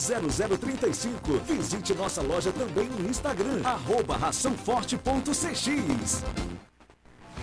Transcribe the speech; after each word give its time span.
0035. 0.00 1.40
Visite 1.46 1.94
nossa 1.94 2.22
loja 2.22 2.50
também 2.52 2.88
no 2.88 3.08
Instagram, 3.08 3.60
arroba 3.64 4.16
raçãoforte.cx. 4.16 6.24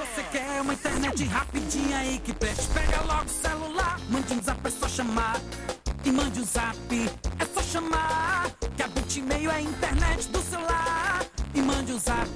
Você 0.00 0.22
quer 0.32 0.62
uma 0.62 0.72
internet 0.72 1.24
rapidinha 1.24 1.98
aí 1.98 2.18
que 2.24 2.32
preste? 2.32 2.66
Pega 2.68 3.02
logo 3.02 3.26
o 3.26 3.28
celular, 3.28 4.00
mande 4.08 4.32
um 4.32 4.42
zap, 4.42 4.66
é 4.66 4.70
só 4.70 4.88
chamar. 4.88 5.38
E 6.02 6.10
mande 6.10 6.40
um 6.40 6.44
zap, 6.44 7.10
é 7.38 7.44
só 7.44 7.62
chamar. 7.62 8.50
Que 8.74 8.82
a 8.82 8.88
Bitmail 8.88 9.50
é 9.50 9.56
a 9.56 9.60
internet 9.60 10.28
do 10.28 10.40
celular. 10.40 11.22
E 11.54 11.60
mande 11.60 11.92
um 11.92 11.98
zap, 11.98 12.30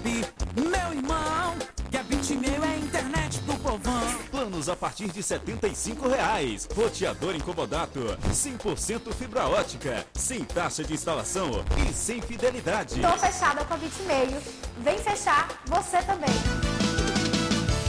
meu 0.55 0.92
irmão. 0.92 1.56
Que 1.91 1.96
a 1.96 2.02
Bitmail 2.02 2.62
é 2.64 2.69
a 2.69 2.77
internet 2.77 3.41
do 3.41 3.56
povão. 3.56 4.19
Planos 4.30 4.69
a 4.69 4.77
partir 4.77 5.08
de 5.08 5.22
75 5.22 6.06
reais. 6.06 6.69
Roteador 6.77 7.34
incomodato, 7.34 8.00
100% 8.28 9.10
fibra 9.14 9.48
ótica, 9.48 10.06
sem 10.12 10.44
taxa 10.44 10.84
de 10.84 10.92
instalação 10.92 11.64
e 11.78 11.94
sem 11.94 12.20
fidelidade. 12.20 13.00
Tô 13.00 13.16
fechada 13.16 13.64
com 13.64 13.72
a 13.72 13.77
Bitmail. 13.78 14.42
Vem 14.80 14.98
fechar 14.98 15.48
você 15.67 16.02
também. 16.02 16.94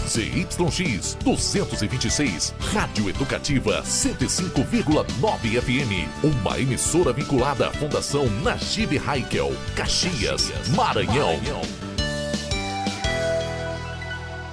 ZYX 0.07 1.17
226, 1.23 2.53
Rádio 2.59 3.09
Educativa 3.09 3.81
105,9 3.81 5.61
FM. 5.61 6.07
Uma 6.23 6.59
emissora 6.59 7.11
vinculada 7.11 7.67
à 7.69 7.71
Fundação 7.71 8.27
Najib 8.43 8.97
Haikel, 8.99 9.51
Caxias, 9.75 10.51
Maranhão. 10.75 11.39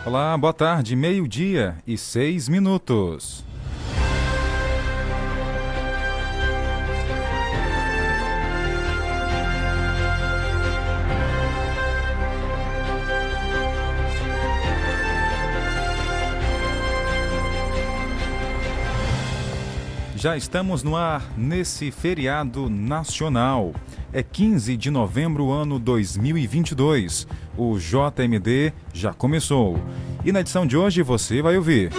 Olá, 0.07 0.37
boa 0.37 0.53
tarde, 0.53 0.97
meio-dia 0.97 1.77
e 1.87 1.97
seis 1.99 2.49
minutos. 2.49 3.45
Já 20.23 20.37
estamos 20.37 20.85
no 20.85 20.95
ar 20.95 21.37
nesse 21.37 21.91
feriado 21.91 22.71
nacional. 22.71 23.75
É 24.13 24.23
15 24.23 24.77
de 24.77 24.89
novembro, 24.89 25.51
ano 25.51 25.81
2022. 25.81 27.27
O 27.59 27.77
JMD 27.77 28.73
já 28.95 29.13
começou. 29.13 29.77
E 30.25 30.31
na 30.31 30.39
edição 30.39 30.65
de 30.65 30.77
hoje 30.77 31.03
você 31.03 31.43
vai 31.43 31.57
ouvir. 31.57 31.91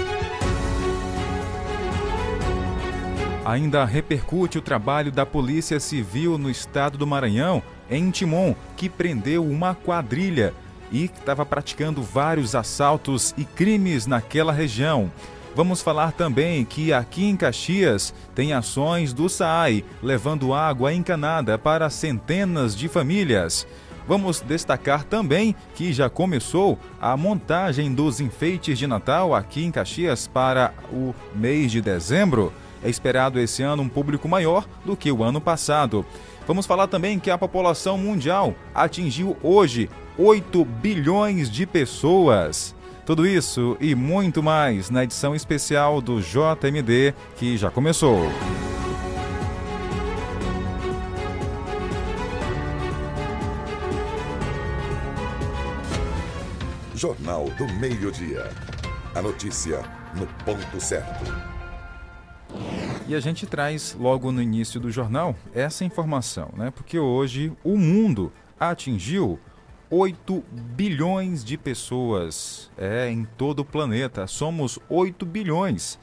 Ainda 3.44 3.84
repercute 3.84 4.58
o 4.58 4.62
trabalho 4.62 5.12
da 5.12 5.26
Polícia 5.26 5.78
Civil 5.78 6.38
no 6.38 6.50
estado 6.50 6.98
do 6.98 7.06
Maranhão, 7.06 7.62
em 7.92 8.10
Timon, 8.10 8.56
que 8.78 8.88
prendeu 8.88 9.46
uma 9.46 9.76
quadrilha 9.76 10.54
e 10.90 11.04
estava 11.04 11.46
praticando 11.46 12.02
vários 12.02 12.56
assaltos 12.56 13.36
e 13.38 13.44
crimes 13.44 14.08
naquela 14.08 14.54
região. 14.54 15.12
Vamos 15.56 15.84
falar 15.84 16.14
também 16.14 16.66
que 16.66 16.92
aqui 16.92 17.26
em 17.26 17.38
Caxias 17.38 18.12
tem 18.34 18.54
ações 18.54 19.14
do 19.14 19.30
SAAI 19.30 19.86
levando 20.02 20.52
água 20.52 20.92
encanada 20.92 21.60
para 21.60 21.92
centenas 21.92 22.76
de 22.76 22.88
famílias. 22.88 23.68
Vamos 24.08 24.42
destacar 24.42 25.04
também 25.04 25.56
que 25.76 25.94
já 25.94 26.10
começou 26.10 26.80
a 27.00 27.16
montagem 27.16 27.94
dos 27.94 28.20
enfeites 28.20 28.80
de 28.80 28.88
Natal 28.88 29.36
aqui 29.36 29.64
em 29.64 29.72
Caxias 29.72 30.28
para 30.28 30.74
o 30.92 31.14
mês 31.36 31.72
de 31.72 31.82
dezembro. 31.82 32.52
É 32.84 32.90
esperado 32.90 33.40
esse 33.40 33.62
ano 33.62 33.84
um 33.84 33.90
público 33.90 34.28
maior 34.28 34.66
do 34.84 34.98
que 34.98 35.12
o 35.12 35.24
ano 35.24 35.40
passado. 35.40 36.04
Vamos 36.48 36.66
falar 36.66 36.88
também 36.88 37.20
que 37.20 37.30
a 37.30 37.38
população 37.38 37.96
mundial 37.98 38.56
atingiu 38.74 39.38
hoje 39.44 39.88
8 40.18 40.66
bilhões 40.66 41.50
de 41.50 41.68
pessoas. 41.68 42.73
Tudo 43.06 43.28
isso 43.28 43.76
e 43.82 43.94
muito 43.96 44.42
mais 44.42 44.90
na 44.90 45.04
edição 45.04 45.36
especial 45.36 46.00
do 46.00 46.22
JMD 46.22 47.14
que 47.36 47.58
já 47.58 47.70
começou. 47.70 48.22
Jornal 56.96 57.50
do 57.58 57.68
Meio-Dia. 57.74 58.50
A 59.14 59.22
notícia 59.22 59.82
no 60.16 60.26
ponto 60.46 60.80
certo. 60.80 61.26
E 63.06 63.14
a 63.14 63.20
gente 63.20 63.46
traz 63.46 63.98
logo 64.00 64.32
no 64.32 64.42
início 64.42 64.80
do 64.80 64.90
jornal 64.90 65.36
essa 65.54 65.84
informação, 65.84 66.54
né? 66.56 66.72
Porque 66.72 66.98
hoje 66.98 67.52
o 67.66 67.78
mundo 67.78 68.32
atingiu 68.58 69.38
8 69.96 70.44
bilhões 70.52 71.44
de 71.44 71.56
pessoas 71.56 72.72
é, 72.76 73.08
em 73.12 73.26
todo 73.26 73.60
o 73.60 73.66
planeta. 73.66 74.26
Somos 74.26 74.80
8 74.90 75.24
bilhões. 75.24 76.00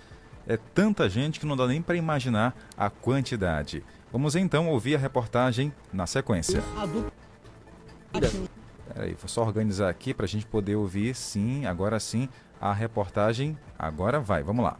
É 0.46 0.56
tanta 0.56 1.08
gente 1.08 1.40
que 1.40 1.46
não 1.46 1.56
dá 1.56 1.66
nem 1.66 1.82
para 1.82 1.96
imaginar 1.96 2.54
a 2.76 2.88
quantidade. 2.88 3.82
Vamos 4.12 4.36
então 4.36 4.68
ouvir 4.68 4.94
a 4.94 4.98
reportagem 4.98 5.72
na 5.92 6.06
sequência. 6.06 6.62
Peraí, 8.94 9.14
vou 9.14 9.28
só 9.28 9.42
organizar 9.42 9.88
aqui 9.88 10.14
para 10.14 10.24
a 10.24 10.28
gente 10.28 10.46
poder 10.46 10.76
ouvir, 10.76 11.12
sim, 11.16 11.66
agora 11.66 11.98
sim, 11.98 12.28
a 12.60 12.72
reportagem. 12.72 13.58
Agora 13.76 14.20
vai, 14.20 14.44
vamos 14.44 14.64
lá 14.64 14.76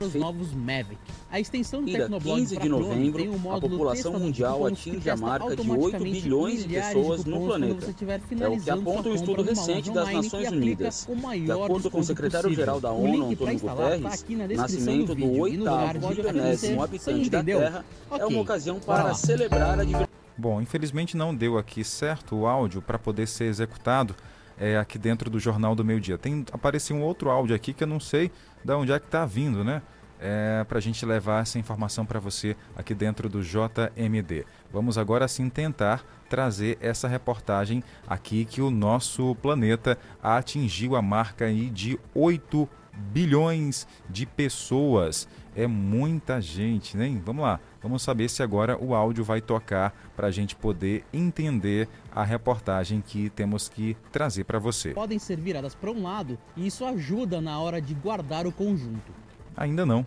os 0.00 0.14
novos 0.14 0.52
Mavic. 0.52 0.98
A 1.30 1.40
extensão 1.40 1.84
do 1.84 1.90
Tecnoblog 1.90 2.40
15 2.40 2.56
de 2.56 2.68
novembro, 2.68 3.22
um 3.30 3.52
a 3.52 3.60
população 3.60 4.18
mundial 4.18 4.66
atinge 4.66 5.10
a 5.10 5.16
marca 5.16 5.56
de 5.56 5.70
8 5.70 5.98
bilhões 5.98 6.66
de 6.66 6.74
pessoas 6.74 7.24
no 7.24 7.46
planeta. 7.46 7.94
É 8.40 8.48
o 8.48 8.60
que 8.60 8.70
aponta 8.70 9.08
um 9.08 9.14
estudo 9.14 9.42
recente 9.42 9.90
das 9.90 10.12
Nações 10.12 10.50
Unidas. 10.50 11.08
De 11.44 11.52
acordo 11.52 11.90
com 11.90 12.00
o 12.00 12.04
secretário-geral 12.04 12.80
da 12.80 12.92
ONU, 12.92 13.30
Antônio 13.30 13.60
tá 13.60 13.74
Guterres, 13.74 14.24
nascimento 14.56 15.14
do 15.14 15.40
oitavo 15.40 16.08
bilionésimo 16.08 16.82
habitante 16.82 17.30
da 17.30 17.42
Terra 17.42 17.84
é 18.10 18.26
uma 18.26 18.40
ocasião 18.40 18.78
para 18.80 19.14
celebrar 19.14 19.80
a 19.80 19.84
diversidade. 19.84 20.08
Bom, 20.36 20.60
infelizmente 20.60 21.16
não 21.16 21.34
deu 21.34 21.58
aqui 21.58 21.82
certo 21.82 22.36
o 22.36 22.46
áudio 22.46 22.80
para 22.80 22.96
poder 22.96 23.26
ser 23.26 23.44
executado 23.44 24.14
é, 24.58 24.76
aqui 24.76 24.98
dentro 24.98 25.30
do 25.30 25.38
Jornal 25.38 25.74
do 25.74 25.84
Meio 25.84 26.00
Dia. 26.00 26.18
Tem 26.18 26.44
apareceu 26.52 26.96
um 26.96 27.02
outro 27.02 27.30
áudio 27.30 27.54
aqui 27.54 27.72
que 27.72 27.84
eu 27.84 27.88
não 27.88 28.00
sei 28.00 28.30
de 28.64 28.72
onde 28.72 28.92
é 28.92 28.98
que 28.98 29.06
está 29.06 29.24
vindo, 29.24 29.62
né? 29.62 29.82
É, 30.20 30.64
para 30.68 30.78
a 30.78 30.80
gente 30.80 31.06
levar 31.06 31.42
essa 31.42 31.60
informação 31.60 32.04
para 32.04 32.18
você 32.18 32.56
aqui 32.76 32.92
dentro 32.92 33.28
do 33.28 33.40
JMD. 33.40 34.44
Vamos 34.72 34.98
agora 34.98 35.28
sim 35.28 35.48
tentar 35.48 36.04
trazer 36.28 36.76
essa 36.80 37.06
reportagem 37.06 37.84
aqui 38.04 38.44
que 38.44 38.60
o 38.60 38.68
nosso 38.68 39.36
planeta 39.36 39.96
atingiu 40.20 40.96
a 40.96 41.02
marca 41.02 41.44
aí 41.44 41.70
de 41.70 42.00
8 42.12 42.68
bilhões 42.92 43.86
de 44.10 44.26
pessoas. 44.26 45.28
É 45.54 45.68
muita 45.68 46.40
gente, 46.40 46.96
né? 46.96 47.20
Vamos 47.24 47.44
lá, 47.44 47.60
vamos 47.82 48.02
saber 48.02 48.28
se 48.28 48.42
agora 48.42 48.76
o 48.78 48.94
áudio 48.94 49.24
vai 49.24 49.40
tocar 49.40 49.94
para 50.16 50.26
a 50.26 50.30
gente 50.30 50.56
poder 50.56 51.04
entender 51.12 51.88
a 52.12 52.24
reportagem 52.24 53.02
que 53.06 53.30
temos 53.30 53.68
que 53.68 53.96
trazer 54.10 54.44
para 54.44 54.58
você. 54.58 54.90
Podem 54.90 55.18
ser 55.18 55.38
viradas 55.38 55.74
para 55.74 55.90
um 55.90 56.02
lado 56.02 56.38
e 56.56 56.66
isso 56.66 56.84
ajuda 56.84 57.40
na 57.40 57.58
hora 57.58 57.80
de 57.80 57.94
guardar 57.94 58.46
o 58.46 58.52
conjunto. 58.52 59.12
Ainda 59.56 59.84
não. 59.84 60.06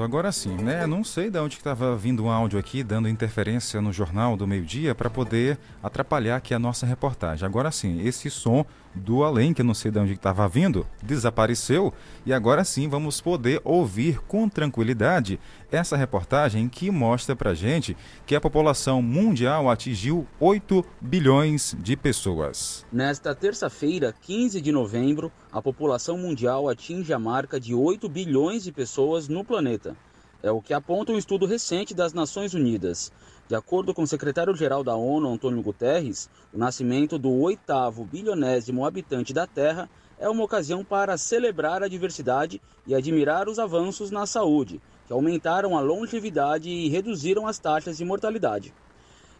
Pronto, 0.00 0.02
agora 0.02 0.32
sim, 0.32 0.56
né? 0.56 0.86
Não 0.86 1.04
sei 1.04 1.30
de 1.30 1.38
onde 1.38 1.56
estava 1.56 1.94
vindo 1.94 2.24
um 2.24 2.30
áudio 2.30 2.58
aqui, 2.58 2.82
dando 2.82 3.08
interferência 3.08 3.82
no 3.82 3.92
jornal 3.92 4.34
do 4.34 4.46
meio-dia 4.46 4.94
para 4.94 5.10
poder 5.10 5.58
atrapalhar 5.82 6.36
aqui 6.36 6.54
a 6.54 6.58
nossa 6.58 6.86
reportagem. 6.86 7.46
Agora 7.46 7.70
sim, 7.70 8.00
esse 8.00 8.30
som 8.30 8.64
do 8.94 9.22
além, 9.22 9.54
que 9.54 9.62
eu 9.62 9.64
não 9.64 9.74
sei 9.74 9.90
de 9.90 9.98
onde 9.98 10.12
estava 10.12 10.48
vindo, 10.48 10.86
desapareceu 11.02 11.92
e 12.26 12.32
agora 12.32 12.64
sim 12.64 12.88
vamos 12.88 13.20
poder 13.20 13.60
ouvir 13.64 14.20
com 14.20 14.48
tranquilidade 14.48 15.38
essa 15.70 15.96
reportagem 15.96 16.68
que 16.68 16.90
mostra 16.90 17.36
para 17.36 17.54
gente 17.54 17.96
que 18.26 18.34
a 18.34 18.40
população 18.40 19.00
mundial 19.00 19.70
atingiu 19.70 20.26
8 20.38 20.84
bilhões 21.00 21.76
de 21.78 21.96
pessoas. 21.96 22.84
Nesta 22.92 23.34
terça-feira, 23.34 24.14
15 24.22 24.60
de 24.60 24.72
novembro, 24.72 25.30
a 25.52 25.62
população 25.62 26.18
mundial 26.18 26.68
atinge 26.68 27.12
a 27.12 27.18
marca 27.18 27.60
de 27.60 27.74
8 27.74 28.08
bilhões 28.08 28.64
de 28.64 28.72
pessoas 28.72 29.28
no 29.28 29.44
planeta. 29.44 29.96
É 30.42 30.50
o 30.50 30.62
que 30.62 30.72
aponta 30.72 31.12
um 31.12 31.18
estudo 31.18 31.46
recente 31.46 31.94
das 31.94 32.14
Nações 32.14 32.54
Unidas. 32.54 33.12
De 33.50 33.56
acordo 33.56 33.92
com 33.92 34.04
o 34.04 34.06
secretário-geral 34.06 34.84
da 34.84 34.94
ONU, 34.94 35.28
Antônio 35.28 35.60
Guterres, 35.60 36.30
o 36.54 36.56
nascimento 36.56 37.18
do 37.18 37.32
oitavo 37.32 38.04
bilionésimo 38.04 38.86
habitante 38.86 39.34
da 39.34 39.44
Terra 39.44 39.90
é 40.20 40.28
uma 40.28 40.44
ocasião 40.44 40.84
para 40.84 41.18
celebrar 41.18 41.82
a 41.82 41.88
diversidade 41.88 42.62
e 42.86 42.94
admirar 42.94 43.48
os 43.48 43.58
avanços 43.58 44.12
na 44.12 44.24
saúde, 44.24 44.80
que 45.04 45.12
aumentaram 45.12 45.76
a 45.76 45.80
longevidade 45.80 46.70
e 46.70 46.88
reduziram 46.90 47.44
as 47.44 47.58
taxas 47.58 47.96
de 47.96 48.04
mortalidade. 48.04 48.72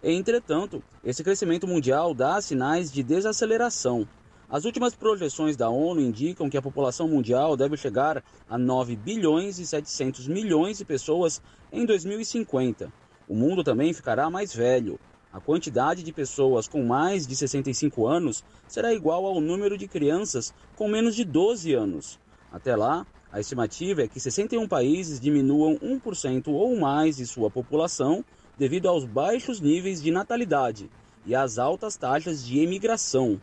Entretanto, 0.03 0.83
esse 1.05 1.23
crescimento 1.23 1.69
mundial 1.69 2.13
dá 2.13 2.41
sinais 2.41 2.91
de 2.91 3.05
desaceleração. 3.05 4.09
As 4.51 4.65
últimas 4.65 4.93
projeções 4.93 5.57
da 5.57 5.71
ONU 5.71 6.01
indicam 6.01 6.51
que 6.51 6.57
a 6.59 6.63
população 6.63 7.07
mundial 7.07 7.57
deve 7.57 7.77
chegar 7.77 8.25
a 8.49 8.59
9 8.59 8.97
bilhões 8.97 9.61
e 9.61 9.67
700 9.69 10.27
milhões 10.27 10.79
de 10.79 10.85
pessoas 10.85 11.41
em 11.71 11.87
2050 11.87 12.99
o 13.31 13.35
mundo 13.37 13.63
também 13.63 13.93
ficará 13.93 14.29
mais 14.29 14.53
velho. 14.53 14.99
A 15.33 15.39
quantidade 15.39 16.03
de 16.03 16.13
pessoas 16.13 16.67
com 16.67 16.83
mais 16.83 17.29
de 17.29 17.37
65 17.37 18.05
anos 18.05 18.43
será 18.67 18.93
igual 18.93 19.25
ao 19.25 19.41
número 19.41 19.79
de 19.79 19.87
crianças 19.87 20.53
com 20.75 20.89
menos 20.89 21.15
de 21.15 21.25
12 21.25 21.73
anos. 21.73 22.19
Até 22.53 22.75
lá, 22.75 23.07
a 23.31 23.39
estimativa 23.39 24.03
é 24.03 24.09
que 24.09 24.19
61 24.19 24.67
países 24.67 25.21
diminuam 25.21 25.79
1% 25.79 26.49
ou 26.49 26.77
mais 26.77 27.19
de 27.19 27.25
sua 27.25 27.49
população 27.49 28.25
devido 28.59 28.89
aos 28.89 29.05
baixos 29.05 29.61
níveis 29.61 30.03
de 30.03 30.11
natalidade 30.11 30.91
e 31.25 31.33
às 31.33 31.57
altas 31.57 31.97
taxas 31.97 32.45
de 32.45 32.59
emigração. 32.59 33.41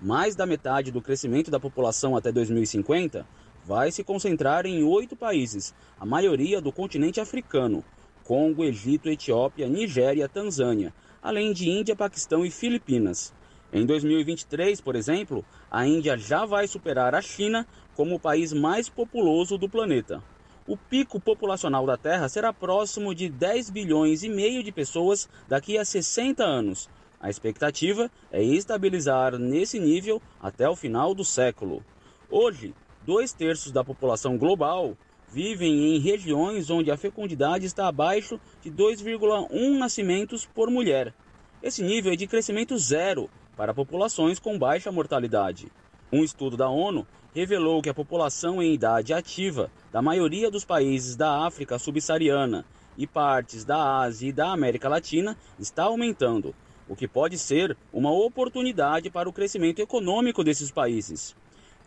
Mais 0.00 0.34
da 0.34 0.46
metade 0.46 0.90
do 0.90 1.00
crescimento 1.00 1.48
da 1.48 1.60
população 1.60 2.16
até 2.16 2.32
2050 2.32 3.24
vai 3.64 3.92
se 3.92 4.02
concentrar 4.02 4.66
em 4.66 4.82
oito 4.82 5.14
países, 5.14 5.72
a 6.00 6.04
maioria 6.04 6.60
do 6.60 6.72
continente 6.72 7.20
africano, 7.20 7.84
Congo, 8.24 8.64
Egito, 8.64 9.08
Etiópia, 9.08 9.68
Nigéria, 9.68 10.28
Tanzânia, 10.28 10.92
além 11.22 11.52
de 11.52 11.68
Índia, 11.68 11.96
Paquistão 11.96 12.44
e 12.44 12.50
Filipinas. 12.50 13.34
Em 13.72 13.86
2023, 13.86 14.80
por 14.80 14.94
exemplo, 14.94 15.44
a 15.70 15.86
Índia 15.86 16.16
já 16.18 16.44
vai 16.44 16.66
superar 16.66 17.14
a 17.14 17.22
China 17.22 17.66
como 17.94 18.14
o 18.14 18.20
país 18.20 18.52
mais 18.52 18.88
populoso 18.88 19.56
do 19.56 19.68
planeta. 19.68 20.22
O 20.66 20.76
pico 20.76 21.18
populacional 21.18 21.84
da 21.84 21.96
Terra 21.96 22.28
será 22.28 22.52
próximo 22.52 23.14
de 23.14 23.28
10 23.28 23.70
bilhões 23.70 24.22
e 24.22 24.28
meio 24.28 24.62
de 24.62 24.70
pessoas 24.70 25.28
daqui 25.48 25.76
a 25.76 25.84
60 25.84 26.44
anos. 26.44 26.88
A 27.20 27.30
expectativa 27.30 28.10
é 28.30 28.42
estabilizar 28.42 29.38
nesse 29.38 29.80
nível 29.80 30.20
até 30.40 30.68
o 30.68 30.76
final 30.76 31.14
do 31.14 31.24
século. 31.24 31.84
Hoje, 32.30 32.74
dois 33.04 33.32
terços 33.32 33.72
da 33.72 33.82
população 33.82 34.36
global 34.36 34.96
vivem 35.32 35.96
em 35.96 35.98
regiões 35.98 36.68
onde 36.68 36.90
a 36.90 36.96
fecundidade 36.96 37.64
está 37.64 37.88
abaixo 37.88 38.38
de 38.60 38.70
2,1 38.70 39.78
nascimentos 39.78 40.44
por 40.44 40.70
mulher. 40.70 41.14
Esse 41.62 41.82
nível 41.82 42.12
é 42.12 42.16
de 42.16 42.26
crescimento 42.26 42.76
zero 42.76 43.30
para 43.56 43.72
populações 43.72 44.38
com 44.38 44.58
baixa 44.58 44.92
mortalidade. 44.92 45.72
Um 46.12 46.22
estudo 46.22 46.54
da 46.54 46.68
ONU 46.68 47.06
revelou 47.34 47.80
que 47.80 47.88
a 47.88 47.94
população 47.94 48.62
em 48.62 48.74
idade 48.74 49.14
ativa 49.14 49.70
da 49.90 50.02
maioria 50.02 50.50
dos 50.50 50.66
países 50.66 51.16
da 51.16 51.46
África 51.46 51.78
subsaariana 51.78 52.66
e 52.98 53.06
partes 53.06 53.64
da 53.64 54.00
Ásia 54.00 54.28
e 54.28 54.32
da 54.32 54.52
América 54.52 54.86
Latina 54.86 55.34
está 55.58 55.84
aumentando, 55.84 56.54
o 56.86 56.94
que 56.94 57.08
pode 57.08 57.38
ser 57.38 57.74
uma 57.90 58.12
oportunidade 58.12 59.08
para 59.08 59.30
o 59.30 59.32
crescimento 59.32 59.80
econômico 59.80 60.44
desses 60.44 60.70
países. 60.70 61.34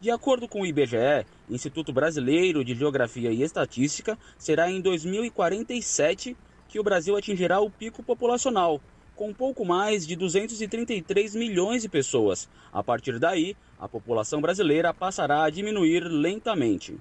De 0.05 0.11
acordo 0.11 0.47
com 0.47 0.61
o 0.61 0.67
IBGE, 0.67 1.25
Instituto 1.49 1.91
Brasileiro 1.91 2.63
de 2.63 2.75
Geografia 2.75 3.31
e 3.31 3.41
Estatística, 3.41 4.15
será 4.37 4.69
em 4.69 4.79
2047 4.79 6.37
que 6.67 6.79
o 6.79 6.83
Brasil 6.83 7.17
atingirá 7.17 7.59
o 7.59 7.71
pico 7.71 8.03
populacional, 8.03 8.79
com 9.15 9.33
pouco 9.33 9.65
mais 9.65 10.05
de 10.05 10.15
233 10.15 11.33
milhões 11.33 11.81
de 11.81 11.89
pessoas. 11.89 12.47
A 12.71 12.83
partir 12.83 13.17
daí, 13.17 13.57
a 13.79 13.87
população 13.87 14.39
brasileira 14.39 14.93
passará 14.93 15.43
a 15.43 15.49
diminuir 15.49 16.01
lentamente. 16.01 16.95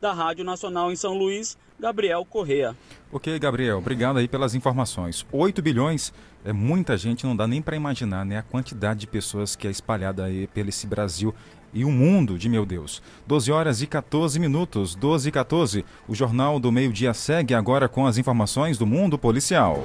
Da 0.00 0.12
Rádio 0.12 0.44
Nacional 0.44 0.90
em 0.90 0.96
São 0.96 1.16
Luís, 1.16 1.56
Gabriel 1.78 2.24
Correa. 2.24 2.76
Ok, 3.12 3.38
Gabriel, 3.38 3.78
obrigado 3.78 4.18
aí 4.18 4.26
pelas 4.26 4.56
informações. 4.56 5.24
8 5.30 5.62
bilhões 5.62 6.12
é 6.44 6.52
muita 6.52 6.96
gente, 6.96 7.24
não 7.24 7.36
dá 7.36 7.46
nem 7.46 7.62
para 7.62 7.76
imaginar 7.76 8.24
né, 8.24 8.38
a 8.38 8.42
quantidade 8.42 9.00
de 9.00 9.06
pessoas 9.06 9.54
que 9.54 9.66
é 9.66 9.70
espalhada 9.70 10.24
aí 10.24 10.48
pelo 10.48 10.68
esse 10.68 10.86
Brasil 10.86 11.32
e 11.72 11.84
o 11.84 11.90
mundo 11.90 12.38
de 12.38 12.48
meu 12.48 12.64
Deus. 12.64 13.02
12 13.26 13.52
horas 13.52 13.82
e 13.82 13.86
14 13.86 14.38
minutos, 14.38 14.94
12 14.94 15.28
e 15.28 15.32
14. 15.32 15.84
O 16.06 16.14
Jornal 16.14 16.58
do 16.58 16.72
Meio-Dia 16.72 17.14
segue 17.14 17.54
agora 17.54 17.88
com 17.88 18.06
as 18.06 18.18
informações 18.18 18.78
do 18.78 18.86
mundo 18.86 19.18
policial. 19.18 19.82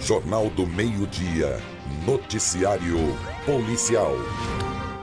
Jornal 0.00 0.48
do 0.50 0.66
Meio-Dia, 0.66 1.60
noticiário 2.06 2.98
policial. 3.44 4.12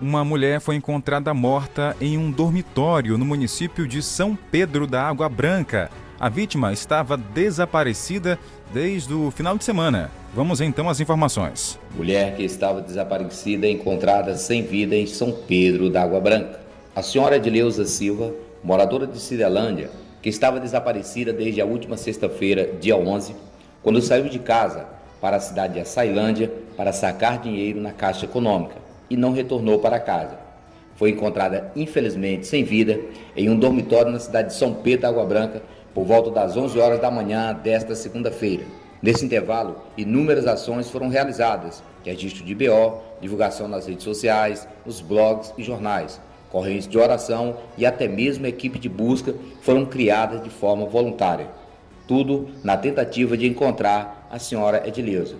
Uma 0.01 0.25
mulher 0.25 0.59
foi 0.59 0.75
encontrada 0.75 1.33
morta 1.33 1.95
em 2.01 2.17
um 2.17 2.29
dormitório 2.29 3.17
no 3.17 3.25
município 3.25 3.87
de 3.87 4.01
São 4.01 4.37
Pedro 4.51 4.85
da 4.85 5.07
Água 5.07 5.29
Branca. 5.29 5.89
A 6.19 6.29
vítima 6.29 6.73
estava 6.73 7.17
desaparecida 7.17 8.37
desde 8.73 9.13
o 9.13 9.31
final 9.31 9.57
de 9.57 9.63
semana. 9.63 10.11
Vamos 10.35 10.59
então 10.59 10.89
às 10.89 10.99
informações. 10.99 11.79
Mulher 11.95 12.35
que 12.35 12.43
estava 12.43 12.81
desaparecida 12.81 13.69
encontrada 13.69 14.35
sem 14.35 14.63
vida 14.63 14.93
em 14.93 15.07
São 15.07 15.31
Pedro 15.31 15.89
da 15.89 16.03
Água 16.03 16.19
Branca. 16.19 16.59
A 16.93 17.01
senhora 17.01 17.37
Edileuza 17.37 17.85
Silva, 17.85 18.33
moradora 18.61 19.07
de 19.07 19.17
Cidelândia, 19.17 19.89
que 20.21 20.27
estava 20.27 20.59
desaparecida 20.59 21.31
desde 21.31 21.61
a 21.61 21.65
última 21.65 21.95
sexta-feira, 21.95 22.69
dia 22.81 22.97
11, 22.97 23.33
quando 23.81 24.01
saiu 24.01 24.25
de 24.25 24.37
casa 24.37 24.85
para 25.21 25.37
a 25.37 25.39
cidade 25.39 25.75
de 25.75 25.79
Açailândia 25.79 26.51
para 26.75 26.91
sacar 26.91 27.39
dinheiro 27.39 27.79
na 27.79 27.93
Caixa 27.93 28.25
Econômica 28.25 28.75
e 29.09 29.15
não 29.15 29.31
retornou 29.31 29.79
para 29.79 30.01
casa. 30.01 30.37
Foi 30.97 31.11
encontrada, 31.11 31.71
infelizmente, 31.77 32.45
sem 32.45 32.65
vida 32.65 32.99
em 33.37 33.49
um 33.49 33.57
dormitório 33.57 34.11
na 34.11 34.19
cidade 34.19 34.49
de 34.49 34.55
São 34.55 34.73
Pedro 34.73 35.03
da 35.03 35.07
Água 35.07 35.23
Branca 35.23 35.63
por 35.93 36.03
volta 36.03 36.29
das 36.29 36.57
11 36.57 36.77
horas 36.77 36.99
da 36.99 37.09
manhã 37.09 37.53
desta 37.53 37.95
segunda-feira. 37.95 38.65
Nesse 39.01 39.25
intervalo, 39.25 39.81
inúmeras 39.97 40.47
ações 40.47 40.89
foram 40.89 41.09
realizadas, 41.09 41.83
registro 42.03 42.43
de 42.43 42.55
BO, 42.55 42.99
divulgação 43.21 43.67
nas 43.67 43.87
redes 43.87 44.03
sociais, 44.03 44.67
nos 44.85 45.01
blogs 45.01 45.53
e 45.57 45.63
jornais, 45.63 46.19
correntes 46.49 46.87
de 46.87 46.97
oração 46.97 47.57
e 47.77 47.85
até 47.85 48.07
mesmo 48.07 48.45
equipe 48.45 48.79
de 48.79 48.87
busca 48.87 49.35
foram 49.61 49.85
criadas 49.85 50.43
de 50.43 50.49
forma 50.49 50.85
voluntária. 50.85 51.47
Tudo 52.07 52.49
na 52.63 52.77
tentativa 52.77 53.35
de 53.35 53.47
encontrar 53.47 54.27
a 54.31 54.39
senhora 54.39 54.87
Edileuza. 54.87 55.35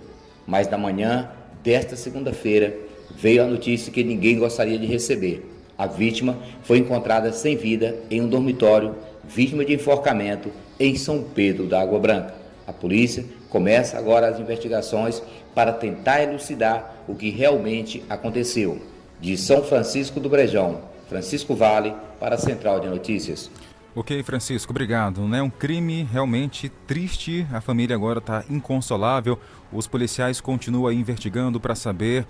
Mas 0.46 0.68
na 0.68 0.76
manhã 0.76 1.30
desta 1.62 1.96
segunda-feira 1.96 2.76
veio 3.14 3.42
a 3.42 3.46
notícia 3.46 3.92
que 3.92 4.04
ninguém 4.04 4.38
gostaria 4.38 4.78
de 4.78 4.86
receber. 4.86 5.52
A 5.78 5.86
vítima 5.86 6.38
foi 6.62 6.78
encontrada 6.78 7.32
sem 7.32 7.56
vida 7.56 7.96
em 8.10 8.20
um 8.20 8.28
dormitório, 8.28 8.94
vítima 9.24 9.64
de 9.64 9.74
enforcamento 9.74 10.50
em 10.78 10.96
São 10.96 11.22
Pedro 11.22 11.66
da 11.66 11.80
Água 11.80 11.98
Branca. 11.98 12.34
A 12.66 12.72
polícia 12.72 13.24
começa 13.48 13.98
agora 13.98 14.28
as 14.28 14.38
investigações 14.38 15.22
para 15.54 15.72
tentar 15.72 16.22
elucidar 16.22 16.96
o 17.08 17.14
que 17.14 17.30
realmente 17.30 18.04
aconteceu. 18.08 18.80
De 19.20 19.36
São 19.36 19.62
Francisco 19.62 20.20
do 20.20 20.28
Brejão, 20.28 20.80
Francisco 21.08 21.54
Vale, 21.54 21.94
para 22.20 22.34
a 22.34 22.38
Central 22.38 22.80
de 22.80 22.88
Notícias. 22.88 23.50
Ok, 23.94 24.22
Francisco, 24.22 24.72
obrigado. 24.72 25.34
É 25.34 25.42
um 25.42 25.48
crime 25.48 26.06
realmente 26.12 26.68
triste. 26.86 27.46
A 27.50 27.62
família 27.62 27.96
agora 27.96 28.18
está 28.18 28.44
inconsolável. 28.50 29.38
Os 29.72 29.86
policiais 29.86 30.40
continuam 30.40 30.92
investigando 30.92 31.58
para 31.58 31.74
saber 31.74 32.26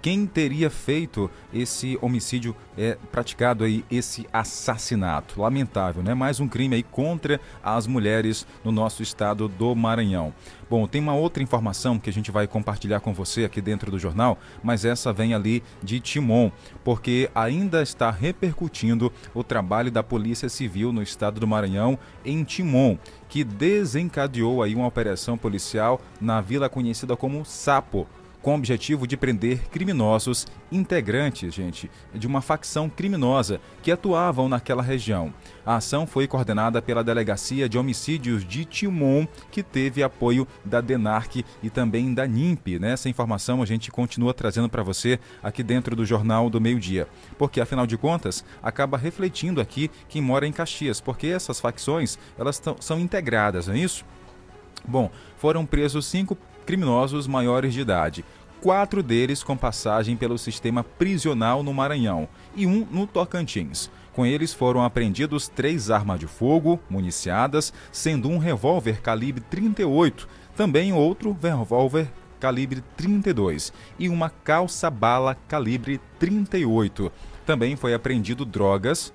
quem 0.00 0.26
teria 0.26 0.70
feito 0.70 1.30
esse 1.52 1.98
homicídio 2.00 2.54
é, 2.78 2.96
praticado 3.10 3.64
aí, 3.64 3.84
esse 3.90 4.26
assassinato. 4.32 5.40
Lamentável, 5.40 6.02
né? 6.02 6.14
Mais 6.14 6.38
um 6.38 6.48
crime 6.48 6.76
aí 6.76 6.82
contra 6.82 7.40
as 7.62 7.86
mulheres 7.86 8.46
no 8.64 8.70
nosso 8.70 9.02
estado 9.02 9.48
do 9.48 9.74
Maranhão. 9.74 10.32
Bom, 10.68 10.86
tem 10.86 11.00
uma 11.00 11.14
outra 11.14 11.42
informação 11.42 11.98
que 11.98 12.10
a 12.10 12.12
gente 12.12 12.30
vai 12.30 12.46
compartilhar 12.46 13.00
com 13.00 13.14
você 13.14 13.44
aqui 13.44 13.60
dentro 13.60 13.90
do 13.90 13.98
jornal, 13.98 14.36
mas 14.62 14.84
essa 14.84 15.12
vem 15.12 15.32
ali 15.32 15.62
de 15.80 16.00
Timon, 16.00 16.50
porque 16.82 17.30
ainda 17.34 17.82
está 17.82 18.10
repercutindo 18.10 19.12
o 19.32 19.44
trabalho 19.44 19.92
da 19.92 20.02
Polícia 20.02 20.48
Civil 20.48 20.92
no 20.92 21.02
estado 21.02 21.38
do 21.38 21.46
Maranhão, 21.46 21.96
em 22.24 22.42
Timon, 22.42 22.96
que 23.28 23.44
desencadeou 23.44 24.62
aí 24.62 24.74
uma 24.74 24.86
operação 24.86 25.36
policial 25.36 26.00
na 26.20 26.40
vila 26.40 26.68
conhecida 26.68 27.16
como 27.16 27.44
Sapo, 27.44 28.06
com 28.46 28.52
o 28.52 28.54
objetivo 28.54 29.08
de 29.08 29.16
prender 29.16 29.58
criminosos 29.70 30.46
integrantes, 30.70 31.52
gente, 31.52 31.90
de 32.14 32.28
uma 32.28 32.40
facção 32.40 32.88
criminosa 32.88 33.60
que 33.82 33.90
atuavam 33.90 34.48
naquela 34.48 34.84
região. 34.84 35.34
A 35.64 35.74
ação 35.74 36.06
foi 36.06 36.28
coordenada 36.28 36.80
pela 36.80 37.02
Delegacia 37.02 37.68
de 37.68 37.76
Homicídios 37.76 38.46
de 38.46 38.64
Timon, 38.64 39.26
que 39.50 39.64
teve 39.64 40.00
apoio 40.00 40.46
da 40.64 40.80
DENARC 40.80 41.44
e 41.60 41.68
também 41.68 42.14
da 42.14 42.24
NIMP. 42.24 42.78
Nessa 42.78 43.08
informação 43.08 43.62
a 43.62 43.66
gente 43.66 43.90
continua 43.90 44.32
trazendo 44.32 44.68
para 44.68 44.84
você 44.84 45.18
aqui 45.42 45.64
dentro 45.64 45.96
do 45.96 46.06
Jornal 46.06 46.48
do 46.48 46.60
Meio 46.60 46.78
Dia, 46.78 47.08
porque 47.36 47.60
afinal 47.60 47.84
de 47.84 47.98
contas 47.98 48.44
acaba 48.62 48.96
refletindo 48.96 49.60
aqui 49.60 49.90
quem 50.08 50.22
mora 50.22 50.46
em 50.46 50.52
Caxias, 50.52 51.00
porque 51.00 51.26
essas 51.26 51.58
facções 51.58 52.16
elas 52.38 52.62
são 52.78 53.00
integradas, 53.00 53.66
não 53.66 53.74
é 53.74 53.78
isso? 53.78 54.04
Bom, 54.86 55.10
foram 55.36 55.66
presos 55.66 56.06
cinco 56.06 56.38
criminosos 56.66 57.26
maiores 57.26 57.72
de 57.72 57.80
idade. 57.80 58.24
Quatro 58.60 59.02
deles 59.02 59.42
com 59.42 59.56
passagem 59.56 60.16
pelo 60.16 60.36
sistema 60.36 60.82
prisional 60.82 61.62
no 61.62 61.72
Maranhão 61.72 62.28
e 62.54 62.66
um 62.66 62.86
no 62.90 63.06
Tocantins. 63.06 63.88
Com 64.12 64.26
eles 64.26 64.52
foram 64.52 64.82
apreendidos 64.82 65.46
três 65.46 65.90
armas 65.90 66.18
de 66.18 66.26
fogo 66.26 66.80
municiadas, 66.90 67.72
sendo 67.92 68.28
um 68.28 68.38
revólver 68.38 69.00
calibre 69.00 69.44
38, 69.48 70.26
também 70.56 70.92
outro 70.92 71.36
revólver 71.40 72.10
calibre 72.40 72.82
32 72.96 73.72
e 73.98 74.08
uma 74.08 74.30
calça-bala 74.30 75.36
calibre 75.46 76.00
38. 76.18 77.12
Também 77.44 77.76
foi 77.76 77.94
apreendido 77.94 78.44
drogas 78.44 79.12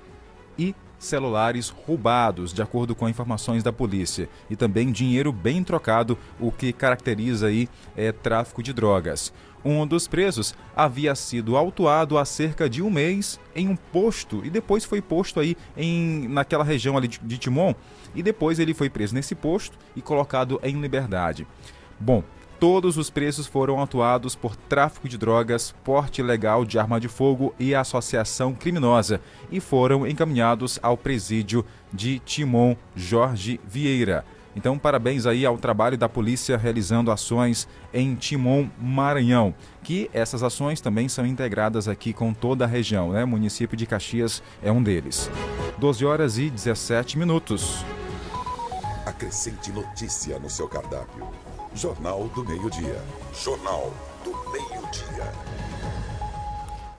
e 0.58 0.76
celulares 1.02 1.70
roubados, 1.70 2.54
de 2.54 2.62
acordo 2.62 2.96
com 2.96 3.10
informações 3.10 3.64
da 3.64 3.74
polícia, 3.74 4.30
e 4.50 4.56
também 4.56 4.92
dinheiro 4.92 5.32
bem 5.32 5.64
trocado, 5.64 6.18
o 6.40 6.52
que 6.52 6.72
caracteriza 6.72 7.48
aí 7.48 7.68
é 7.98 8.12
tráfico 8.12 8.62
de 8.62 8.72
drogas. 8.72 9.34
Um 9.66 9.86
dos 9.86 10.08
presos 10.08 10.56
havia 10.76 11.14
sido 11.16 11.58
autuado 11.58 12.18
há 12.18 12.26
cerca 12.26 12.70
de 12.70 12.82
um 12.82 12.90
mês 12.90 13.40
em 13.56 13.68
um 13.68 13.76
posto 13.76 14.42
e 14.44 14.50
depois 14.50 14.84
foi 14.84 15.02
posto 15.02 15.40
aí 15.40 15.56
em 15.78 16.28
naquela 16.28 16.64
região 16.64 16.98
ali 16.98 17.08
de, 17.08 17.20
de 17.20 17.38
Timon 17.38 17.76
e 18.16 18.24
depois 18.24 18.58
ele 18.58 18.74
foi 18.74 18.90
preso 18.90 19.14
nesse 19.14 19.36
posto 19.36 19.78
e 19.96 20.02
colocado 20.02 20.60
em 20.64 20.82
liberdade. 20.82 21.46
Bom, 22.00 22.24
Todos 22.62 22.96
os 22.96 23.10
presos 23.10 23.48
foram 23.48 23.82
atuados 23.82 24.36
por 24.36 24.56
tráfico 24.56 25.10
de 25.10 25.18
drogas, 25.18 25.74
porte 25.84 26.22
ilegal 26.22 26.64
de 26.64 26.78
arma 26.78 27.00
de 27.00 27.08
fogo 27.08 27.56
e 27.58 27.74
associação 27.74 28.54
criminosa 28.54 29.20
e 29.52 29.60
foram 29.60 30.06
encaminhados 30.06 30.78
ao 30.84 30.96
presídio 30.96 31.66
de 31.92 32.20
Timon 32.20 32.76
Jorge 32.96 33.60
Vieira. 33.68 34.24
Então, 34.56 34.78
parabéns 34.78 35.26
aí 35.26 35.44
ao 35.44 35.58
trabalho 35.58 35.98
da 35.98 36.08
polícia 36.08 36.56
realizando 36.56 37.12
ações 37.12 37.68
em 37.92 38.14
Timon, 38.14 38.70
Maranhão, 38.80 39.56
que 39.82 40.08
essas 40.14 40.44
ações 40.44 40.80
também 40.80 41.10
são 41.10 41.26
integradas 41.26 41.88
aqui 41.88 42.14
com 42.14 42.32
toda 42.32 42.66
a 42.66 42.68
região, 42.68 43.12
né? 43.12 43.24
O 43.24 43.28
município 43.28 43.76
de 43.76 43.88
Caxias 43.88 44.44
é 44.62 44.72
um 44.72 44.84
deles. 44.84 45.32
12 45.80 46.06
horas 46.06 46.38
e 46.38 46.48
17 46.52 47.18
minutos. 47.18 47.84
Acrescente 49.04 49.72
notícia 49.72 50.38
no 50.38 50.48
seu 50.48 50.68
cardápio. 50.68 51.28
Jornal 51.74 52.28
do 52.36 52.44
Meio-Dia. 52.44 53.02
Jornal 53.34 53.94
do 54.26 54.32
Meio-Dia. 54.52 55.32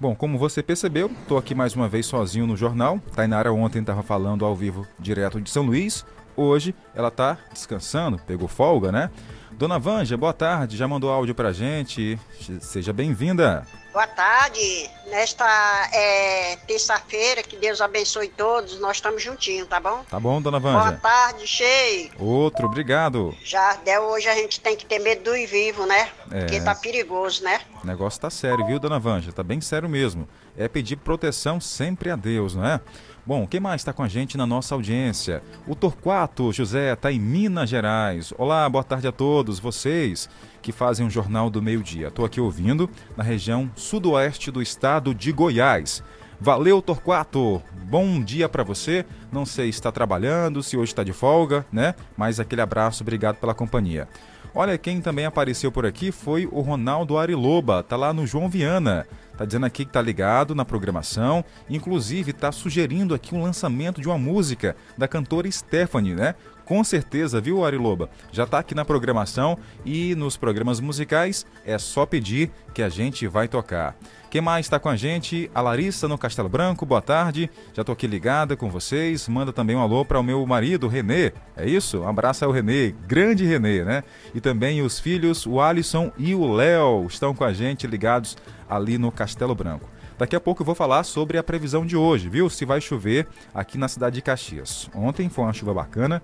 Bom, 0.01 0.15
como 0.15 0.39
você 0.39 0.63
percebeu, 0.63 1.09
estou 1.09 1.37
aqui 1.37 1.55
mais 1.55 1.77
uma 1.77 1.89
vez 1.89 2.07
sozinho 2.07 2.47
no 2.47 2.57
jornal. 2.57 2.99
Tainara 3.15 3.53
ontem 3.53 3.81
estava 3.81 4.03
falando 4.03 4.45
ao 4.45 4.57
vivo 4.57 4.87
direto 4.99 5.41
de 5.41 5.51
São 5.51 5.65
Luís. 5.65 6.05
Hoje 6.35 6.75
ela 6.95 7.09
está 7.09 7.37
descansando, 7.53 8.19
pegou 8.27 8.49
folga, 8.49 8.91
né? 8.91 9.11
Dona 9.53 9.79
Vanja, 9.79 10.17
boa 10.17 10.33
tarde, 10.33 10.77
já 10.77 10.89
mandou 10.89 11.11
áudio 11.11 11.35
pra 11.35 11.53
gente. 11.53 12.19
Seja 12.61 12.93
bem-vinda. 12.93 13.67
Boa 13.93 14.07
tarde. 14.07 14.89
Nesta 15.11 15.45
é, 15.93 16.57
terça-feira, 16.67 17.43
que 17.43 17.57
Deus 17.57 17.83
abençoe 17.83 18.29
todos, 18.29 18.81
nós 18.81 18.97
estamos 18.97 19.23
juntinhos, 19.23 19.69
tá 19.69 19.79
bom? 19.79 20.03
Tá 20.09 20.19
bom, 20.19 20.41
dona 20.41 20.59
Vanja. 20.59 20.79
Boa 20.79 20.93
tarde, 20.93 21.47
cheio. 21.47 22.11
Outro, 22.19 22.67
obrigado. 22.67 23.37
Já 23.45 23.73
até 23.73 24.01
hoje 24.01 24.29
a 24.29 24.35
gente 24.35 24.59
tem 24.61 24.75
que 24.75 24.87
ter 24.87 24.99
medo 24.99 25.25
do 25.25 25.37
ir 25.37 25.47
vivo, 25.47 25.85
né? 25.85 26.09
É. 26.31 26.41
Porque 26.41 26.61
tá 26.63 26.75
perigoso, 26.75 27.45
né? 27.45 27.61
O 27.85 27.87
negócio 27.87 28.19
tá 28.19 28.31
sério, 28.31 28.65
viu, 28.65 28.79
dona 28.79 28.99
Vanja? 28.99 29.31
Tá 29.31 29.43
bem 29.43 29.61
sério 29.61 29.91
mesmo. 29.91 30.27
É 30.57 30.69
pedir 30.69 30.97
proteção 30.97 31.61
sempre 31.61 32.11
a 32.11 32.17
Deus, 32.17 32.55
não 32.55 32.65
é? 32.65 32.81
Bom, 33.27 33.47
quem 33.47 33.61
mais 33.61 33.83
está 33.83 33.93
com 33.93 34.03
a 34.03 34.09
gente 34.09 34.39
na 34.39 34.47
nossa 34.47 34.75
audiência? 34.75 35.43
O 35.67 35.77
Torquato 35.77 36.51
José 36.51 36.93
está 36.93 37.13
em 37.13 37.21
Minas 37.21 37.69
Gerais. 37.69 38.33
Olá, 38.39 38.69
boa 38.69 38.83
tarde 38.83 39.07
a 39.07 39.13
todos 39.13 39.61
vocês 39.61 40.29
que 40.63 40.73
fazem 40.73 41.07
o 41.07 41.11
Jornal 41.11 41.51
do 41.51 41.61
Meio 41.61 41.83
Dia. 41.83 42.09
Estou 42.09 42.25
aqui 42.25 42.41
ouvindo 42.41 42.89
na 43.17 43.25
região 43.25 43.71
sudoeste 43.75 44.51
do 44.51 44.63
estado 44.63 45.15
de 45.15 45.33
Goiás. 45.33 46.03
Valeu, 46.41 46.81
Torquato! 46.81 47.61
Bom 47.85 48.23
dia 48.23 48.49
para 48.49 48.63
você. 48.63 49.05
Não 49.31 49.45
sei 49.45 49.67
se 49.67 49.79
está 49.79 49.93
trabalhando, 49.93 50.63
se 50.63 50.77
hoje 50.77 50.93
está 50.93 51.05
de 51.05 51.13
folga, 51.13 51.67
né? 51.71 51.95
Mas 52.17 52.41
aquele 52.41 52.61
abraço, 52.61 53.03
obrigado 53.03 53.37
pela 53.37 53.55
companhia. 53.55 54.09
Olha, 54.55 54.77
quem 54.77 55.01
também 55.01 55.25
apareceu 55.25 55.73
por 55.73 55.87
aqui 55.87 56.13
foi 56.13 56.47
o 56.51 56.61
Ronaldo 56.61 57.17
Ariloba, 57.17 57.83
tá 57.83 57.97
lá 57.97 58.13
no 58.13 58.27
João 58.27 58.49
Viana. 58.49 59.07
Tá 59.37 59.47
dizendo 59.47 59.67
aqui 59.67 59.85
que 59.85 59.91
tá 59.93 60.03
ligado 60.03 60.55
na 60.55 60.65
programação, 60.65 61.43
inclusive 61.71 62.33
tá 62.33 62.53
sugerindo 62.53 63.15
aqui 63.15 63.35
um 63.35 63.43
lançamento 63.43 64.01
de 64.01 64.07
uma 64.07 64.19
música 64.19 64.77
da 64.97 65.09
cantora 65.09 65.51
Stephanie, 65.51 66.15
né? 66.15 66.35
Com 66.65 66.83
certeza, 66.85 67.41
viu, 67.41 67.65
Ariloba? 67.65 68.09
Já 68.31 68.47
tá 68.47 68.59
aqui 68.59 68.75
na 68.75 68.85
programação 68.85 69.59
e 69.85 70.15
nos 70.15 70.37
programas 70.37 70.81
musicais 70.81 71.45
é 71.65 71.77
só 71.79 72.07
pedir 72.07 72.51
que 72.73 72.83
a 72.83 72.89
gente 72.89 73.27
vai 73.27 73.49
tocar. 73.49 73.97
Quem 74.31 74.41
mais 74.41 74.65
está 74.65 74.79
com 74.79 74.89
a 74.89 74.97
gente? 74.97 75.51
A 75.55 75.61
Larissa 75.61 76.09
no 76.09 76.17
Castelo 76.17 76.49
Branco, 76.49 76.87
boa 76.87 77.03
tarde. 77.03 77.51
Já 77.75 77.85
tô 77.85 77.93
aqui 77.93 78.07
ligada 78.07 78.57
com 78.57 78.71
vocês. 78.71 79.29
Manda 79.29 79.53
também 79.53 79.77
um 79.77 79.81
alô 79.81 80.07
para 80.07 80.19
o 80.19 80.23
meu 80.23 80.47
marido, 80.47 80.89
Renê. 80.89 81.33
É 81.55 81.69
isso? 81.69 82.01
Um 82.01 82.09
abraço 82.09 82.45
ao 82.45 82.51
Renê, 82.51 82.95
grande 83.07 83.45
Renê, 83.45 83.85
né? 83.85 84.03
E 84.35 84.41
também 84.41 84.81
os 84.81 84.99
filhos, 84.99 85.45
o 85.45 85.61
Alisson 85.61 86.11
e 86.17 86.35
o 86.35 86.51
Léo, 86.51 87.07
estão 87.07 87.35
com 87.35 87.45
a 87.45 87.53
gente 87.53 87.87
ligados 87.87 88.39
ali 88.71 88.97
no 88.97 89.13
Castelo 89.13 89.55
Branco. 89.55 89.87
Daqui 90.17 90.37
a 90.37 90.41
pouco 90.41 90.63
eu 90.63 90.67
vou 90.67 90.75
falar 90.75 91.03
sobre 91.03 91.37
a 91.37 91.43
previsão 91.43 91.85
de 91.85 91.97
hoje, 91.97 92.29
viu? 92.29 92.49
Se 92.49 92.65
vai 92.65 92.81
chover 92.81 93.27
aqui 93.53 93.77
na 93.77 93.89
cidade 93.89 94.15
de 94.17 94.23
Caxias. 94.23 94.89
Ontem 94.95 95.29
foi 95.29 95.45
uma 95.45 95.53
chuva 95.53 95.75
bacana, 95.75 96.23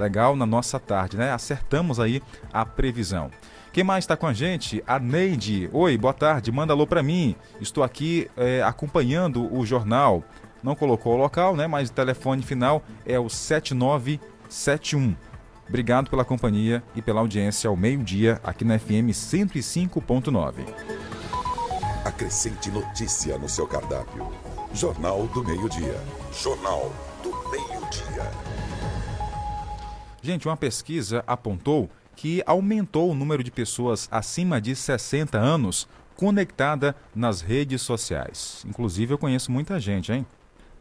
legal 0.00 0.34
na 0.34 0.46
nossa 0.46 0.80
tarde, 0.80 1.16
né? 1.16 1.32
Acertamos 1.32 2.00
aí 2.00 2.22
a 2.52 2.64
previsão. 2.66 3.30
Quem 3.72 3.84
mais 3.84 4.02
está 4.02 4.16
com 4.16 4.26
a 4.26 4.32
gente? 4.32 4.82
A 4.84 4.98
Neide. 4.98 5.70
Oi, 5.72 5.96
boa 5.96 6.12
tarde. 6.12 6.50
Manda 6.50 6.72
alô 6.72 6.88
para 6.88 7.04
mim. 7.04 7.36
Estou 7.60 7.84
aqui 7.84 8.28
é, 8.36 8.60
acompanhando 8.62 9.52
o 9.54 9.64
jornal. 9.64 10.24
Não 10.60 10.74
colocou 10.74 11.14
o 11.14 11.16
local, 11.16 11.54
né? 11.54 11.68
Mas 11.68 11.88
o 11.88 11.92
telefone 11.92 12.42
final 12.42 12.82
é 13.06 13.18
o 13.18 13.28
7971. 13.28 15.14
Obrigado 15.68 16.10
pela 16.10 16.24
companhia 16.24 16.82
e 16.96 17.02
pela 17.02 17.20
audiência 17.20 17.70
ao 17.70 17.76
meio-dia 17.76 18.40
aqui 18.42 18.64
na 18.64 18.76
FM 18.76 19.10
105.9. 19.12 20.64
Acrescente 22.04 22.72
notícia 22.72 23.38
no 23.38 23.48
seu 23.48 23.68
cardápio. 23.68 24.32
Jornal 24.74 25.28
do 25.28 25.44
Meio-Dia. 25.44 26.00
Jornal 26.32 26.92
do 27.22 27.30
Meio-Dia. 27.50 28.59
Gente, 30.22 30.46
uma 30.46 30.56
pesquisa 30.56 31.24
apontou 31.26 31.88
que 32.14 32.42
aumentou 32.44 33.10
o 33.10 33.14
número 33.14 33.42
de 33.42 33.50
pessoas 33.50 34.06
acima 34.10 34.60
de 34.60 34.76
60 34.76 35.38
anos 35.38 35.88
conectada 36.14 36.94
nas 37.14 37.40
redes 37.40 37.80
sociais. 37.80 38.62
Inclusive, 38.68 39.14
eu 39.14 39.18
conheço 39.18 39.50
muita 39.50 39.80
gente, 39.80 40.12
hein? 40.12 40.26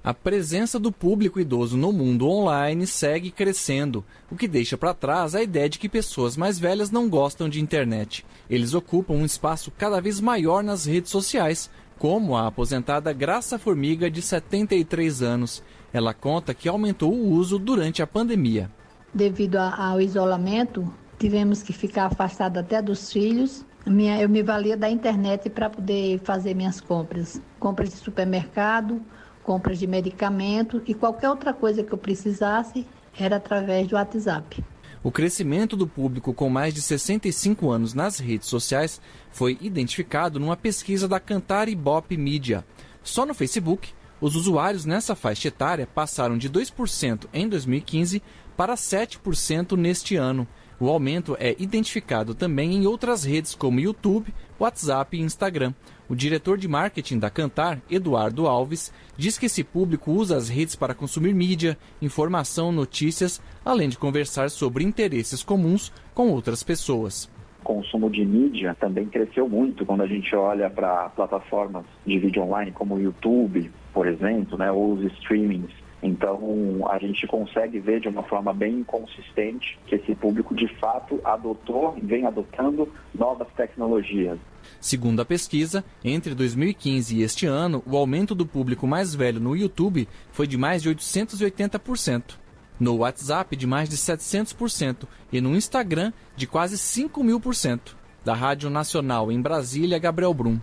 A 0.04 0.14
presença 0.14 0.78
do 0.78 0.92
público 0.92 1.40
idoso 1.40 1.78
no 1.78 1.94
mundo 1.94 2.28
online 2.28 2.88
segue 2.88 3.32
crescendo, 3.32 4.04
o 4.30 4.36
que 4.36 4.48
deixa 4.48 4.78
para 4.78 4.94
trás 4.94 5.36
a 5.36 5.42
ideia 5.42 5.70
de 5.70 5.80
que 5.80 5.88
pessoas 5.88 6.36
mais 6.36 6.58
velhas 6.58 6.92
não 6.92 7.10
gostam 7.10 7.48
de 7.48 7.62
internet. 7.62 8.26
Eles 8.50 8.74
ocupam 8.74 9.14
um 9.14 9.26
espaço 9.26 9.72
cada 9.72 10.02
vez 10.02 10.20
maior 10.20 10.62
nas 10.64 10.86
redes 10.86 11.12
sociais, 11.12 11.70
como 11.98 12.36
a 12.36 12.48
aposentada 12.48 13.14
Graça 13.14 13.60
Formiga, 13.60 14.10
de 14.10 14.22
73 14.22 15.22
anos. 15.22 15.62
Ela 15.94 16.14
conta 16.14 16.54
que 16.54 16.70
aumentou 16.70 17.14
o 17.14 17.30
uso 17.32 17.60
durante 17.60 18.02
a 18.02 18.08
pandemia. 18.08 18.70
Devido 19.14 19.58
ao 19.58 20.00
isolamento, 20.00 20.94
tivemos 21.18 21.64
que 21.64 21.74
ficar 21.74 22.06
afastado 22.06 22.58
até 22.58 22.82
dos 22.82 23.12
filhos. 23.12 23.66
Minha, 23.86 24.22
eu 24.22 24.30
me 24.30 24.44
valia 24.44 24.78
da 24.78 24.90
internet 24.90 25.50
para 25.50 25.70
poder 25.70 26.20
fazer 26.20 26.54
minhas 26.54 26.80
compras. 26.80 27.42
Compras 27.60 27.90
de 27.90 27.96
supermercado, 27.96 29.02
compras 29.42 29.80
de 29.80 29.88
medicamento 29.88 30.82
e 30.86 30.94
qualquer 30.94 31.30
outra 31.30 31.54
coisa 31.54 31.84
que 31.84 31.92
eu 31.92 31.98
precisasse 31.98 32.86
era 33.18 33.38
através 33.38 33.88
do 33.88 33.96
WhatsApp. 33.96 34.64
O 35.02 35.12
crescimento 35.12 35.76
do 35.76 35.88
público 35.88 36.34
com 36.34 36.50
mais 36.50 36.74
de 36.74 36.82
65 36.82 37.72
anos 37.72 37.94
nas 37.94 38.20
redes 38.20 38.48
sociais 38.48 39.02
foi 39.32 39.58
identificado 39.62 40.40
numa 40.40 40.58
pesquisa 40.58 41.08
da 41.08 41.20
Cantar 41.20 41.68
Ibope 41.70 42.18
Media. 42.18 42.66
Só 43.02 43.26
no 43.26 43.34
Facebook, 43.34 43.94
Os 44.22 44.36
usuários 44.36 44.84
nessa 44.84 45.16
faixa 45.16 45.48
etária 45.48 45.88
passaram 45.88 46.38
de 46.38 46.50
2% 46.50 47.28
em 47.34 47.48
2015 47.48 48.22
para 48.60 48.76
7% 48.76 49.78
neste 49.78 50.18
ano. 50.18 50.46
O 50.82 50.90
aumento 50.90 51.38
é 51.40 51.56
identificado 51.58 52.36
também 52.36 52.74
em 52.74 52.86
outras 52.86 53.24
redes 53.24 53.56
como 53.56 53.80
YouTube, 53.80 54.34
WhatsApp 54.60 55.16
e 55.16 55.22
Instagram. 55.22 55.74
O 56.10 56.16
diretor 56.16 56.58
de 56.58 56.68
marketing 56.68 57.20
da 57.20 57.30
Cantar, 57.30 57.82
Eduardo 57.90 58.48
Alves, 58.48 58.92
diz 59.16 59.38
que 59.38 59.46
esse 59.46 59.64
público 59.64 60.12
usa 60.12 60.36
as 60.36 60.50
redes 60.50 60.76
para 60.76 60.94
consumir 60.94 61.34
mídia, 61.34 61.78
informação, 62.02 62.70
notícias, 62.70 63.42
além 63.64 63.88
de 63.88 63.98
conversar 63.98 64.50
sobre 64.50 64.84
interesses 64.84 65.42
comuns 65.42 65.90
com 66.14 66.28
outras 66.28 66.62
pessoas 66.62 67.30
consumo 67.70 68.10
de 68.10 68.26
mídia 68.26 68.76
também 68.80 69.06
cresceu 69.06 69.48
muito 69.48 69.86
quando 69.86 70.02
a 70.02 70.08
gente 70.08 70.36
olha 70.36 70.70
para 70.72 71.10
plataformas 71.10 71.86
de 72.04 72.18
vídeo 72.18 72.42
online 72.42 72.72
como 72.72 72.96
o 72.96 73.00
YouTube, 73.00 73.70
por 73.94 74.08
exemplo, 74.08 74.58
né, 74.58 74.72
ou 74.72 74.94
os 74.94 75.04
streamings. 75.14 75.70
Então, 76.02 76.88
a 76.90 76.98
gente 76.98 77.28
consegue 77.28 77.80
ver 77.80 78.00
de 78.00 78.08
uma 78.08 78.24
forma 78.24 78.54
bem 78.54 78.84
consistente 78.84 79.78
que 79.86 79.96
esse 79.96 80.16
público 80.16 80.56
de 80.56 80.68
fato 80.80 81.20
adotou 81.24 81.96
e 81.98 82.02
vem 82.02 82.26
adotando 82.26 82.88
novas 83.14 83.48
tecnologias. 83.56 84.40
Segundo 84.80 85.22
a 85.22 85.26
pesquisa, 85.26 85.84
entre 86.04 86.34
2015 86.34 87.18
e 87.18 87.22
este 87.22 87.46
ano, 87.46 87.84
o 87.86 87.98
aumento 87.98 88.34
do 88.34 88.46
público 88.46 88.88
mais 88.88 89.14
velho 89.14 89.40
no 89.40 89.56
YouTube 89.56 90.08
foi 90.32 90.48
de 90.48 90.58
mais 90.58 90.82
de 90.82 90.90
880%, 90.90 92.36
no 92.80 92.98
WhatsApp 92.98 93.56
de 93.56 93.68
mais 93.68 93.90
de 93.90 93.98
700% 93.98 95.06
e 95.34 95.42
no 95.42 95.56
Instagram 95.56 96.14
de 96.36 96.48
quase 96.48 96.78
5 96.78 97.22
mil 97.24 97.40
por 97.40 97.56
cento. 97.56 97.98
Da 98.24 98.34
Rádio 98.34 98.70
Nacional 98.70 99.32
em 99.32 99.42
Brasília, 99.42 100.00
Gabriel 100.00 100.34
Brum. 100.34 100.60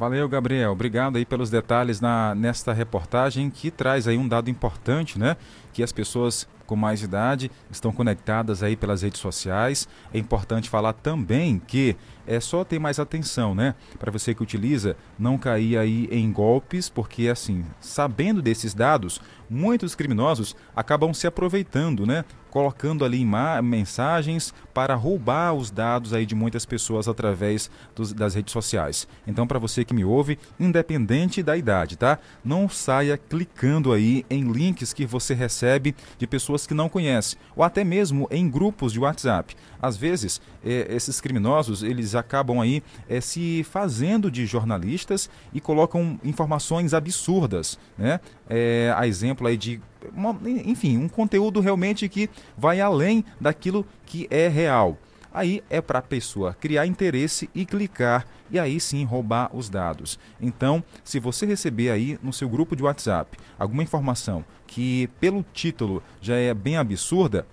Valeu, 0.00 0.26
Gabriel. 0.30 0.72
Obrigado 0.72 1.16
aí 1.16 1.26
pelos 1.26 1.50
detalhes 1.50 2.00
na, 2.00 2.34
nesta 2.34 2.72
reportagem 2.72 3.50
que 3.50 3.70
traz 3.70 4.08
aí 4.08 4.16
um 4.16 4.26
dado 4.26 4.48
importante, 4.48 5.18
né? 5.18 5.36
Que 5.74 5.82
as 5.82 5.92
pessoas 5.92 6.48
com 6.64 6.74
mais 6.74 7.02
idade 7.02 7.50
estão 7.70 7.92
conectadas 7.92 8.62
aí 8.62 8.76
pelas 8.76 9.02
redes 9.02 9.20
sociais. 9.20 9.86
É 10.10 10.18
importante 10.18 10.70
falar 10.70 10.94
também 10.94 11.58
que 11.58 11.96
é 12.26 12.40
só 12.40 12.64
ter 12.64 12.78
mais 12.78 12.98
atenção, 12.98 13.54
né? 13.54 13.74
Para 13.98 14.10
você 14.10 14.34
que 14.34 14.42
utiliza, 14.42 14.96
não 15.18 15.36
cair 15.36 15.76
aí 15.76 16.08
em 16.10 16.32
golpes, 16.32 16.88
porque 16.88 17.28
assim, 17.28 17.62
sabendo 17.78 18.40
desses 18.40 18.72
dados, 18.72 19.20
muitos 19.50 19.94
criminosos 19.94 20.56
acabam 20.74 21.12
se 21.12 21.26
aproveitando, 21.26 22.06
né? 22.06 22.24
Colocando 22.50 23.04
ali 23.04 23.24
mensagens 23.62 24.52
para 24.74 24.94
roubar 24.94 25.54
os 25.54 25.70
dados 25.70 26.12
aí 26.12 26.26
de 26.26 26.34
muitas 26.34 26.66
pessoas 26.66 27.08
através 27.08 27.70
dos, 27.94 28.12
das 28.12 28.34
redes 28.34 28.52
sociais. 28.52 29.06
Então, 29.26 29.46
para 29.46 29.58
você 29.58 29.84
que 29.84 29.94
me 29.94 30.04
ouve, 30.04 30.38
independente 30.58 31.42
da 31.42 31.56
idade, 31.56 31.96
tá? 31.96 32.18
Não 32.44 32.68
saia 32.68 33.16
clicando 33.16 33.92
aí 33.92 34.24
em 34.28 34.50
links 34.50 34.92
que 34.92 35.06
você 35.06 35.34
recebe 35.34 35.94
de 36.18 36.26
pessoas 36.26 36.66
que 36.66 36.74
não 36.74 36.88
conhece, 36.88 37.36
ou 37.54 37.62
até 37.62 37.84
mesmo 37.84 38.26
em 38.30 38.48
grupos 38.48 38.92
de 38.92 39.00
WhatsApp. 39.00 39.56
Às 39.80 39.96
vezes, 39.96 40.40
é, 40.64 40.94
esses 40.94 41.20
criminosos, 41.20 41.82
eles 41.82 42.14
acabam 42.14 42.60
aí 42.60 42.82
é, 43.08 43.20
se 43.20 43.64
fazendo 43.64 44.30
de 44.30 44.44
jornalistas 44.44 45.30
e 45.54 45.60
colocam 45.60 46.20
informações 46.22 46.92
absurdas, 46.92 47.78
né? 47.96 48.20
É, 48.52 48.92
a 48.96 49.06
exemplo 49.06 49.46
aí 49.46 49.56
de 49.56 49.80
uma, 50.12 50.36
enfim, 50.44 50.98
um 50.98 51.08
conteúdo 51.08 51.60
realmente 51.60 52.08
que 52.08 52.28
vai 52.58 52.80
além 52.80 53.24
daquilo 53.40 53.86
que 54.04 54.26
é 54.28 54.48
real. 54.48 54.98
Aí 55.32 55.62
é 55.70 55.80
para 55.80 56.00
a 56.00 56.02
pessoa 56.02 56.52
criar 56.54 56.86
interesse 56.86 57.48
e 57.54 57.64
clicar 57.64 58.26
e 58.50 58.58
aí 58.58 58.80
sim 58.80 59.04
roubar 59.04 59.54
os 59.54 59.68
dados. 59.68 60.18
Então, 60.40 60.82
se 61.04 61.20
você 61.20 61.46
receber 61.46 61.90
aí 61.90 62.18
no 62.20 62.32
seu 62.32 62.48
grupo 62.48 62.74
de 62.74 62.82
WhatsApp 62.82 63.38
alguma 63.56 63.84
informação 63.84 64.44
que 64.66 65.08
pelo 65.20 65.44
título 65.52 66.02
já 66.20 66.34
é 66.34 66.52
bem 66.52 66.76
absurda, 66.76 67.46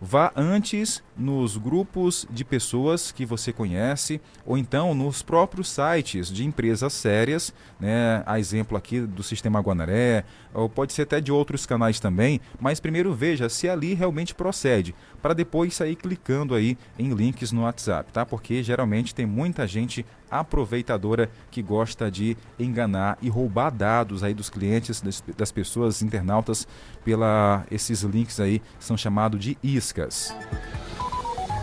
vá 0.00 0.32
antes 0.34 1.02
nos 1.16 1.58
grupos 1.58 2.26
de 2.30 2.44
pessoas 2.44 3.12
que 3.12 3.26
você 3.26 3.52
conhece 3.52 4.20
ou 4.46 4.56
então 4.56 4.94
nos 4.94 5.22
próprios 5.22 5.68
sites 5.68 6.28
de 6.28 6.44
empresas 6.44 6.92
sérias, 6.94 7.52
né? 7.78 8.22
A 8.24 8.38
exemplo 8.40 8.76
aqui 8.78 9.00
do 9.00 9.22
Sistema 9.22 9.60
Guanaré, 9.60 10.24
ou 10.54 10.68
pode 10.68 10.92
ser 10.92 11.02
até 11.02 11.20
de 11.20 11.30
outros 11.30 11.66
canais 11.66 12.00
também, 12.00 12.40
mas 12.58 12.80
primeiro 12.80 13.12
veja 13.14 13.48
se 13.48 13.68
ali 13.68 13.92
realmente 13.92 14.34
procede, 14.34 14.94
para 15.20 15.34
depois 15.34 15.74
sair 15.74 15.94
clicando 15.94 16.54
aí 16.54 16.78
em 16.98 17.12
links 17.12 17.52
no 17.52 17.62
WhatsApp, 17.62 18.12
tá? 18.12 18.24
Porque 18.24 18.62
geralmente 18.62 19.14
tem 19.14 19.26
muita 19.26 19.66
gente 19.66 20.04
aproveitadora 20.30 21.28
que 21.50 21.60
gosta 21.60 22.10
de 22.10 22.36
enganar 22.58 23.18
e 23.20 23.28
roubar 23.28 23.70
dados 23.70 24.22
aí 24.22 24.32
dos 24.32 24.48
clientes, 24.48 25.02
das, 25.36 25.50
pessoas 25.50 26.02
internautas 26.02 26.68
pela 27.04 27.66
esses 27.70 28.02
links 28.02 28.38
aí 28.38 28.62
são 28.78 28.96
chamados 28.96 29.40
de 29.40 29.58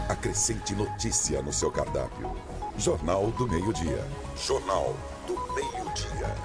Acrescente 0.10 0.76
notícia 0.76 1.42
no 1.42 1.54
seu 1.54 1.72
cardápio. 1.72 2.32
Jornal 2.78 3.32
do 3.32 3.48
Meio-Dia. 3.48 4.04
Jornal 4.36 4.96
do 5.26 5.34
Meio-Dia. 5.54 6.36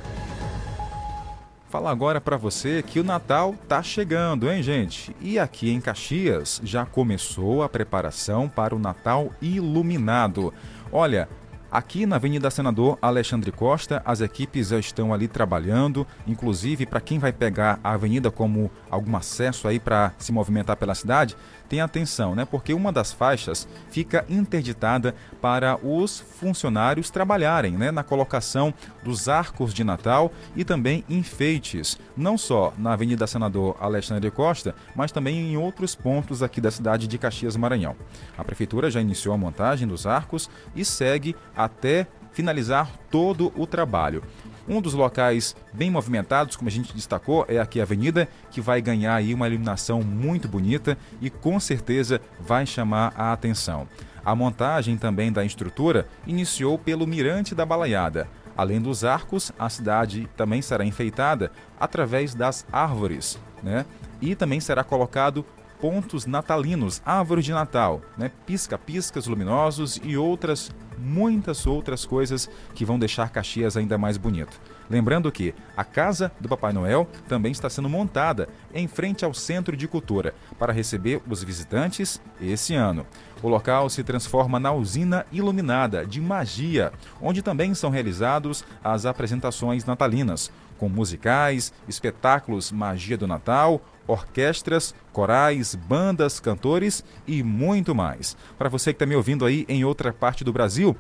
Fala 1.69 1.91
agora 1.91 2.21
para 2.21 2.37
você 2.37 2.83
que 2.83 3.01
o 3.01 3.05
Natal 3.05 3.55
tá 3.67 3.83
chegando, 3.83 4.51
hein, 4.51 4.63
gente? 4.63 5.17
E 5.21 5.39
aqui 5.39 5.71
em 5.71 5.81
Caxias 5.81 6.61
já 6.63 6.85
começou 6.85 7.63
a 7.63 7.69
preparação 7.69 8.49
para 8.49 8.77
o 8.77 8.79
Natal 8.79 9.33
iluminado. 9.41 10.53
Olha, 10.93 11.29
Aqui 11.73 12.05
na 12.05 12.17
Avenida 12.17 12.51
Senador 12.51 12.99
Alexandre 13.01 13.51
Costa, 13.51 14.03
as 14.05 14.21
equipes 14.21 14.69
já 14.69 14.79
estão 14.79 15.11
ali 15.11 15.27
trabalhando, 15.27 16.07
inclusive 16.27 16.85
para 16.85 17.01
quem 17.01 17.19
vai 17.19 17.33
pegar 17.33 17.81
a 17.83 17.93
avenida 17.95 18.31
como 18.31 18.71
algum 18.91 19.17
acesso 19.17 19.67
aí 19.67 19.81
para 19.81 20.13
se 20.19 20.33
movimentar 20.33 20.77
pela 20.77 20.95
cidade, 20.95 21.35
tenha 21.73 21.85
atenção, 21.85 22.35
né? 22.35 22.45
Porque 22.45 22.75
uma 22.75 22.93
das 22.93 23.15
faixas 23.15 23.67
fica 23.91 24.27
interditada 24.29 25.15
para 25.41 25.79
os 25.83 26.21
funcionários 26.21 27.09
trabalharem, 27.09 27.73
né? 27.79 27.91
Na 27.91 28.03
colocação 28.03 28.75
dos 29.03 29.27
arcos 29.27 29.73
de 29.73 29.83
Natal 29.83 30.31
e 30.55 30.67
também 30.67 31.03
enfeites, 31.09 31.99
não 32.15 32.37
só 32.37 32.75
na 32.77 32.93
Avenida 32.93 33.27
Senador 33.27 33.75
Alexandre 33.81 34.31
Costa, 34.31 34.75
mas 34.95 35.13
também 35.13 35.51
em 35.51 35.57
outros 35.57 35.95
pontos 35.95 36.43
aqui 36.43 36.61
da 36.61 36.71
cidade 36.71 37.07
de 37.07 37.17
Caxias 37.17 37.57
Maranhão. 37.57 37.97
A 38.37 38.45
prefeitura 38.45 38.91
já 38.91 39.01
iniciou 39.01 39.35
a 39.35 39.39
montagem 39.39 39.89
dos 39.89 40.07
arcos 40.07 40.51
e 40.77 40.85
segue 40.85 41.35
até 41.57 42.07
finalizar 42.33 42.91
todo 43.11 43.51
o 43.57 43.67
trabalho. 43.67 44.23
Um 44.69 44.81
dos 44.81 44.95
locais 44.95 45.57
bem 45.73 45.91
movimentados, 45.91 46.57
como 46.57 46.69
a 46.69 46.73
gente 46.73 46.95
destacou, 46.95 47.45
é 47.49 47.59
aqui 47.59 47.81
a 47.81 47.83
avenida, 47.83 48.29
que 48.51 48.61
vai 48.61 48.81
ganhar 48.81 49.15
aí 49.15 49.35
uma 49.35 49.49
iluminação 49.49 50.03
muito 50.03 50.47
bonita 50.47 50.97
e 51.21 51.29
com 51.29 51.59
certeza 51.59 52.21
vai 52.41 52.65
chamar 52.65 53.13
a 53.17 53.33
atenção. 53.33 53.89
A 54.25 54.35
montagem 54.37 54.97
também 54.97 55.33
da 55.33 55.45
estrutura 55.45 56.07
iniciou 56.27 56.79
pelo 56.79 57.07
Mirante 57.07 57.55
da 57.55 57.67
Balaiada. 57.67 58.29
Além 58.57 58.81
dos 58.81 59.03
arcos, 59.03 59.51
a 59.59 59.69
cidade 59.69 60.29
também 60.37 60.63
será 60.63 60.85
enfeitada 60.85 61.51
através 61.81 62.35
das 62.35 62.65
árvores, 62.71 63.39
né? 63.63 63.85
E 64.21 64.37
também 64.37 64.61
será 64.61 64.85
colocado 64.85 65.45
pontos 65.81 66.27
natalinos, 66.27 67.03
árvore 67.05 67.43
de 67.43 67.51
Natal, 67.51 68.01
né? 68.17 68.31
pisca-piscas 68.47 69.27
luminosos 69.27 70.01
e 70.05 70.17
outras 70.17 70.71
muitas 71.03 71.67
outras 71.67 72.07
coisas 72.07 72.49
que 72.75 72.85
vão 72.85 72.99
deixar 72.99 73.31
Caxias 73.31 73.77
ainda 73.77 73.99
mais 73.99 74.17
bonito. 74.17 74.61
Lembrando 74.89 75.33
que 75.33 75.55
a 75.77 75.85
Casa 75.85 76.31
do 76.39 76.49
Papai 76.49 76.73
Noel 76.73 77.09
também 77.29 77.51
está 77.51 77.71
sendo 77.71 77.89
montada 77.89 78.49
em 78.75 78.87
frente 78.87 79.25
ao 79.25 79.33
Centro 79.33 79.77
de 79.77 79.89
Cultura 79.89 80.35
para 80.59 80.73
receber 80.73 81.21
os 81.29 81.43
visitantes 81.43 82.21
esse 82.41 82.75
ano. 82.75 83.07
O 83.43 83.49
local 83.49 83.89
se 83.89 84.05
transforma 84.05 84.61
na 84.61 84.73
usina 84.73 85.27
iluminada 85.33 86.07
de 86.07 86.21
magia, 86.21 86.93
onde 87.21 87.43
também 87.43 87.75
são 87.75 87.91
realizados 87.91 88.65
as 88.85 89.07
apresentações 89.07 89.85
natalinas, 89.85 90.53
com 90.79 90.89
musicais, 90.89 91.73
espetáculos 91.89 92.71
Magia 92.71 93.17
do 93.17 93.27
Natal, 93.27 93.81
orquestras, 94.07 94.95
corais, 95.13 95.75
bandas, 95.75 96.41
cantores 96.41 97.05
e 97.27 97.43
muito 97.43 97.95
mais. 97.95 98.37
Para 98.59 98.69
você 98.69 98.93
que 98.93 98.97
está 98.97 99.07
me 99.07 99.17
ouvindo 99.17 99.45
aí 99.45 99.65
em 99.69 99.85
outra 99.85 100.13
parte 100.13 100.45
do 100.45 100.53
Brasil, 100.53 100.97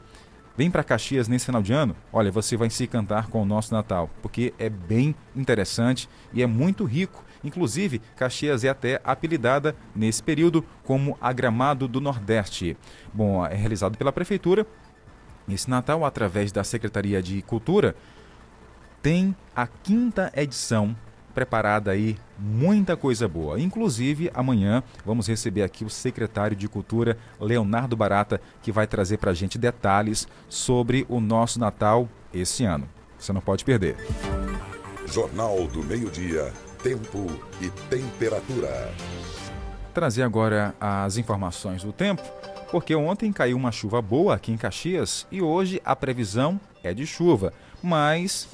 vem 0.57 0.71
para 0.71 0.85
Caxias 0.85 1.29
nesse 1.29 1.47
final 1.47 1.63
de 1.63 1.73
ano, 1.73 1.97
olha, 2.13 2.31
você 2.31 2.57
vai 2.57 2.71
se 2.71 2.87
cantar 2.87 3.29
com 3.29 3.43
o 3.43 3.47
nosso 3.47 3.73
Natal, 3.73 4.11
porque 4.21 4.53
é 4.59 4.69
bem 4.69 5.15
interessante 5.35 6.09
e 6.33 6.43
é 6.43 6.47
muito 6.47 6.85
rico. 6.85 7.25
Inclusive, 7.45 8.01
Caxias 8.17 8.63
é 8.63 8.69
até 8.69 9.01
apelidada 9.03 9.75
nesse 9.95 10.23
período 10.23 10.65
como 10.85 11.17
a 11.21 11.33
Gramado 11.33 11.89
do 11.89 12.01
Nordeste. 12.01 12.77
Bom, 13.13 13.45
é 13.45 13.55
realizado 13.55 13.99
pela 13.99 14.13
Prefeitura. 14.13 14.67
Esse 15.49 15.69
Natal, 15.69 16.05
através 16.05 16.53
da 16.53 16.63
Secretaria 16.63 17.21
de 17.21 17.43
Cultura, 17.43 17.97
tem 19.03 19.35
a 19.57 19.67
quinta 19.67 20.33
edição 20.37 20.97
preparada 21.33 21.91
aí 21.91 22.17
muita 22.39 22.97
coisa 22.97 23.27
boa. 23.27 23.59
Inclusive, 23.59 24.31
amanhã 24.35 24.83
vamos 25.05 25.27
receber 25.27 25.63
aqui 25.63 25.85
o 25.85 25.91
secretário 25.91 26.57
de 26.57 26.69
Cultura, 26.69 27.17
Leonardo 27.41 27.97
Barata, 27.97 28.41
que 28.63 28.71
vai 28.71 28.87
trazer 28.87 29.17
para 29.17 29.31
a 29.31 29.35
gente 29.35 29.59
detalhes 29.59 30.29
sobre 30.49 31.07
o 31.09 31.21
nosso 31.21 31.59
Natal 31.59 32.09
esse 32.33 32.65
ano. 32.65 32.89
Você 33.19 33.33
não 33.33 33.41
pode 33.41 33.65
perder. 33.65 33.97
Jornal 35.07 35.67
do 35.69 35.83
Meio-Dia, 35.83 36.53
Tempo 36.83 37.27
e 37.61 37.69
Temperatura. 37.89 38.93
Trazer 39.95 40.23
agora 40.23 40.75
as 40.81 41.19
informações 41.19 41.85
do 41.85 41.93
tempo, 41.93 42.23
porque 42.71 42.95
ontem 42.95 43.31
caiu 43.31 43.57
uma 43.57 43.71
chuva 43.71 44.01
boa 44.01 44.35
aqui 44.35 44.51
em 44.51 44.57
Caxias 44.57 45.27
e 45.31 45.43
hoje 45.43 45.81
a 45.85 45.95
previsão 45.95 46.59
é 46.83 46.95
de 46.95 47.07
chuva, 47.07 47.53
mas, 47.83 48.49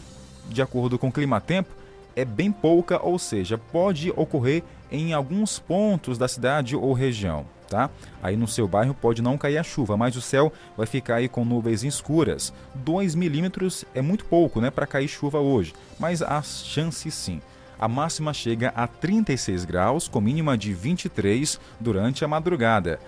de 0.48 0.60
acordo 0.60 0.98
com 0.98 1.08
o 1.08 1.12
clima-tempo, 1.12 1.77
é 2.18 2.24
bem 2.24 2.50
pouca, 2.50 3.00
ou 3.04 3.18
seja, 3.18 3.56
pode 3.56 4.10
ocorrer 4.16 4.62
em 4.90 5.12
alguns 5.12 5.58
pontos 5.58 6.18
da 6.18 6.28
cidade 6.28 6.74
ou 6.74 6.92
região 6.92 7.46
tá? 7.68 7.90
Aí 8.22 8.36
no 8.36 8.48
seu 8.48 8.66
bairro 8.66 8.94
pode 8.94 9.22
não 9.22 9.38
cair 9.38 9.58
a 9.58 9.62
chuva, 9.62 9.96
mas 9.96 10.16
o 10.16 10.20
céu 10.20 10.52
vai 10.76 10.86
ficar 10.86 11.16
aí 11.16 11.28
com 11.28 11.44
nuvens 11.44 11.84
escuras. 11.84 12.52
2 12.74 13.14
milímetros 13.14 13.84
é 13.94 14.00
muito 14.00 14.24
pouco, 14.24 14.60
né, 14.60 14.70
para 14.70 14.86
cair 14.86 15.06
chuva 15.06 15.38
hoje, 15.38 15.74
mas 15.98 16.22
há 16.22 16.42
chance 16.42 17.10
sim. 17.10 17.40
A 17.78 17.86
máxima 17.86 18.32
chega 18.32 18.72
a 18.74 18.88
36 18.88 19.64
graus, 19.64 20.08
com 20.08 20.20
mínima 20.20 20.58
de 20.58 20.72
23 20.72 21.60
durante 21.78 22.24
a 22.24 22.28
madrugada. 22.28 22.98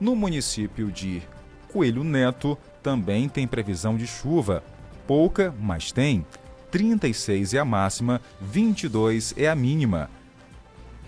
No 0.00 0.16
município 0.16 0.90
de 0.90 1.22
Coelho 1.70 2.02
Neto 2.02 2.56
também 2.82 3.28
tem 3.28 3.46
previsão 3.46 3.96
de 3.98 4.06
chuva. 4.06 4.62
Pouca, 5.06 5.54
mas 5.60 5.92
tem. 5.92 6.24
36 6.74 7.54
é 7.54 7.60
a 7.60 7.64
máxima, 7.64 8.20
22 8.40 9.32
é 9.36 9.48
a 9.48 9.54
mínima. 9.54 10.10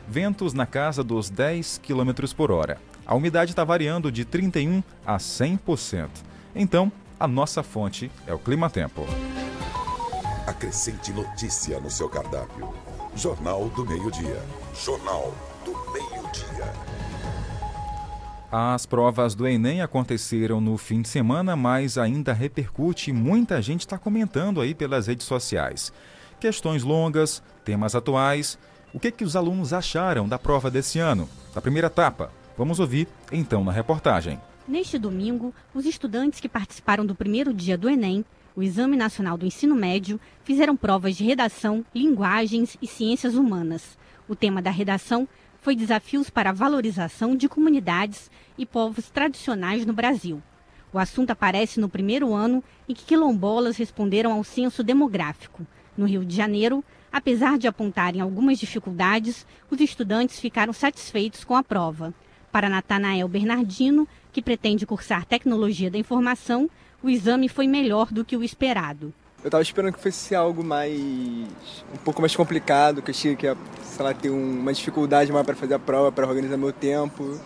Ventos 0.06 0.54
na 0.54 0.64
casa 0.64 1.02
dos 1.02 1.28
10 1.28 1.80
km 1.84 2.32
por 2.36 2.52
hora. 2.52 2.78
A 3.04 3.16
umidade 3.16 3.50
está 3.50 3.64
variando 3.64 4.12
de 4.12 4.24
31% 4.24 4.84
a 5.04 5.16
100%. 5.16 6.08
Então, 6.54 6.92
a 7.18 7.26
nossa 7.26 7.64
fonte 7.64 8.12
é 8.28 8.32
o 8.32 8.38
Clima 8.38 8.70
Tempo. 8.70 9.04
Acrescente 10.46 11.12
notícia 11.12 11.80
no 11.80 11.90
seu 11.90 12.08
cardápio. 12.08 12.72
Jornal 13.16 13.68
do 13.70 13.84
Meio-Dia. 13.84 14.40
Jornal 14.72 15.34
As 18.58 18.86
provas 18.86 19.34
do 19.34 19.46
Enem 19.46 19.82
aconteceram 19.82 20.62
no 20.62 20.78
fim 20.78 21.02
de 21.02 21.08
semana, 21.08 21.54
mas 21.54 21.98
ainda 21.98 22.32
repercute 22.32 23.10
e 23.10 23.12
muita 23.12 23.60
gente 23.60 23.80
está 23.80 23.98
comentando 23.98 24.62
aí 24.62 24.74
pelas 24.74 25.08
redes 25.08 25.26
sociais. 25.26 25.92
Questões 26.40 26.82
longas, 26.82 27.42
temas 27.66 27.94
atuais. 27.94 28.58
O 28.94 28.98
que, 28.98 29.10
que 29.10 29.24
os 29.24 29.36
alunos 29.36 29.74
acharam 29.74 30.26
da 30.26 30.38
prova 30.38 30.70
desse 30.70 30.98
ano? 30.98 31.28
Da 31.54 31.60
primeira 31.60 31.88
etapa, 31.88 32.32
Vamos 32.56 32.80
ouvir 32.80 33.06
então 33.30 33.62
na 33.62 33.70
reportagem. 33.70 34.40
Neste 34.66 34.98
domingo, 34.98 35.54
os 35.74 35.84
estudantes 35.84 36.40
que 36.40 36.48
participaram 36.48 37.04
do 37.04 37.14
primeiro 37.14 37.52
dia 37.52 37.76
do 37.76 37.90
Enem, 37.90 38.24
o 38.56 38.62
Exame 38.62 38.96
Nacional 38.96 39.36
do 39.36 39.44
Ensino 39.44 39.74
Médio, 39.74 40.18
fizeram 40.44 40.74
provas 40.74 41.14
de 41.14 41.24
redação, 41.24 41.84
linguagens 41.94 42.78
e 42.80 42.86
ciências 42.86 43.34
humanas. 43.34 43.98
O 44.26 44.34
tema 44.34 44.62
da 44.62 44.70
redação 44.70 45.28
foi 45.60 45.76
desafios 45.76 46.30
para 46.30 46.50
a 46.50 46.52
valorização 46.52 47.36
de 47.36 47.48
comunidades 47.48 48.30
e 48.58 48.64
povos 48.64 49.10
tradicionais 49.10 49.84
no 49.84 49.92
Brasil. 49.92 50.42
O 50.92 50.98
assunto 50.98 51.30
aparece 51.30 51.78
no 51.78 51.88
primeiro 51.88 52.32
ano 52.32 52.62
em 52.88 52.94
que 52.94 53.04
quilombolas 53.04 53.76
responderam 53.76 54.32
ao 54.32 54.42
censo 54.42 54.82
demográfico. 54.82 55.66
No 55.96 56.06
Rio 56.06 56.24
de 56.24 56.34
Janeiro, 56.34 56.84
apesar 57.12 57.58
de 57.58 57.66
apontarem 57.66 58.20
algumas 58.20 58.58
dificuldades, 58.58 59.46
os 59.70 59.80
estudantes 59.80 60.40
ficaram 60.40 60.72
satisfeitos 60.72 61.44
com 61.44 61.54
a 61.54 61.62
prova. 61.62 62.14
Para 62.50 62.68
Natanael 62.68 63.28
Bernardino, 63.28 64.08
que 64.32 64.40
pretende 64.40 64.86
cursar 64.86 65.26
Tecnologia 65.26 65.90
da 65.90 65.98
Informação, 65.98 66.70
o 67.02 67.10
exame 67.10 67.48
foi 67.48 67.66
melhor 67.66 68.12
do 68.12 68.24
que 68.24 68.36
o 68.36 68.42
esperado. 68.42 69.12
Eu 69.42 69.48
estava 69.48 69.62
esperando 69.62 69.94
que 69.94 70.00
fosse 70.00 70.34
algo 70.34 70.64
mais. 70.64 70.98
um 70.98 71.98
pouco 72.04 72.20
mais 72.20 72.34
complicado, 72.34 73.02
que 73.02 73.10
eu 73.10 73.14
tinha 73.14 73.36
que, 73.36 73.46
sei 73.82 74.04
lá, 74.04 74.14
ter 74.14 74.30
uma 74.30 74.72
dificuldade 74.72 75.30
maior 75.30 75.44
para 75.44 75.54
fazer 75.54 75.74
a 75.74 75.78
prova, 75.78 76.10
para 76.10 76.26
organizar 76.26 76.56
meu 76.56 76.72
tempo. 76.72 77.38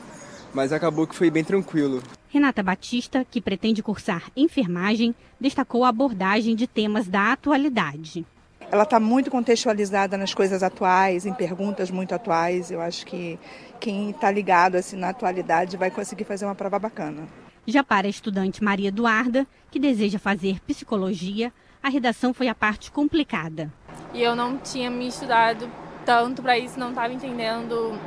Mas 0.53 0.73
acabou 0.73 1.07
que 1.07 1.15
foi 1.15 1.31
bem 1.31 1.45
tranquilo. 1.45 2.03
Renata 2.29 2.63
Batista, 2.63 3.25
que 3.29 3.41
pretende 3.41 3.83
cursar 3.83 4.31
enfermagem, 4.37 5.15
destacou 5.41 5.85
a 5.85 5.89
abordagem 5.89 6.55
de 6.57 6.67
temas 6.67 7.07
da 7.07 7.33
atualidade 7.33 8.25
ela 8.71 8.85
está 8.85 9.01
muito 9.01 9.31
contextualizada 9.31 10.17
nas 10.17 10.33
coisas 10.33 10.63
atuais, 10.63 11.27
em 11.27 11.35
perguntas 11.35 11.91
muito 11.91 12.15
atuais. 12.15 12.71
Eu 12.71 12.81
acho 12.81 13.05
que 13.05 13.39
quem 13.81 14.11
está 14.11 14.31
ligado 14.31 14.77
assim 14.77 14.97
na 14.97 15.09
atualidade 15.09 15.77
vai 15.77 15.91
conseguir 15.91 16.25
fazer 16.25 16.45
uma 16.45 16.55
prova 16.55 16.79
bacana. 16.79 17.27
Já 17.67 17.83
para 17.83 18.07
a 18.07 18.11
estudante 18.11 18.63
Maria 18.63 18.89
Eduarda, 18.89 19.47
que 19.71 19.79
deseja 19.79 20.19
fazer 20.19 20.61
psicologia, 20.61 21.53
a 21.83 21.89
redação 21.89 22.33
foi 22.33 22.49
a 22.49 22.55
parte 22.55 22.91
complicada. 22.91 23.73
E 24.15 24.23
eu 24.23 24.37
não 24.37 24.57
tinha 24.57 24.91
me 24.91 25.09
estudado 25.09 25.69
tanto 26.05 26.41
para 26.41 26.59
isso, 26.59 26.79
não 26.79 26.91
estava 26.91 27.13
entendendo 27.13 27.99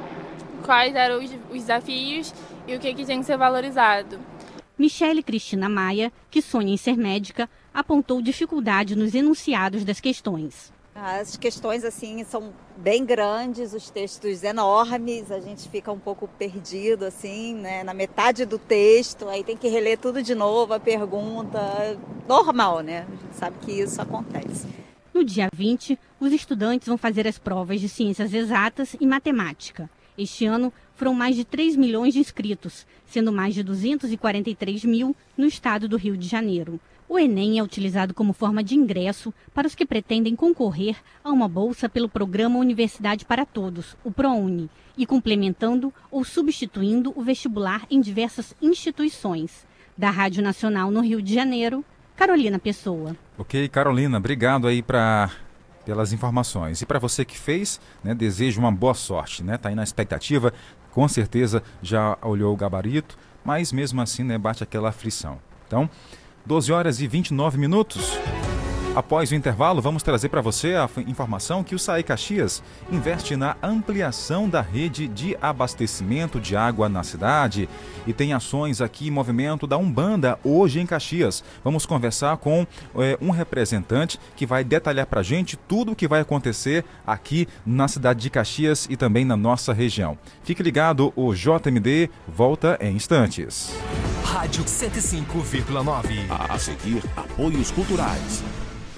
quais 0.64 0.96
eram 0.96 1.24
os, 1.24 1.30
desafios 1.52 2.34
e 2.68 2.76
o 2.76 2.80
que, 2.80 2.94
que 2.94 3.06
tinha 3.06 3.20
que 3.20 3.26
ser 3.26 3.38
valorizado. 3.38 4.20
Michele 4.78 5.22
Cristina 5.22 5.70
Maia, 5.70 6.12
que 6.32 6.42
sonha 6.42 6.74
em 6.74 6.78
ser 6.78 6.98
médica, 6.98 7.50
apontou 7.74 8.22
dificuldade 8.22 8.96
nos 8.96 9.14
enunciados 9.14 9.86
das 9.86 10.00
questões. 10.00 10.74
As 10.96 11.36
questões 11.38 11.84
assim 11.84 12.24
são 12.24 12.54
bem 12.78 13.04
grandes, 13.04 13.74
os 13.74 13.90
textos 13.90 14.44
enormes, 14.44 15.32
a 15.32 15.40
gente 15.40 15.68
fica 15.68 15.92
um 15.92 15.98
pouco 15.98 16.28
perdido 16.28 17.06
assim, 17.06 17.56
né, 17.56 17.84
na 17.84 17.96
metade 17.96 18.46
do 18.46 18.60
texto, 18.60 19.28
aí 19.28 19.44
tem 19.44 19.58
que 19.58 19.68
reler 19.68 19.98
tudo 19.98 20.22
de 20.22 20.36
novo, 20.36 20.74
a 20.74 20.80
pergunta, 20.80 21.60
normal, 22.28 22.82
né? 22.82 23.08
A 23.08 23.12
gente 23.12 23.36
sabe 23.36 23.58
que 23.60 23.72
isso 23.72 24.00
acontece. 24.00 24.68
No 25.12 25.24
dia 25.24 25.50
20, 25.54 25.98
os 26.20 26.32
estudantes 26.32 26.88
vão 26.88 26.98
fazer 26.98 27.28
as 27.28 27.40
provas 27.40 27.82
de 27.82 27.90
ciências 27.90 28.34
exatas 28.34 28.96
e 29.00 29.06
matemática. 29.06 29.90
Este 30.18 30.46
ano 30.46 30.72
foram 30.96 31.14
mais 31.14 31.36
de 31.36 31.44
3 31.44 31.76
milhões 31.76 32.14
de 32.14 32.20
inscritos, 32.20 32.86
sendo 33.06 33.32
mais 33.32 33.54
de 33.54 33.64
243 33.64 34.86
mil 34.86 35.16
no 35.38 35.46
estado 35.46 35.88
do 35.88 35.98
Rio 35.98 36.16
de 36.16 36.28
Janeiro. 36.28 36.80
O 37.10 37.20
Enem 37.20 37.60
é 37.60 37.64
utilizado 37.64 38.14
como 38.14 38.34
forma 38.34 38.64
de 38.64 38.76
ingresso 38.76 39.34
para 39.54 39.68
os 39.68 39.76
que 39.76 39.86
pretendem 39.86 40.36
concorrer 40.36 40.98
a 41.24 41.32
uma 41.32 41.48
bolsa 41.48 41.90
pelo 41.90 42.10
programa 42.10 42.60
Universidade 42.60 43.26
para 43.26 43.46
Todos, 43.46 43.98
o 44.04 44.12
ProUni, 44.12 44.70
e 44.98 45.06
complementando 45.06 45.94
ou 46.10 46.24
substituindo 46.24 47.14
o 47.16 47.22
vestibular 47.22 47.86
em 47.90 48.00
diversas 48.00 48.56
instituições. 48.62 49.66
Da 49.98 50.10
Rádio 50.10 50.42
Nacional 50.42 50.90
no 50.90 51.02
Rio 51.02 51.22
de 51.22 51.34
Janeiro, 51.34 51.86
Carolina 52.16 52.58
Pessoa. 52.58 53.16
Ok, 53.38 53.68
Carolina, 53.70 54.18
obrigado 54.18 54.68
aí 54.68 54.82
para 54.82 55.30
pelas 55.86 56.14
informações. 56.14 56.82
E 56.82 56.86
para 56.86 57.00
você 57.00 57.26
que 57.26 57.38
fez, 57.38 57.80
né, 58.04 58.14
desejo 58.14 58.60
uma 58.60 58.72
boa 58.72 58.94
sorte, 58.94 59.44
né? 59.44 59.58
Tá 59.58 59.70
aí 59.70 59.76
na 59.76 59.84
expectativa, 59.84 60.54
com 60.92 61.08
certeza 61.08 61.64
já 61.82 62.18
olhou 62.22 62.54
o 62.54 62.58
gabarito, 62.58 63.18
mas 63.44 63.72
mesmo 63.72 64.02
assim, 64.02 64.24
né, 64.24 64.38
bate 64.38 64.64
aquela 64.64 64.90
aflição. 64.90 65.40
Então, 65.68 65.90
12 66.46 66.72
horas 66.72 67.02
e 67.02 67.08
29 67.08 67.58
minutos. 67.58 68.18
Após 68.96 69.32
o 69.32 69.36
intervalo, 69.36 69.82
vamos 69.82 70.04
trazer 70.04 70.30
para 70.30 70.40
você 70.40 70.76
a 70.76 70.88
informação 71.08 71.64
que 71.64 71.74
o 71.74 71.80
SAI 71.80 72.04
Caxias 72.04 72.62
investe 72.92 73.36
na 73.36 73.58
ampliação 73.64 74.48
da 74.48 74.62
rede 74.62 75.08
de 75.08 75.36
abastecimento 75.42 76.40
de 76.40 76.56
água 76.56 76.88
na 76.88 77.02
cidade 77.02 77.68
e 78.06 78.14
tem 78.14 78.34
ações 78.34 78.82
aqui 78.82 79.08
em 79.08 79.12
movimento 79.12 79.66
da 79.66 79.78
Umbanda 79.78 80.38
hoje 80.44 80.80
em 80.80 80.86
Caxias. 80.86 81.44
Vamos 81.64 81.88
conversar 81.88 82.38
com 82.38 82.68
é, 82.96 83.18
um 83.20 83.32
representante 83.32 84.20
que 84.36 84.46
vai 84.46 84.64
detalhar 84.64 85.08
para 85.08 85.22
a 85.22 85.24
gente 85.24 85.58
tudo 85.58 85.94
o 85.94 85.96
que 85.96 86.08
vai 86.08 86.22
acontecer 86.22 86.86
aqui 87.06 87.48
na 87.66 87.88
cidade 87.88 88.22
de 88.22 88.30
Caxias 88.30 88.86
e 88.92 88.96
também 88.96 89.26
na 89.26 89.36
nossa 89.36 89.74
região. 89.74 90.16
Fique 90.44 90.62
ligado, 90.62 91.12
o 91.16 91.34
JMD 91.34 92.12
volta 92.28 92.78
em 92.80 92.96
instantes. 92.96 93.74
Rádio 94.24 94.64
105,9. 94.66 96.28
A 96.30 96.60
seguir, 96.60 97.04
apoios 97.18 97.72
culturais. 97.72 98.44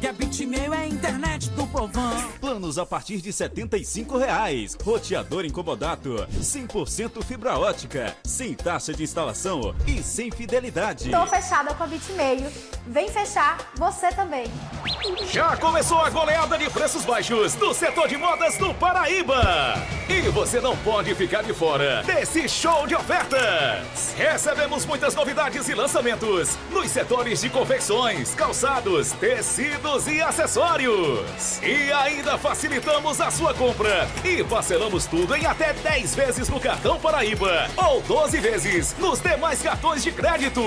que 0.00 0.06
a 0.06 0.12
Bitmail 0.14 0.72
é 0.72 0.78
a 0.78 0.86
internet 0.86 1.50
do 1.50 1.66
povão. 1.66 2.32
Planos 2.40 2.78
a 2.78 2.86
partir 2.86 3.20
de 3.20 3.30
75 3.30 4.16
reais. 4.16 4.74
Roteador 4.82 5.44
incomodato, 5.44 6.26
100% 6.40 7.22
fibra 7.22 7.58
ótica, 7.58 8.16
sem 8.24 8.54
taxa 8.54 8.94
de 8.94 9.02
instalação 9.02 9.74
e 9.86 10.02
sem 10.02 10.30
fidelidade. 10.30 11.10
Tô 11.10 11.26
fechada 11.26 11.74
com 11.74 11.84
a 11.84 11.86
Bitmail. 11.86 12.50
Vem 12.86 13.10
fechar 13.10 13.58
você 13.76 14.08
também. 14.08 14.46
Já 15.30 15.54
começou 15.58 16.00
a 16.00 16.08
goleada 16.08 16.56
de 16.56 16.70
preços 16.70 17.04
baixos 17.04 17.54
do 17.54 17.74
setor 17.74 18.08
de 18.08 18.16
modas 18.16 18.56
do 18.56 18.72
Paraíba. 18.74 19.74
E 20.08 20.22
você 20.30 20.60
não 20.60 20.76
pode 20.78 21.14
ficar 21.14 21.42
de 21.42 21.52
fora 21.52 22.02
desse 22.04 22.48
show 22.48 22.86
de 22.86 22.94
ofertas. 22.94 24.14
Recebemos 24.16 24.86
muitas 24.86 25.14
novidades 25.14 25.68
e 25.68 25.74
lançamentos 25.74 26.56
nos 26.70 26.90
setores 26.90 27.42
de 27.42 27.50
confecções, 27.50 28.34
calçados, 28.34 29.12
tecidos 29.12 29.89
e 29.90 30.22
acessórios. 30.22 31.60
E 31.62 31.92
ainda 31.92 32.38
facilitamos 32.38 33.20
a 33.20 33.28
sua 33.28 33.52
compra 33.52 34.08
e 34.24 34.44
parcelamos 34.44 35.06
tudo 35.06 35.34
em 35.34 35.44
até 35.44 35.72
10 35.72 36.14
vezes 36.14 36.48
no 36.48 36.60
cartão 36.60 36.98
Paraíba 37.00 37.68
ou 37.76 38.00
12 38.02 38.38
vezes 38.38 38.94
nos 38.98 39.18
demais 39.20 39.60
cartões 39.60 40.04
de 40.04 40.12
crédito. 40.12 40.62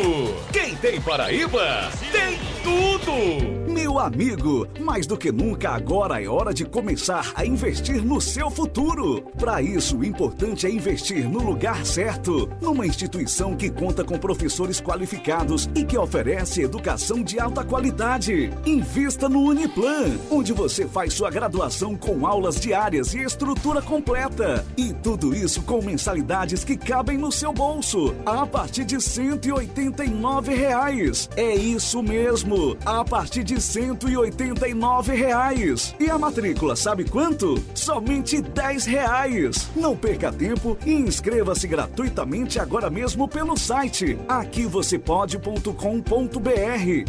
Quem 0.52 0.76
tem 0.76 1.00
Paraíba, 1.00 1.90
tem 2.12 2.38
tudo! 2.64 3.64
Meu 3.74 3.98
amigo, 3.98 4.68
mais 4.80 5.08
do 5.08 5.18
que 5.18 5.32
nunca 5.32 5.72
agora 5.72 6.22
é 6.22 6.28
hora 6.28 6.54
de 6.54 6.64
começar 6.64 7.32
a 7.34 7.46
investir 7.46 8.06
no 8.06 8.22
seu 8.22 8.52
futuro. 8.52 9.24
Para 9.40 9.62
isso, 9.62 9.98
o 9.98 10.06
importante 10.06 10.68
é 10.68 10.70
investir 10.70 11.28
no 11.28 11.40
lugar 11.40 11.86
certo, 11.86 12.50
numa 12.62 12.86
instituição 12.86 13.56
que 13.56 13.72
conta 13.72 14.04
com 14.04 14.18
professores 14.18 14.80
qualificados 14.80 15.70
e 15.76 15.84
que 15.84 15.98
oferece 15.98 16.62
educação 16.62 17.24
de 17.24 17.40
alta 17.40 17.64
qualidade. 17.64 18.52
Invista 18.66 19.13
no 19.22 19.42
Uniplan, 19.42 20.18
onde 20.30 20.52
você 20.52 20.88
faz 20.88 21.14
sua 21.14 21.30
graduação 21.30 21.96
com 21.96 22.26
aulas 22.26 22.60
diárias 22.60 23.14
e 23.14 23.20
estrutura 23.20 23.82
completa. 23.82 24.66
E 24.76 24.94
tudo 24.94 25.36
isso 25.36 25.62
com 25.62 25.82
mensalidades 25.82 26.64
que 26.64 26.76
cabem 26.76 27.18
no 27.18 27.32
seu 27.32 27.54
bolso, 27.54 28.16
a 28.26 28.46
partir 28.46 28.84
de 28.86 29.00
189 29.00 30.54
reais. 30.54 31.30
É 31.36 31.56
isso 31.56 32.02
mesmo, 32.02 32.78
a 32.86 33.04
partir 33.06 33.44
de 33.44 33.62
189 33.62 35.14
reais. 35.14 35.96
E 36.00 36.10
a 36.10 36.18
matrícula, 36.18 36.76
sabe 36.76 37.04
quanto? 37.06 37.64
Somente 37.76 38.42
10 38.42 38.86
reais. 38.86 39.70
Não 39.76 39.96
perca 39.96 40.32
tempo 40.32 40.78
e 40.86 40.94
inscreva-se 40.94 41.68
gratuitamente 41.68 42.60
agora 42.60 42.90
mesmo 42.90 43.28
pelo 43.28 43.58
site 43.58 44.18
aqui 44.28 44.66
você 44.66 44.98
pode.com.br 44.98 45.72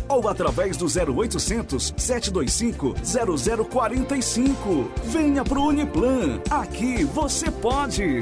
ou 0.09 0.29
através 0.29 0.77
do 0.77 0.87
0800 0.87 1.94
725 1.97 2.95
0045. 3.71 4.91
Venha 5.05 5.45
pro 5.45 5.63
Uniplan. 5.63 6.41
Aqui 6.51 7.05
você 7.05 7.51
pode. 7.51 8.21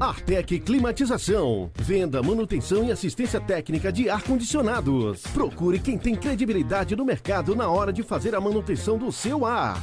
Artec 0.00 0.60
Climatização. 0.60 1.70
Venda, 1.74 2.22
manutenção 2.22 2.84
e 2.84 2.92
assistência 2.92 3.40
técnica 3.40 3.90
de 3.90 4.08
ar-condicionados. 4.08 5.22
Procure 5.34 5.80
quem 5.80 5.98
tem 5.98 6.14
credibilidade 6.14 6.94
no 6.94 7.04
mercado 7.04 7.56
na 7.56 7.68
hora 7.68 7.92
de 7.92 8.04
fazer 8.04 8.34
a 8.34 8.40
manutenção 8.40 8.96
do 8.96 9.10
seu 9.10 9.44
ar. 9.44 9.82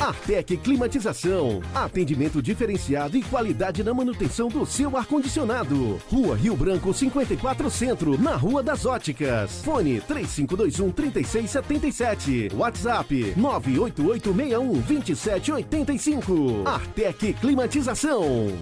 Artec 0.00 0.56
Climatização. 0.58 1.60
Atendimento 1.74 2.40
diferenciado 2.40 3.16
e 3.16 3.22
qualidade 3.22 3.82
na 3.82 3.92
manutenção 3.92 4.48
do 4.48 4.64
seu 4.64 4.96
ar-condicionado. 4.96 6.00
Rua 6.08 6.36
Rio 6.36 6.56
Branco 6.56 6.94
54 6.94 7.68
Centro, 7.68 8.16
na 8.16 8.36
Rua 8.36 8.62
das 8.62 8.86
Óticas. 8.86 9.60
Fone 9.62 10.00
3521 10.00 10.90
3677. 10.92 12.50
WhatsApp 12.54 13.34
98861 13.36 14.80
2785. 14.82 16.62
Artec 16.64 17.32
Climatização. 17.34 18.52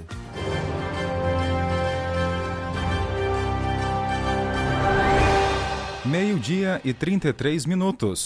Meio-dia 6.05 6.81
e 6.85 6.95
33 6.95 7.67
minutos. 7.67 8.25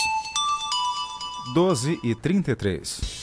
12 1.52 1.98
e 2.04 2.14
33. 2.14 3.22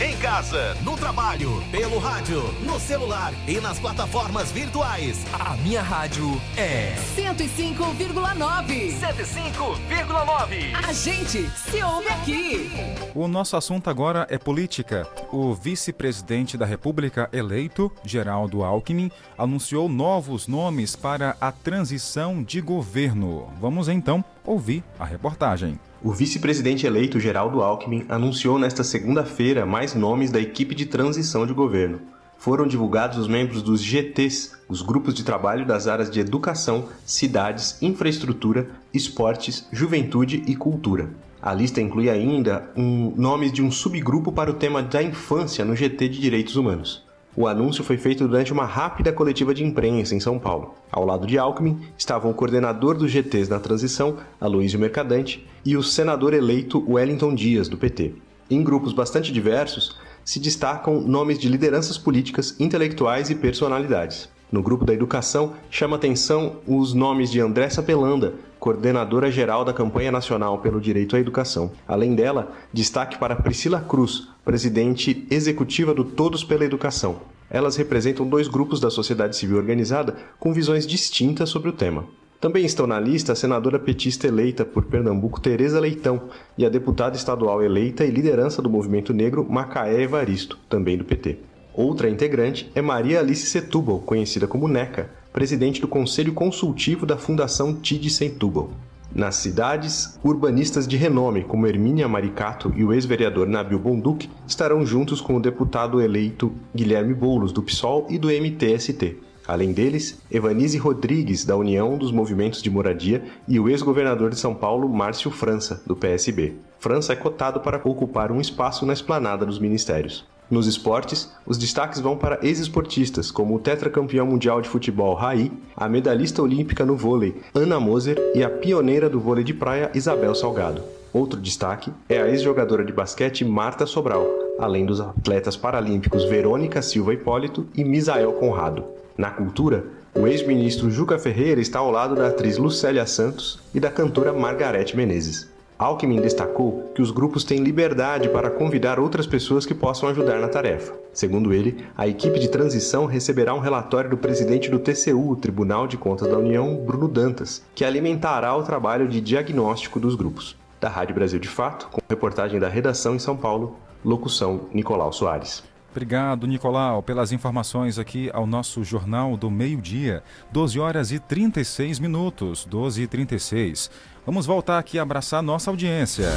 Em 0.00 0.16
casa, 0.18 0.74
no 0.82 0.94
trabalho, 0.96 1.62
pelo 1.70 1.98
rádio, 1.98 2.42
no 2.64 2.78
celular 2.78 3.32
e 3.48 3.60
nas 3.60 3.78
plataformas 3.78 4.52
virtuais. 4.52 5.24
A 5.32 5.56
minha 5.58 5.80
rádio 5.80 6.38
é 6.56 6.94
105,9. 7.16 8.92
105,9. 8.92 10.74
A 10.86 10.92
gente 10.92 11.48
se 11.50 11.82
ouve 11.82 12.08
aqui. 12.08 12.70
O 13.14 13.26
nosso 13.26 13.56
assunto 13.56 13.88
agora 13.88 14.26
é 14.28 14.36
política. 14.36 15.08
O 15.32 15.54
vice-presidente 15.54 16.58
da 16.58 16.66
República 16.66 17.30
eleito, 17.32 17.90
Geraldo 18.04 18.62
Alckmin, 18.62 19.10
anunciou 19.38 19.88
novos 19.88 20.46
nomes 20.46 20.94
para 20.94 21.36
a 21.40 21.50
transição 21.52 22.42
de 22.42 22.60
governo. 22.60 23.50
Vamos 23.60 23.88
então 23.88 24.22
ouvir 24.44 24.82
a 24.98 25.04
reportagem. 25.04 25.78
O 26.02 26.12
vice-presidente 26.12 26.86
eleito 26.86 27.18
Geraldo 27.18 27.62
Alckmin 27.62 28.04
anunciou 28.08 28.58
nesta 28.58 28.84
segunda-feira 28.84 29.64
mais 29.64 29.94
nomes 29.94 30.30
da 30.30 30.40
equipe 30.40 30.74
de 30.74 30.86
transição 30.86 31.46
de 31.46 31.52
governo. 31.52 32.00
Foram 32.36 32.66
divulgados 32.66 33.16
os 33.16 33.26
membros 33.26 33.62
dos 33.62 33.80
GTs, 33.80 34.52
os 34.68 34.82
grupos 34.82 35.14
de 35.14 35.24
trabalho 35.24 35.64
das 35.64 35.86
áreas 35.86 36.10
de 36.10 36.20
educação, 36.20 36.88
cidades, 37.06 37.80
infraestrutura, 37.80 38.68
esportes, 38.92 39.66
juventude 39.72 40.42
e 40.46 40.54
cultura. 40.54 41.08
A 41.40 41.52
lista 41.52 41.80
inclui 41.80 42.08
ainda 42.08 42.70
um 42.76 43.12
nomes 43.16 43.52
de 43.52 43.62
um 43.62 43.70
subgrupo 43.70 44.32
para 44.32 44.50
o 44.50 44.54
tema 44.54 44.82
da 44.82 45.02
infância 45.02 45.64
no 45.64 45.76
GT 45.76 46.08
de 46.08 46.20
Direitos 46.20 46.56
Humanos. 46.56 47.03
O 47.36 47.48
anúncio 47.48 47.82
foi 47.82 47.96
feito 47.96 48.28
durante 48.28 48.52
uma 48.52 48.64
rápida 48.64 49.12
coletiva 49.12 49.52
de 49.52 49.64
imprensa 49.64 50.14
em 50.14 50.20
São 50.20 50.38
Paulo. 50.38 50.74
Ao 50.90 51.04
lado 51.04 51.26
de 51.26 51.36
Alckmin 51.36 51.80
estavam 51.98 52.30
o 52.30 52.34
coordenador 52.34 52.96
dos 52.96 53.10
GTs 53.10 53.50
na 53.50 53.58
transição, 53.58 54.18
Aloysio 54.40 54.78
Mercadante, 54.78 55.44
e 55.64 55.76
o 55.76 55.82
senador 55.82 56.32
eleito 56.32 56.84
Wellington 56.88 57.34
Dias, 57.34 57.68
do 57.68 57.76
PT. 57.76 58.14
Em 58.48 58.62
grupos 58.62 58.92
bastante 58.92 59.32
diversos, 59.32 59.98
se 60.24 60.38
destacam 60.38 61.00
nomes 61.00 61.36
de 61.36 61.48
lideranças 61.48 61.98
políticas, 61.98 62.54
intelectuais 62.60 63.30
e 63.30 63.34
personalidades. 63.34 64.28
No 64.52 64.62
grupo 64.62 64.84
da 64.84 64.94
educação, 64.94 65.54
chama 65.68 65.96
atenção 65.96 66.58
os 66.68 66.94
nomes 66.94 67.32
de 67.32 67.40
Andressa 67.40 67.82
Pelanda, 67.82 68.34
coordenadora 68.64 69.30
geral 69.30 69.62
da 69.62 69.74
campanha 69.74 70.10
nacional 70.10 70.56
pelo 70.56 70.80
direito 70.80 71.14
à 71.14 71.20
educação. 71.20 71.72
Além 71.86 72.14
dela, 72.14 72.50
destaque 72.72 73.18
para 73.18 73.36
Priscila 73.36 73.78
Cruz, 73.78 74.28
presidente 74.42 75.26
executiva 75.30 75.92
do 75.92 76.02
Todos 76.02 76.42
pela 76.42 76.64
Educação. 76.64 77.16
Elas 77.50 77.76
representam 77.76 78.26
dois 78.26 78.48
grupos 78.48 78.80
da 78.80 78.88
sociedade 78.88 79.36
civil 79.36 79.58
organizada 79.58 80.16
com 80.40 80.50
visões 80.50 80.86
distintas 80.86 81.50
sobre 81.50 81.68
o 81.68 81.74
tema. 81.74 82.06
Também 82.40 82.64
estão 82.64 82.86
na 82.86 82.98
lista 82.98 83.32
a 83.32 83.36
senadora 83.36 83.78
petista 83.78 84.26
eleita 84.26 84.64
por 84.64 84.84
Pernambuco 84.84 85.42
Tereza 85.42 85.78
Leitão 85.78 86.22
e 86.56 86.64
a 86.64 86.70
deputada 86.70 87.16
estadual 87.16 87.62
eleita 87.62 88.02
e 88.02 88.10
liderança 88.10 88.62
do 88.62 88.70
movimento 88.70 89.12
negro 89.12 89.46
Macaé 89.46 90.00
Evaristo, 90.00 90.58
também 90.70 90.96
do 90.96 91.04
PT. 91.04 91.36
Outra 91.74 92.08
integrante 92.08 92.70
é 92.74 92.80
Maria 92.80 93.20
Alice 93.20 93.44
Setúbal, 93.44 93.98
conhecida 93.98 94.46
como 94.46 94.68
NECA, 94.68 95.10
presidente 95.34 95.80
do 95.80 95.88
Conselho 95.88 96.32
Consultivo 96.32 97.04
da 97.04 97.18
Fundação 97.18 97.74
TID 97.74 98.08
Setúbal. 98.08 98.70
Nas 99.12 99.34
cidades, 99.34 100.16
urbanistas 100.22 100.86
de 100.86 100.96
renome 100.96 101.42
como 101.42 101.66
Hermínia 101.66 102.06
Maricato 102.06 102.72
e 102.76 102.84
o 102.84 102.92
ex-vereador 102.92 103.48
Nabil 103.48 103.80
Bonduc 103.80 104.30
estarão 104.46 104.86
juntos 104.86 105.20
com 105.20 105.34
o 105.34 105.40
deputado 105.40 106.00
eleito 106.00 106.52
Guilherme 106.72 107.12
Boulos, 107.12 107.50
do 107.50 107.64
PSOL 107.64 108.06
e 108.08 108.16
do 108.16 108.28
MTST. 108.28 109.16
Além 109.44 109.72
deles, 109.72 110.22
Evanise 110.30 110.78
Rodrigues, 110.78 111.44
da 111.44 111.56
União 111.56 111.98
dos 111.98 112.12
Movimentos 112.12 112.62
de 112.62 112.70
Moradia, 112.70 113.24
e 113.48 113.58
o 113.58 113.68
ex-governador 113.68 114.30
de 114.30 114.38
São 114.38 114.54
Paulo, 114.54 114.88
Márcio 114.88 115.32
França, 115.32 115.82
do 115.84 115.96
PSB. 115.96 116.54
França 116.78 117.12
é 117.12 117.16
cotado 117.16 117.58
para 117.58 117.80
ocupar 117.84 118.30
um 118.30 118.40
espaço 118.40 118.86
na 118.86 118.92
esplanada 118.92 119.44
dos 119.44 119.58
ministérios. 119.58 120.24
Nos 120.50 120.66
esportes, 120.66 121.32
os 121.46 121.56
destaques 121.56 122.00
vão 122.00 122.16
para 122.16 122.38
ex-esportistas, 122.42 123.30
como 123.30 123.54
o 123.54 123.58
tetracampeão 123.58 124.26
mundial 124.26 124.60
de 124.60 124.68
futebol 124.68 125.14
Raí, 125.14 125.50
a 125.76 125.88
medalhista 125.88 126.42
olímpica 126.42 126.84
no 126.84 126.96
vôlei 126.96 127.40
Ana 127.54 127.80
Moser 127.80 128.18
e 128.34 128.44
a 128.44 128.50
pioneira 128.50 129.08
do 129.08 129.18
vôlei 129.18 129.42
de 129.42 129.54
praia 129.54 129.90
Isabel 129.94 130.34
Salgado. 130.34 130.82
Outro 131.12 131.40
destaque 131.40 131.92
é 132.08 132.20
a 132.20 132.28
ex-jogadora 132.28 132.84
de 132.84 132.92
basquete 132.92 133.44
Marta 133.44 133.86
Sobral, 133.86 134.26
além 134.58 134.84
dos 134.84 135.00
atletas 135.00 135.56
paralímpicos 135.56 136.24
Verônica 136.24 136.82
Silva 136.82 137.14
Hipólito 137.14 137.66
e 137.74 137.82
Misael 137.84 138.32
Conrado. 138.32 138.84
Na 139.16 139.30
cultura, 139.30 139.84
O 140.16 140.28
ex-ministro 140.28 140.88
Juca 140.92 141.18
Ferreira 141.18 141.60
está 141.60 141.80
ao 141.80 141.90
lado 141.90 142.14
da 142.14 142.28
atriz 142.28 142.56
Lucélia 142.56 143.04
Santos 143.04 143.58
e 143.74 143.80
da 143.80 143.90
cantora 143.90 144.32
Margarete 144.32 144.96
Menezes. 144.96 145.52
Alckmin 145.76 146.20
destacou 146.20 146.92
que 146.94 147.02
os 147.02 147.10
grupos 147.10 147.42
têm 147.42 147.58
liberdade 147.58 148.28
para 148.28 148.50
convidar 148.50 149.00
outras 149.00 149.26
pessoas 149.26 149.66
que 149.66 149.74
possam 149.74 150.08
ajudar 150.08 150.38
na 150.40 150.48
tarefa. 150.48 150.94
Segundo 151.12 151.52
ele, 151.52 151.84
a 151.96 152.06
equipe 152.06 152.38
de 152.38 152.48
transição 152.48 153.06
receberá 153.06 153.52
um 153.54 153.58
relatório 153.58 154.08
do 154.08 154.16
presidente 154.16 154.70
do 154.70 154.78
TCU, 154.78 155.36
Tribunal 155.36 155.88
de 155.88 155.96
Contas 155.96 156.28
da 156.28 156.38
União, 156.38 156.76
Bruno 156.76 157.08
Dantas, 157.08 157.62
que 157.74 157.84
alimentará 157.84 158.54
o 158.56 158.62
trabalho 158.62 159.08
de 159.08 159.20
diagnóstico 159.20 159.98
dos 159.98 160.14
grupos. 160.14 160.56
Da 160.80 160.88
Rádio 160.88 161.14
Brasil 161.14 161.40
de 161.40 161.48
Fato, 161.48 161.88
com 161.88 162.00
reportagem 162.08 162.60
da 162.60 162.68
redação 162.68 163.16
em 163.16 163.18
São 163.18 163.36
Paulo, 163.36 163.76
locução 164.04 164.68
Nicolau 164.72 165.12
Soares. 165.12 165.64
Obrigado, 165.94 166.48
Nicolau, 166.48 167.04
pelas 167.04 167.30
informações 167.30 168.00
aqui 168.00 168.28
ao 168.34 168.48
nosso 168.48 168.82
Jornal 168.82 169.36
do 169.36 169.48
Meio-Dia. 169.48 170.24
12 170.50 170.80
horas 170.80 171.12
e 171.12 171.20
36 171.20 172.00
minutos, 172.00 172.64
12 172.64 173.02
e 173.02 173.06
36. 173.06 173.88
Vamos 174.26 174.46
voltar 174.46 174.78
aqui 174.78 174.98
a 174.98 175.02
abraçar 175.02 175.42
nossa 175.42 175.70
audiência. 175.70 176.30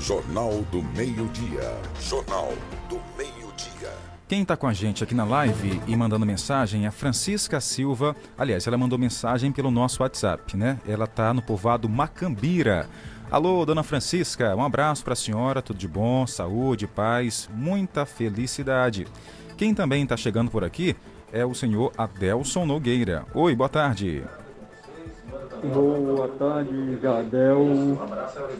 Jornal 0.00 0.60
do 0.72 0.82
Meio-Dia. 0.82 1.72
Jornal 2.00 2.52
do 2.88 3.00
Meio-Dia. 3.16 3.92
Quem 4.26 4.42
está 4.42 4.56
com 4.56 4.66
a 4.66 4.72
gente 4.72 5.04
aqui 5.04 5.14
na 5.14 5.24
live 5.24 5.80
e 5.86 5.96
mandando 5.96 6.26
mensagem 6.26 6.84
é 6.84 6.88
a 6.88 6.90
Francisca 6.90 7.60
Silva. 7.60 8.16
Aliás, 8.36 8.66
ela 8.66 8.76
mandou 8.76 8.98
mensagem 8.98 9.52
pelo 9.52 9.70
nosso 9.70 10.02
WhatsApp, 10.02 10.56
né? 10.56 10.80
Ela 10.84 11.04
está 11.04 11.32
no 11.32 11.40
povoado 11.40 11.88
Macambira. 11.88 12.88
Alô, 13.30 13.64
dona 13.64 13.84
Francisca, 13.84 14.56
um 14.56 14.64
abraço 14.64 15.04
para 15.04 15.12
a 15.12 15.16
senhora, 15.16 15.62
tudo 15.62 15.78
de 15.78 15.86
bom, 15.86 16.26
saúde, 16.26 16.88
paz, 16.88 17.48
muita 17.54 18.04
felicidade. 18.04 19.06
Quem 19.56 19.72
também 19.72 20.02
está 20.02 20.16
chegando 20.16 20.50
por 20.50 20.64
aqui 20.64 20.96
é 21.32 21.46
o 21.46 21.54
senhor 21.54 21.92
Adelson 21.96 22.66
Nogueira. 22.66 23.24
Oi, 23.32 23.54
boa 23.54 23.68
tarde. 23.68 24.24
Boa 25.62 26.28
tarde, 26.38 26.98
Jadel 27.02 27.98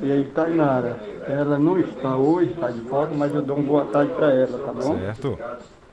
e 0.02 0.11
aí, 0.12 0.24
Tainara. 0.34 0.96
Ela 1.28 1.58
não 1.58 1.78
está 1.78 2.16
hoje, 2.16 2.50
está 2.50 2.70
de 2.70 2.80
volta, 2.80 3.14
mas 3.14 3.32
eu 3.34 3.42
dou 3.42 3.56
uma 3.56 3.66
boa 3.66 3.84
tarde 3.84 4.12
para 4.14 4.32
ela, 4.32 4.58
tá 4.58 4.72
bom? 4.72 4.98
Certo. 4.98 5.38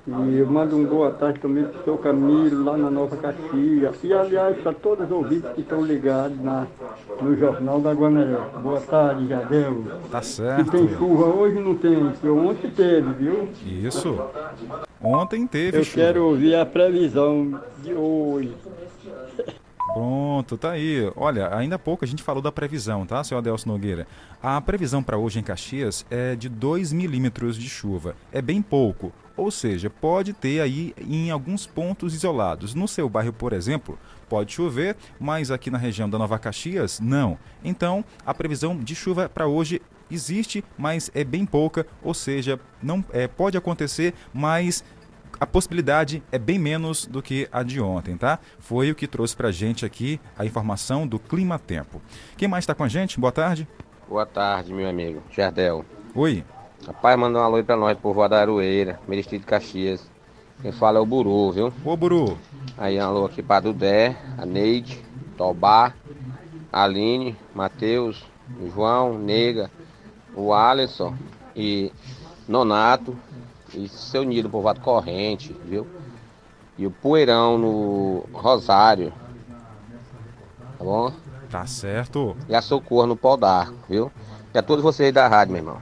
E 0.07 0.37
eu 0.37 0.45
mando 0.45 0.77
um 0.77 0.85
boa 0.85 1.09
tarde 1.11 1.39
também 1.39 1.63
para 1.63 1.79
o 1.79 1.83
seu 1.83 1.97
Camilo, 1.97 2.63
lá 2.63 2.77
na 2.77 2.91
Nova 2.91 3.17
Caxias. 3.17 3.95
E, 4.03 4.13
aliás, 4.13 4.55
para 4.57 4.71
todos 4.73 5.05
os 5.05 5.11
ouvintes 5.11 5.49
que 5.53 5.61
estão 5.61 5.83
ligados 5.83 6.39
na, 6.43 6.67
no 7.19 7.35
Jornal 7.35 7.79
da 7.79 7.91
Guané. 7.91 8.37
Boa 8.61 8.79
tarde, 8.81 9.27
Jadel. 9.27 9.83
Tá 10.11 10.21
certo. 10.21 10.65
Se 10.65 10.71
tem 10.71 10.89
chuva 10.95 11.25
hoje, 11.25 11.59
não 11.59 11.73
tem. 11.75 12.07
porque 12.11 12.29
Ontem 12.29 12.69
teve, 12.69 13.13
viu? 13.13 13.49
Isso. 13.65 14.15
Ontem 15.03 15.47
teve 15.47 15.79
Eu 15.79 15.83
chuva. 15.83 16.05
quero 16.05 16.23
ouvir 16.25 16.53
a 16.55 16.65
previsão 16.67 17.59
de 17.81 17.93
hoje. 17.95 18.53
Pronto, 19.95 20.57
tá 20.57 20.71
aí. 20.71 21.09
Olha, 21.15 21.55
ainda 21.55 21.77
há 21.77 21.79
pouco 21.79 22.03
a 22.03 22.07
gente 22.07 22.21
falou 22.21 22.41
da 22.41 22.51
previsão, 22.51 23.05
tá, 23.05 23.23
senhor 23.23 23.39
Adelson 23.39 23.69
Nogueira? 23.69 24.05
A 24.43 24.59
previsão 24.59 25.01
para 25.01 25.17
hoje 25.17 25.39
em 25.39 25.41
Caxias 25.41 26.05
é 26.09 26.35
de 26.35 26.49
2 26.49 26.91
milímetros 26.91 27.57
de 27.57 27.69
chuva. 27.69 28.13
É 28.29 28.41
bem 28.41 28.61
pouco. 28.61 29.13
Ou 29.37 29.49
seja, 29.49 29.89
pode 29.89 30.33
ter 30.33 30.59
aí 30.59 30.93
em 30.99 31.31
alguns 31.31 31.65
pontos 31.65 32.13
isolados. 32.13 32.75
No 32.75 32.89
seu 32.89 33.07
bairro, 33.07 33.31
por 33.31 33.53
exemplo, 33.53 33.97
pode 34.27 34.51
chover, 34.51 34.97
mas 35.17 35.49
aqui 35.49 35.71
na 35.71 35.77
região 35.77 36.09
da 36.09 36.19
Nova 36.19 36.37
Caxias, 36.37 36.99
não. 36.99 37.39
Então, 37.63 38.03
a 38.25 38.33
previsão 38.33 38.77
de 38.77 38.93
chuva 38.95 39.29
para 39.29 39.47
hoje 39.47 39.81
existe, 40.11 40.61
mas 40.77 41.09
é 41.15 41.23
bem 41.23 41.45
pouca, 41.45 41.87
ou 42.03 42.13
seja, 42.13 42.59
não 42.83 43.03
é, 43.13 43.27
pode 43.29 43.57
acontecer, 43.57 44.13
mas 44.33 44.83
a 45.39 45.45
possibilidade 45.45 46.23
é 46.31 46.37
bem 46.37 46.57
menos 46.57 47.05
do 47.05 47.21
que 47.21 47.47
a 47.51 47.63
de 47.63 47.81
ontem, 47.81 48.15
tá? 48.15 48.39
Foi 48.59 48.91
o 48.91 48.95
que 48.95 49.07
trouxe 49.07 49.35
pra 49.35 49.51
gente 49.51 49.85
aqui 49.85 50.19
a 50.37 50.45
informação 50.45 51.05
do 51.05 51.19
Clima 51.19 51.59
Tempo. 51.59 52.01
Quem 52.37 52.47
mais 52.47 52.63
está 52.63 52.73
com 52.73 52.83
a 52.83 52.87
gente? 52.87 53.19
Boa 53.19 53.31
tarde. 53.31 53.67
Boa 54.07 54.25
tarde, 54.25 54.73
meu 54.73 54.87
amigo. 54.87 55.21
Jardel. 55.31 55.85
Oi. 56.13 56.43
Rapaz, 56.85 57.19
manda 57.19 57.39
um 57.39 57.41
alô 57.41 57.55
aí 57.55 57.63
pra 57.63 57.75
nós, 57.75 57.97
povo 57.97 58.27
da 58.27 58.39
Aroeira, 58.39 58.99
Merecido 59.07 59.39
de 59.39 59.45
Caxias. 59.45 60.09
Quem 60.61 60.71
fala 60.71 60.99
é 60.99 61.01
o 61.01 61.05
Buru, 61.05 61.51
viu? 61.51 61.73
Ô, 61.83 61.97
Buru. 61.97 62.37
Aí 62.77 62.97
um 62.99 63.03
alô 63.03 63.25
aqui 63.25 63.41
pra 63.41 63.59
Dudé, 63.59 64.15
a 64.37 64.45
Neide, 64.45 65.03
Tobá, 65.37 65.93
Aline, 66.71 67.35
Matheus, 67.53 68.25
João, 68.73 69.17
Nega, 69.17 69.69
o 70.35 70.53
Alisson 70.53 71.15
e 71.55 71.91
Nonato 72.47 73.17
e 73.75 73.87
seu 73.87 74.23
Nilo, 74.23 74.49
povoado 74.49 74.81
corrente, 74.81 75.55
viu? 75.65 75.87
E 76.77 76.85
o 76.85 76.91
Poeirão 76.91 77.57
no 77.57 78.25
Rosário. 78.33 79.13
Tá 80.77 80.83
bom? 80.83 81.11
Tá 81.49 81.65
certo. 81.65 82.35
E 82.49 82.55
a 82.55 82.61
Socorro 82.61 83.07
no 83.07 83.15
Pau 83.15 83.37
d'Arco, 83.37 83.75
viu? 83.89 84.11
E 84.53 84.57
a 84.57 84.61
todos 84.61 84.83
vocês 84.83 85.13
da 85.13 85.27
rádio, 85.27 85.53
meu 85.53 85.61
irmão. 85.61 85.81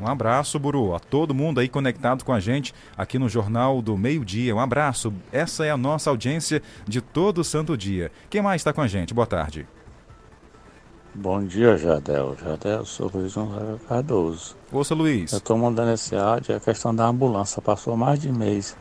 Um 0.00 0.06
abraço, 0.08 0.58
Buru. 0.58 0.94
A 0.94 0.98
todo 0.98 1.34
mundo 1.34 1.60
aí 1.60 1.68
conectado 1.68 2.24
com 2.24 2.32
a 2.32 2.40
gente 2.40 2.74
aqui 2.96 3.18
no 3.18 3.28
Jornal 3.28 3.80
do 3.80 3.96
Meio 3.96 4.24
Dia. 4.24 4.54
Um 4.54 4.58
abraço. 4.58 5.12
Essa 5.30 5.64
é 5.64 5.70
a 5.70 5.76
nossa 5.76 6.10
audiência 6.10 6.60
de 6.88 7.00
todo 7.00 7.44
santo 7.44 7.76
dia. 7.76 8.10
Quem 8.28 8.42
mais 8.42 8.60
está 8.60 8.72
com 8.72 8.80
a 8.80 8.88
gente? 8.88 9.14
Boa 9.14 9.26
tarde. 9.26 9.66
Bom 11.14 11.44
dia, 11.44 11.76
Jadel. 11.76 12.34
Jadel, 12.42 12.86
sou 12.86 13.10
Luiz 13.12 13.34
Gonzaga 13.34 13.78
Cardoso. 13.86 14.56
Ouça, 14.72 14.94
Luiz. 14.94 15.30
Eu 15.30 15.38
estou 15.38 15.58
mandando 15.58 15.92
esse 15.92 16.16
áudio, 16.16 16.52
é 16.52 16.56
a 16.56 16.60
questão 16.60 16.94
da 16.94 17.06
ambulância. 17.06 17.60
Passou 17.60 17.94
mais 17.96 18.18
de 18.18 18.32
mês 18.32 18.74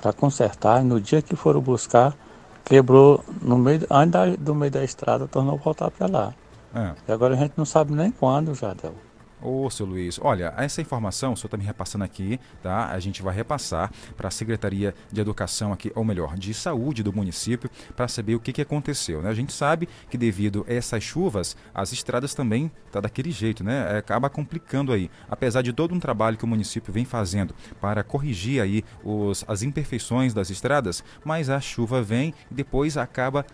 para 0.00 0.10
consertar 0.10 0.82
e 0.82 0.84
no 0.84 0.98
dia 0.98 1.20
que 1.20 1.36
foram 1.36 1.60
buscar, 1.60 2.16
quebrou 2.64 3.22
no 3.42 3.58
meio, 3.58 3.86
ainda 3.90 4.34
do 4.38 4.54
meio 4.54 4.72
da 4.72 4.82
estrada, 4.82 5.28
tornou 5.28 5.58
voltar 5.58 5.90
para 5.90 6.06
lá. 6.06 6.34
É. 6.74 6.94
E 7.08 7.12
agora 7.12 7.34
a 7.34 7.36
gente 7.36 7.52
não 7.58 7.66
sabe 7.66 7.92
nem 7.92 8.10
quando, 8.10 8.54
Jadel. 8.54 8.94
Ô, 9.48 9.70
seu 9.70 9.86
Luiz, 9.86 10.18
olha, 10.20 10.52
essa 10.56 10.80
informação 10.80 11.32
o 11.32 11.36
senhor 11.36 11.46
está 11.46 11.56
me 11.56 11.62
repassando 11.62 12.02
aqui, 12.02 12.40
tá? 12.60 12.88
A 12.90 12.98
gente 12.98 13.22
vai 13.22 13.32
repassar 13.32 13.92
para 14.16 14.26
a 14.26 14.30
Secretaria 14.30 14.92
de 15.12 15.20
Educação 15.20 15.72
aqui, 15.72 15.92
ou 15.94 16.04
melhor, 16.04 16.36
de 16.36 16.52
Saúde 16.52 17.00
do 17.00 17.12
município, 17.12 17.70
para 17.94 18.08
saber 18.08 18.34
o 18.34 18.40
que, 18.40 18.52
que 18.52 18.60
aconteceu, 18.60 19.22
né? 19.22 19.30
A 19.30 19.34
gente 19.34 19.52
sabe 19.52 19.88
que 20.10 20.18
devido 20.18 20.66
a 20.68 20.72
essas 20.74 21.00
chuvas, 21.00 21.56
as 21.72 21.92
estradas 21.92 22.34
também 22.34 22.72
tá 22.90 23.00
daquele 23.00 23.30
jeito, 23.30 23.62
né? 23.62 23.94
É, 23.94 23.98
acaba 23.98 24.28
complicando 24.28 24.92
aí. 24.92 25.08
Apesar 25.30 25.62
de 25.62 25.72
todo 25.72 25.94
um 25.94 26.00
trabalho 26.00 26.36
que 26.36 26.44
o 26.44 26.48
município 26.48 26.92
vem 26.92 27.04
fazendo 27.04 27.54
para 27.80 28.02
corrigir 28.02 28.60
aí 28.60 28.82
os, 29.04 29.44
as 29.46 29.62
imperfeições 29.62 30.34
das 30.34 30.50
estradas, 30.50 31.04
mas 31.24 31.48
a 31.50 31.60
chuva 31.60 32.02
vem 32.02 32.34
e 32.50 32.54
depois 32.54 32.96
acaba 32.96 33.46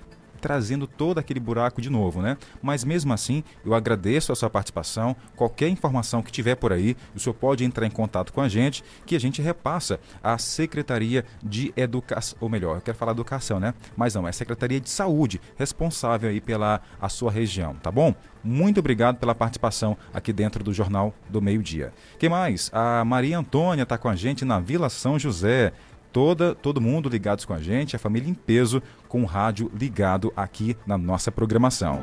trazendo 0.43 0.88
todo 0.88 1.18
aquele 1.18 1.38
buraco 1.38 1.80
de 1.80 1.88
novo, 1.88 2.20
né? 2.20 2.36
Mas 2.61 2.82
mesmo 2.82 3.12
assim, 3.12 3.45
eu 3.64 3.74
agradeço 3.74 4.32
a 4.32 4.34
sua 4.34 4.51
participação. 4.51 5.14
Qualquer 5.36 5.68
informação 5.68 6.20
que 6.20 6.32
tiver 6.32 6.57
por 6.57 6.72
aí, 6.72 6.97
o 7.14 7.20
senhor 7.20 7.34
pode 7.34 7.64
entrar 7.64 7.86
em 7.86 7.90
contato 7.90 8.32
com 8.32 8.40
a 8.40 8.49
gente, 8.49 8.82
que 9.07 9.14
a 9.14 9.20
gente 9.20 9.40
repassa 9.40 10.01
à 10.20 10.36
Secretaria 10.36 11.24
de 11.40 11.72
Educação, 11.76 12.36
ou 12.40 12.49
melhor, 12.49 12.76
eu 12.76 12.80
quero 12.80 12.99
falar 12.99 13.12
educação, 13.12 13.61
né? 13.61 13.72
Mas 13.97 14.16
não, 14.16 14.26
é 14.26 14.30
a 14.30 14.32
Secretaria 14.32 14.80
de 14.80 14.90
Saúde, 14.90 15.40
responsável 15.57 16.28
aí 16.28 16.40
pela 16.40 16.80
a 17.01 17.09
sua 17.09 17.30
região, 17.30 17.74
tá 17.74 17.93
bom? 17.93 18.12
Muito 18.43 18.80
obrigado 18.80 19.18
pela 19.18 19.36
participação 19.36 19.97
aqui 20.12 20.32
dentro 20.32 20.64
do 20.64 20.74
Jornal 20.74 21.14
do 21.30 21.40
Meio 21.40 21.62
Dia. 21.62 21.93
Quem 22.18 22.28
mais? 22.28 22.70
A 22.74 23.05
Maria 23.05 23.38
Antônia 23.38 23.84
está 23.84 23.97
com 23.97 24.09
a 24.09 24.16
gente 24.16 24.45
na 24.45 24.59
Vila 24.59 24.90
São 24.90 25.16
José 25.16 25.72
toda, 26.13 26.55
todo 26.55 26.81
mundo 26.81 27.09
ligados 27.09 27.45
com 27.45 27.55
a 27.55 27.61
gente, 27.61 27.97
a 27.97 27.99
família 27.99 28.29
em 28.29 28.35
peso, 28.35 28.83
com 29.09 29.23
o 29.23 29.27
rádio 29.27 29.71
ligado 29.75 30.33
aqui 30.37 30.77
na 30.87 30.99
nossa 30.99 31.33
programação. 31.33 32.03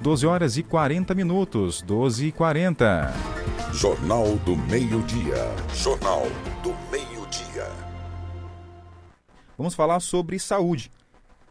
12 0.00 0.26
horas 0.26 0.56
e 0.56 0.62
40 0.62 1.14
minutos, 1.14 1.82
12 1.82 2.26
e 2.26 2.32
40. 2.32 3.12
Jornal 3.72 4.36
do 4.44 4.56
Meio-Dia. 4.56 5.50
Jornal 5.74 6.22
do 6.62 6.74
Meio-Dia. 6.90 7.66
Vamos 9.56 9.74
falar 9.74 10.00
sobre 10.00 10.38
saúde. 10.38 10.90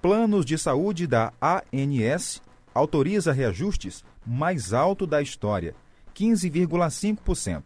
Planos 0.02 0.46
de 0.46 0.58
saúde 0.58 1.08
da 1.08 1.34
ANS 1.42 2.42
autoriza 2.74 3.32
reajustes 3.32 4.04
mais 4.26 4.74
alto 4.74 5.06
da 5.06 5.22
história, 5.22 5.76
15,5%. 6.16 7.64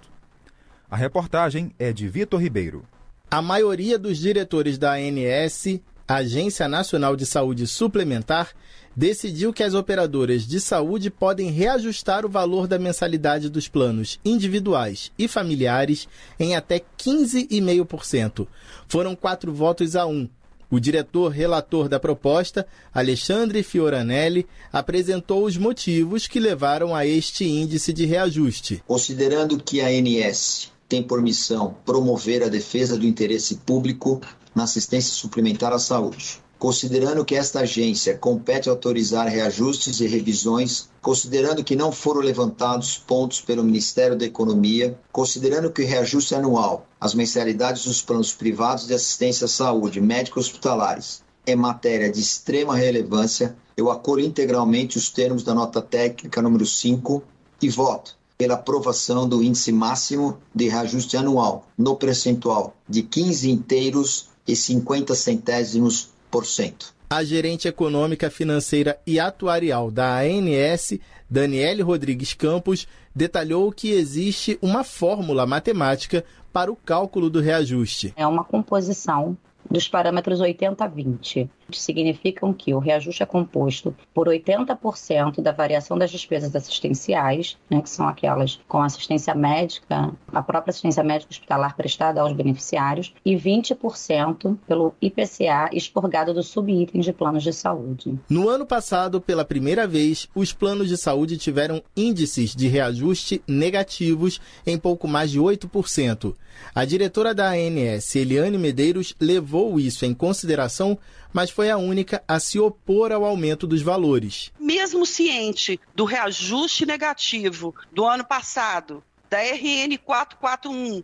A 0.90 0.96
reportagem 0.96 1.74
é 1.78 1.92
de 1.92 2.08
Vitor 2.08 2.42
Ribeiro. 2.42 2.86
A 3.30 3.42
maioria 3.42 4.00
dos 4.00 4.18
diretores 4.18 4.78
da 4.78 4.94
ANS, 4.94 5.82
Agência 6.08 6.66
Nacional 6.66 7.14
de 7.14 7.26
Saúde 7.26 7.68
Suplementar, 7.68 8.52
decidiu 8.96 9.52
que 9.52 9.64
as 9.64 9.74
operadoras 9.74 10.48
de 10.48 10.62
saúde 10.62 11.10
podem 11.10 11.52
reajustar 11.52 12.26
o 12.26 12.30
valor 12.30 12.68
da 12.70 12.80
mensalidade 12.80 13.50
dos 13.50 13.68
planos 13.68 14.18
individuais 14.24 15.12
e 15.20 15.28
familiares 15.28 16.08
em 16.40 16.56
até 16.56 16.82
15,5%. 16.98 18.48
Foram 18.88 19.14
quatro 19.14 19.54
votos 19.54 19.98
a 19.98 20.06
um. 20.06 20.30
O 20.72 20.80
diretor 20.80 21.28
relator 21.28 21.90
da 21.90 22.00
proposta, 22.00 22.66
Alexandre 22.94 23.62
Fioranelli, 23.62 24.48
apresentou 24.72 25.44
os 25.44 25.58
motivos 25.58 26.28
que 26.28 26.40
levaram 26.40 26.96
a 26.96 27.06
este 27.06 27.44
índice 27.44 27.92
de 27.92 28.06
reajuste. 28.06 28.82
Considerando 28.88 29.62
que 29.62 29.82
a 29.82 29.88
ANS 29.88 30.77
tem 30.88 31.04
por 31.04 31.22
missão 31.22 31.76
promover 31.86 32.44
a 32.44 32.48
defesa 32.48 32.98
do 32.98 33.06
interesse 33.06 33.56
público 33.58 34.22
na 34.56 34.64
assistência 34.64 35.14
suplementar 35.14 35.74
à 35.74 35.80
saúde. 35.80 36.42
considerando 36.58 37.24
que 37.24 37.36
esta 37.36 37.60
agência 37.60 38.18
compete 38.18 38.68
autorizar 38.68 39.28
reajustes 39.28 40.00
e 40.00 40.08
revisões, 40.08 40.90
considerando 41.00 41.64
que 41.64 41.76
não 41.76 41.92
foram 41.92 42.20
levantados 42.20 42.98
pontos 42.98 43.40
pelo 43.40 43.64
Ministério 43.64 44.18
da 44.18 44.26
Economia, 44.26 44.98
considerando 45.12 45.72
que 45.72 45.84
o 45.84 45.86
reajuste 45.86 46.34
anual, 46.34 46.88
as 47.00 47.14
mensalidades 47.14 47.86
dos 47.86 48.02
planos 48.02 48.34
privados 48.34 48.88
de 48.88 48.96
assistência 48.96 49.46
à 49.46 49.48
saúde, 49.48 50.02
médicos 50.02 50.48
hospitalares, 50.48 51.22
é 51.46 51.56
matéria 51.56 52.12
de 52.12 52.20
extrema 52.20 52.76
relevância, 52.76 53.56
eu 53.78 53.92
acolho 53.92 54.26
integralmente 54.26 54.98
os 54.98 55.12
termos 55.12 55.44
da 55.44 55.54
nota 55.54 55.80
técnica 55.80 56.42
número 56.42 56.66
5 56.66 57.22
e 57.62 57.70
voto 57.70 58.18
pela 58.38 58.54
aprovação 58.54 59.28
do 59.28 59.42
índice 59.42 59.72
máximo 59.72 60.38
de 60.54 60.70
reajuste 60.70 61.18
anual 61.18 61.68
no 61.78 61.96
percentual 61.96 62.76
de 62.88 63.02
15 63.02 63.50
inteiros 63.50 64.30
e 64.48 64.56
50 64.56 65.16
centésimos 65.16 66.10
por 66.30 66.46
cento. 66.46 66.94
A 67.10 67.24
gerente 67.24 67.68
econômica, 67.68 68.30
financeira 68.30 69.00
e 69.08 69.20
atuarial 69.20 69.90
da 69.90 70.20
ANS, 70.20 71.00
Daniele 71.30 71.82
Rodrigues 71.82 72.34
Campos, 72.34 72.88
detalhou 73.16 73.72
que 73.72 73.92
existe 73.92 74.60
uma 74.62 74.84
fórmula 74.84 75.46
matemática 75.46 76.24
para 76.52 76.72
o 76.72 76.76
cálculo 76.76 77.30
do 77.30 77.40
reajuste. 77.40 78.14
É 78.16 78.28
uma 78.28 78.44
composição 78.44 79.38
dos 79.70 79.88
parâmetros 79.88 80.40
80-20 80.40 81.50
significam 81.72 82.53
que 82.53 82.74
o 82.74 82.80
reajuste 82.80 83.24
é 83.24 83.26
composto 83.26 83.95
por 84.13 84.28
80% 84.28 85.41
da 85.41 85.51
variação 85.51 85.97
das 85.97 86.11
despesas 86.11 86.55
assistenciais, 86.55 87.57
né, 87.70 87.82
que 87.82 87.89
são 87.89 88.07
aquelas 88.07 88.59
com 88.68 88.82
assistência 88.82 89.34
médica, 89.34 90.11
a 90.32 90.41
própria 90.41 90.72
assistência 90.72 91.03
médica 91.03 91.32
hospitalar 91.32 91.76
prestada 91.76 92.22
aos 92.22 92.34
beneficiários, 92.34 93.13
e 93.26 93.36
20% 93.36 94.57
pelo 94.68 94.93
IPCA 95.01 95.70
expurgado 95.74 96.34
do 96.34 96.43
subitem 96.43 97.01
de 97.01 97.13
planos 97.13 97.43
de 97.43 97.53
saúde. 97.53 98.18
No 98.30 98.49
ano 98.49 98.65
passado, 98.65 99.20
pela 99.20 99.45
primeira 99.45 99.88
vez, 99.88 100.28
os 100.36 100.53
planos 100.53 100.88
de 100.88 100.97
saúde 100.97 101.38
tiveram 101.38 101.82
índices 101.95 102.55
de 102.55 102.68
reajuste 102.68 103.41
negativos 103.47 104.39
em 104.65 104.78
pouco 104.78 105.07
mais 105.07 105.32
de 105.32 105.39
8%. 105.39 106.36
A 106.74 106.86
diretora 106.86 107.34
da 107.34 107.51
ANS, 107.51 108.15
Eliane 108.15 108.57
Medeiros, 108.57 109.15
levou 109.20 109.80
isso 109.80 110.05
em 110.05 110.13
consideração 110.13 110.97
mas 111.38 111.52
foi 111.52 111.70
a 111.70 111.78
única 111.78 112.24
a 112.28 112.40
se 112.40 112.58
opor 112.58 113.12
ao 113.12 113.24
aumento 113.24 113.68
dos 113.68 113.84
valores. 113.84 114.52
Mesmo 114.60 115.06
ciente 115.06 115.80
do 115.94 116.04
reajuste 116.04 116.84
negativo 116.84 117.76
do 117.92 118.08
ano 118.08 118.26
passado, 118.26 119.04
da 119.30 119.38
RN 119.38 120.00
441, 120.04 121.04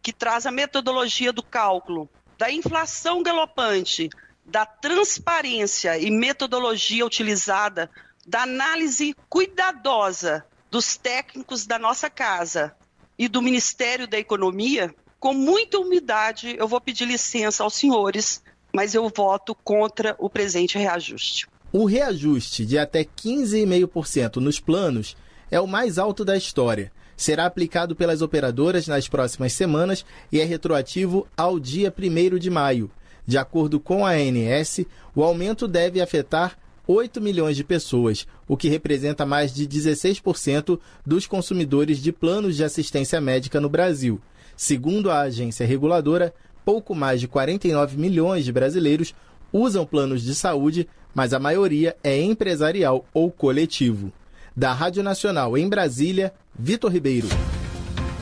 que 0.00 0.12
traz 0.12 0.46
a 0.46 0.52
metodologia 0.52 1.32
do 1.32 1.42
cálculo, 1.42 2.08
da 2.38 2.48
inflação 2.48 3.24
galopante, 3.24 4.08
da 4.46 4.64
transparência 4.64 5.98
e 5.98 6.12
metodologia 6.12 7.04
utilizada, 7.04 7.90
da 8.24 8.42
análise 8.42 9.16
cuidadosa 9.28 10.46
dos 10.70 10.96
técnicos 10.96 11.66
da 11.66 11.76
nossa 11.76 12.08
casa 12.08 12.72
e 13.18 13.26
do 13.26 13.42
Ministério 13.42 14.06
da 14.06 14.16
Economia, 14.16 14.94
com 15.18 15.34
muita 15.34 15.80
humildade, 15.80 16.54
eu 16.56 16.68
vou 16.68 16.80
pedir 16.80 17.04
licença 17.04 17.64
aos 17.64 17.74
senhores 17.74 18.44
mas 18.72 18.94
eu 18.94 19.10
voto 19.14 19.54
contra 19.54 20.16
o 20.18 20.30
presente 20.30 20.78
reajuste. 20.78 21.46
O 21.72 21.84
reajuste 21.84 22.66
de 22.66 22.78
até 22.78 23.04
15,5% 23.04 24.36
nos 24.36 24.60
planos 24.60 25.16
é 25.50 25.60
o 25.60 25.66
mais 25.66 25.98
alto 25.98 26.24
da 26.24 26.36
história. 26.36 26.92
Será 27.16 27.46
aplicado 27.46 27.94
pelas 27.94 28.22
operadoras 28.22 28.86
nas 28.86 29.08
próximas 29.08 29.52
semanas 29.52 30.04
e 30.30 30.40
é 30.40 30.44
retroativo 30.44 31.26
ao 31.36 31.60
dia 31.60 31.94
1 31.96 32.38
de 32.38 32.50
maio. 32.50 32.90
De 33.26 33.38
acordo 33.38 33.78
com 33.78 34.04
a 34.04 34.12
ANS, 34.12 34.80
o 35.14 35.22
aumento 35.22 35.68
deve 35.68 36.00
afetar 36.00 36.58
8 36.86 37.20
milhões 37.20 37.56
de 37.56 37.62
pessoas, 37.62 38.26
o 38.48 38.56
que 38.56 38.68
representa 38.68 39.24
mais 39.24 39.54
de 39.54 39.68
16% 39.68 40.80
dos 41.06 41.26
consumidores 41.26 41.98
de 41.98 42.10
planos 42.10 42.56
de 42.56 42.64
assistência 42.64 43.20
médica 43.20 43.60
no 43.60 43.68
Brasil. 43.68 44.20
Segundo 44.56 45.10
a 45.10 45.20
agência 45.20 45.66
reguladora, 45.66 46.34
pouco 46.64 46.94
mais 46.94 47.20
de 47.20 47.28
49 47.28 47.96
milhões 47.96 48.44
de 48.44 48.52
brasileiros 48.52 49.14
usam 49.52 49.84
planos 49.84 50.22
de 50.22 50.34
saúde, 50.34 50.88
mas 51.14 51.32
a 51.34 51.38
maioria 51.38 51.96
é 52.02 52.20
empresarial 52.20 53.04
ou 53.12 53.30
coletivo. 53.30 54.12
Da 54.56 54.72
Rádio 54.72 55.02
Nacional 55.02 55.56
em 55.56 55.68
Brasília, 55.68 56.32
Vitor 56.54 56.90
Ribeiro. 56.90 57.28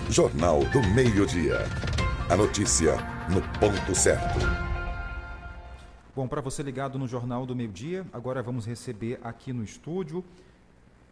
Jornal 0.09 0.61
do 0.67 0.83
Meio-Dia. 0.95 1.59
A 2.29 2.37
notícia 2.37 2.97
no 3.29 3.41
ponto 3.59 3.95
certo. 3.95 4.39
Bom, 6.15 6.27
para 6.27 6.41
você 6.41 6.63
ligado 6.63 6.99
no 6.99 7.07
Jornal 7.07 7.47
do 7.47 7.55
Meio-Dia, 7.55 8.05
agora 8.13 8.43
vamos 8.43 8.67
receber 8.67 9.19
aqui 9.23 9.53
no 9.53 9.63
estúdio 9.63 10.25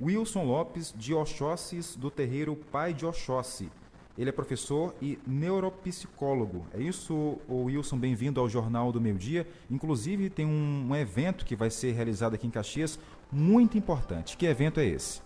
Wilson 0.01 0.45
Lopes 0.45 0.95
de 0.97 1.13
Oxóssis, 1.13 1.97
do 1.97 2.11
terreiro 2.11 2.55
Pai 2.71 2.95
de 2.95 3.05
Oxóssi. 3.05 3.69
Ele 4.19 4.31
é 4.31 4.33
professor 4.33 4.97
e 5.01 5.17
neuropsicólogo. 5.25 6.67
É 6.75 6.83
isso, 6.83 7.39
Wilson? 7.49 7.97
Bem-vindo 7.97 8.41
ao 8.41 8.49
Jornal 8.49 8.91
do 8.91 9.01
Meio 9.01 9.15
Dia. 9.15 9.47
Inclusive, 9.71 10.29
tem 10.29 10.45
um, 10.45 10.89
um, 10.91 10.97
evento 10.97 11.45
que 11.45 11.55
vai 11.55 11.71
ser 11.71 11.93
realizado 11.93 12.35
aqui 12.35 12.45
em 12.45 12.51
Caxias 12.51 12.99
muito 13.31 13.79
importante. 13.79 14.37
Que 14.37 14.47
evento 14.47 14.81
é 14.81 14.87
esse? 14.87 15.23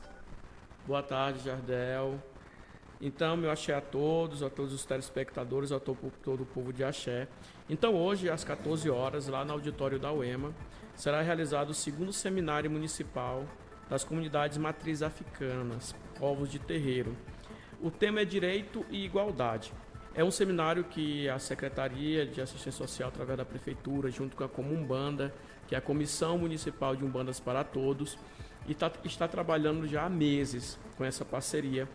Boa 0.87 1.03
tarde, 1.03 1.43
Jardel. 1.43 2.23
Então, 3.01 3.35
meu 3.35 3.51
axé 3.51 3.75
a 3.75 3.81
todos, 3.81 4.43
a 4.43 4.51
todos 4.51 4.75
os 4.75 4.85
telespectadores, 4.85 5.73
a 5.73 5.81
todo, 5.81 6.13
todo 6.23 6.43
o 6.43 6.47
povo 6.47 6.71
de 6.71 6.85
axé. 6.85 7.29
Então, 7.71 7.95
hoje, 7.95 8.29
às 8.29 8.45
14 8.45 8.91
horas, 8.91 9.27
lá 9.27 9.43
no 9.43 9.55
auditório 9.55 9.99
da 9.99 10.13
UEMA, 10.13 10.53
será 10.95 11.23
realizado 11.23 11.71
o 11.71 11.75
segundo 11.75 12.13
seminário 12.13 12.71
municipal 12.71 13.47
das 13.89 14.05
comunidades 14.05 14.59
matriz 14.59 15.03
africanas, 15.03 15.95
povos 16.19 16.51
de 16.51 16.59
terreiro 16.59 17.17
o 17.83 17.91
tema 17.91 18.21
é 18.21 18.25
Direito 18.25 18.87
e 18.91 19.05
Igualdade. 19.05 19.73
É 20.15 20.23
um 20.23 20.31
seminário 20.31 20.85
que 20.85 21.29
a 21.29 21.39
Secretaria 21.39 22.25
de 22.25 22.41
Assistência 22.41 22.73
Social, 22.73 23.09
através 23.09 23.37
da 23.37 23.45
Prefeitura, 23.45 24.11
junto 24.11 24.37
com 24.37 24.45
a 24.45 24.49
Comumbanda, 24.49 25.35
que 25.67 25.75
é 25.75 25.79
a 25.79 25.81
Comissão 25.81 26.39
Municipal 26.39 26.95
de 26.95 27.05
Umbandas 27.05 27.41
para 27.41 27.65
Todos, 27.65 28.17
e 28.69 28.75
tá, 28.75 28.93
está 29.05 29.27
trabalhando 29.27 29.89
já 29.89 30.05
há 30.05 30.09
meses 30.09 30.79
com 30.97 31.05
essa 31.05 31.25
parceria, 31.25 31.89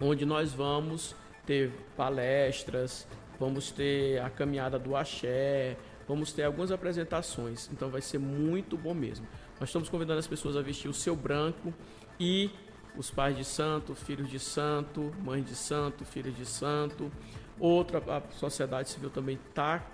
onde 0.00 0.24
nós 0.24 0.54
vamos 0.54 1.14
ter 1.44 1.70
palestras, 1.96 3.06
vamos 3.38 3.70
ter 3.70 4.22
a 4.22 4.30
caminhada 4.30 4.78
do 4.78 4.96
axé, 4.96 5.76
vamos 6.08 6.32
ter 6.32 6.44
algumas 6.44 6.72
apresentações. 6.72 7.68
Então 7.72 7.90
vai 7.90 8.00
ser 8.00 8.18
muito 8.18 8.78
bom 8.78 8.94
mesmo. 8.94 9.26
Nós 9.58 9.68
estamos 9.68 9.88
convidando 9.88 10.18
as 10.18 10.26
pessoas 10.26 10.56
a 10.56 10.62
vestir 10.62 10.88
o 10.88 10.94
seu 10.94 11.14
branco 11.14 11.74
e 12.18 12.50
os 12.96 13.10
pais 13.10 13.36
de 13.36 13.44
santo, 13.44 13.94
filhos 13.94 14.28
de 14.28 14.38
santo, 14.38 15.12
mães 15.24 15.44
de 15.44 15.54
santo, 15.54 16.04
filhos 16.04 16.36
de 16.36 16.46
santo. 16.46 17.10
Outra 17.58 17.98
a 17.98 18.22
sociedade 18.32 18.88
civil 18.88 19.10
também 19.10 19.38
tá, 19.54 19.84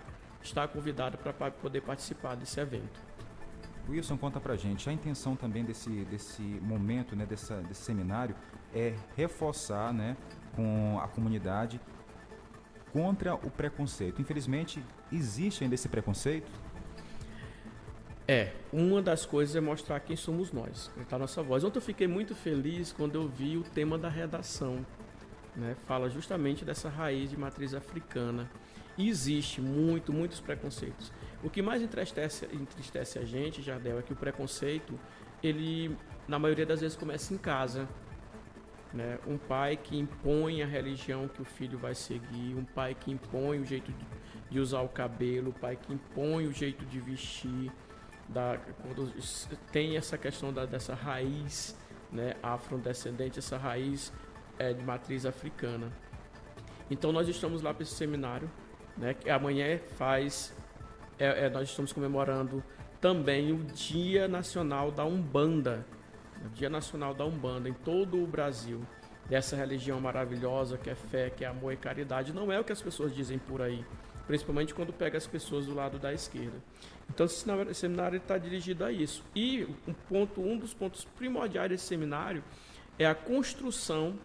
está 0.43 0.67
convidada 0.69 1.17
para 1.17 1.51
poder 1.51 1.81
participar 1.83 2.35
desse 2.37 2.61
evento. 2.61 3.07
Wilson, 3.89 4.17
conta 4.17 4.41
pra 4.41 4.57
gente, 4.57 4.89
a 4.89 4.93
intenção 4.93 5.37
também 5.37 5.65
desse, 5.65 6.05
desse 6.07 6.43
momento, 6.43 7.15
né, 7.15 7.25
dessa, 7.25 7.61
desse 7.63 7.83
seminário, 7.83 8.35
é 8.75 8.95
reforçar 9.17 9.93
né, 9.93 10.17
com 10.57 10.99
a 11.01 11.07
comunidade 11.07 11.81
contra 12.93 13.35
o 13.35 13.51
preconceito. 13.51 14.21
Infelizmente, 14.21 14.83
existe 15.13 15.63
ainda 15.63 15.75
esse 15.75 15.89
preconceito? 15.89 16.51
É, 18.29 18.51
uma 18.73 19.01
das 19.01 19.25
coisas 19.25 19.55
é 19.55 19.61
mostrar 19.61 20.01
quem 20.01 20.17
somos 20.17 20.51
nós, 20.51 20.91
cantar 20.97 21.17
nossa 21.17 21.43
voz. 21.45 21.63
Ontem 21.63 21.79
eu 21.79 21.83
fiquei 21.83 22.09
muito 22.09 22.35
feliz 22.35 22.93
quando 22.93 23.15
eu 23.15 23.29
vi 23.29 23.57
o 23.57 23.63
tema 23.63 23.97
da 23.97 24.09
redação. 24.09 24.85
Né? 25.55 25.77
Fala 25.87 26.11
justamente 26.11 26.65
dessa 26.65 26.89
raiz 26.89 27.31
de 27.31 27.37
matriz 27.37 27.73
africana. 27.73 28.51
E 28.99 29.09
existe 29.09 29.61
muito, 29.61 30.13
muitos 30.13 30.41
preconceitos. 30.41 31.13
O 31.45 31.49
que 31.49 31.63
mais 31.63 31.83
entristece, 31.83 32.49
entristece 32.53 33.19
a 33.19 33.25
gente, 33.25 33.63
Jardel, 33.63 34.01
é 34.01 34.03
que 34.03 34.13
o 34.13 34.17
preconceito, 34.17 34.99
ele, 35.41 35.97
na 36.27 36.39
maioria 36.39 36.67
das 36.67 36.81
vezes, 36.81 36.97
começa 36.97 37.33
em 37.33 37.39
casa. 37.39 37.89
Né? 38.93 39.19
Um 39.25 39.39
pai 39.39 39.77
que 39.77 39.97
impõe 39.97 40.63
a 40.63 40.67
religião 40.67 41.29
que 41.29 41.43
o 41.43 41.45
filho 41.45 41.79
vai 41.79 41.95
seguir, 41.95 42.57
um 42.57 42.65
pai 42.65 42.97
que 42.99 43.13
impõe 43.13 43.61
o 43.61 43.65
jeito 43.65 43.93
de, 43.93 44.07
de 44.51 44.59
usar 44.59 44.81
o 44.81 44.89
cabelo, 44.89 45.51
um 45.51 45.61
pai 45.61 45.77
que 45.77 45.93
impõe 45.93 46.47
o 46.47 46.53
jeito 46.53 46.85
de 46.87 46.99
vestir 46.99 47.71
da, 48.29 48.59
quando 48.83 49.13
tem 49.73 49.97
essa 49.97 50.19
questão 50.19 50.53
da, 50.53 50.67
dessa 50.67 50.95
raiz 50.95 51.77
né, 52.11 52.35
afrodescendente, 52.43 53.39
essa 53.39 53.57
raiz 53.57 54.13
é, 54.59 54.73
de 54.73 54.83
matriz 54.83 55.27
africana. 55.27 55.93
Então 56.91 57.13
nós 57.13 57.29
estamos 57.29 57.63
lá 57.63 57.75
para 57.75 57.83
esse 57.83 57.95
seminário, 57.95 58.51
né, 58.97 59.15
que 59.15 59.29
amanhã 59.29 59.79
faz, 59.97 60.55
é, 61.19 61.47
é, 61.47 61.51
nós 61.51 61.69
estamos 61.69 61.93
comemorando 61.93 62.63
também 63.01 63.53
o 63.53 63.59
Dia 63.65 64.27
Nacional 64.27 64.91
da 64.91 65.05
Umbanda, 65.05 65.85
o 66.45 66.49
Dia 66.51 66.71
Nacional 66.71 67.15
da 67.15 67.25
Umbanda 67.25 67.69
em 67.69 67.75
todo 67.75 68.23
o 68.23 68.27
Brasil, 68.27 68.81
dessa 69.29 69.57
religião 69.57 70.01
maravilhosa 70.01 70.79
que 70.79 70.89
é 70.89 70.95
fé, 70.95 71.31
que 71.31 71.45
é 71.45 71.49
amor 71.49 71.73
e 71.73 71.77
caridade. 71.77 72.33
Não 72.33 72.51
é 72.53 72.61
o 72.61 72.65
que 72.65 72.73
as 72.73 72.81
pessoas 72.81 73.15
dizem 73.15 73.39
por 73.39 73.61
aí. 73.61 73.85
principalmente 74.27 74.75
quando 74.75 74.93
pega 74.93 75.17
as 75.17 75.27
pessoas 75.27 75.67
do 75.67 75.75
lado 75.75 76.01
da 76.01 76.13
esquerda. 76.13 76.57
Então, 77.09 77.27
esse 77.27 77.75
seminário 77.75 78.17
está 78.19 78.37
dirigido 78.37 78.85
a 78.85 78.93
isso. 78.93 79.23
E 79.35 79.67
um, 79.87 79.93
ponto, 80.09 80.41
um 80.41 80.57
dos 80.57 80.75
pontos 80.75 81.05
primordiais 81.05 81.71
desse 81.71 81.87
seminário 81.87 82.43
é 82.99 83.07
a 83.07 83.15
construção, 83.15 84.19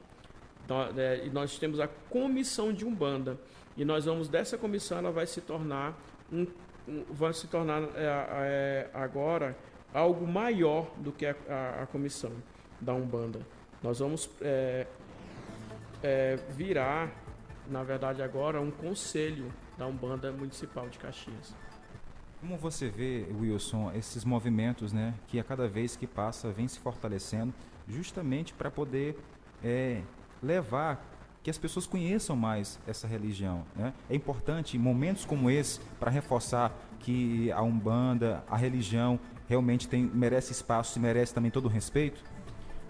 é, 0.98 1.26
e 1.26 1.30
nós 1.30 1.58
temos 1.58 1.80
a 1.80 1.88
comissão 1.88 2.74
de 2.74 2.86
Umbanda, 2.86 3.38
e 3.78 3.86
nós 3.86 4.06
vamos, 4.06 4.28
dessa 4.28 4.58
comissão, 4.58 4.98
ela 4.98 5.12
vai 5.12 5.26
se 5.26 5.42
tornar, 5.42 5.98
um 6.32 6.46
vai 7.10 7.34
se 7.34 7.48
tornar 7.48 7.84
é, 7.96 8.06
é, 8.06 8.90
agora 8.94 9.56
algo 9.94 10.26
maior 10.26 10.92
do 10.98 11.12
que 11.12 11.26
a, 11.26 11.36
a, 11.48 11.84
a, 11.84 11.88
comissão 11.88 12.32
da 12.80 12.94
Umbanda. 12.94 13.40
Nós 13.84 14.00
vamos 14.00 14.30
é, 14.42 14.88
é, 16.02 16.36
virar, 16.50 17.12
na 17.68 17.84
verdade 17.84 18.22
agora, 18.22 18.60
um 18.60 18.72
conselho 18.72 19.52
da 19.78 19.86
Umbanda 19.86 20.32
Municipal 20.32 20.90
de 20.90 20.98
Caxias. 20.98 21.54
Como 22.42 22.58
você 22.58 22.90
vê, 22.90 23.28
Wilson, 23.40 23.92
esses 23.94 24.26
movimentos, 24.26 24.92
né, 24.92 25.14
que 25.28 25.40
a 25.40 25.44
cada 25.44 25.68
vez 25.68 25.96
que 25.96 26.08
passa 26.08 26.52
vem 26.52 26.68
se 26.68 26.80
fortalecendo, 26.80 27.54
justamente 27.88 28.52
para 28.52 28.72
poder 28.72 29.16
é, 29.64 30.02
levar 30.42 31.06
que 31.44 31.52
as 31.52 31.58
pessoas 31.60 31.86
conheçam 31.86 32.36
mais 32.36 32.80
essa 32.88 33.08
religião. 33.08 33.64
Né? 33.76 33.94
É 34.10 34.16
importante 34.16 34.76
momentos 34.76 35.24
como 35.24 35.52
esse 35.52 35.80
para 36.00 36.10
reforçar 36.10 36.76
que 37.00 37.52
a 37.52 37.62
umbanda, 37.62 38.44
a 38.50 38.58
religião 38.58 39.20
realmente 39.48 39.88
tem 39.88 40.04
merece 40.04 40.52
espaço 40.52 40.98
e 40.98 41.02
merece 41.02 41.36
também 41.36 41.52
todo 41.52 41.66
o 41.66 41.70
respeito. 41.70 42.24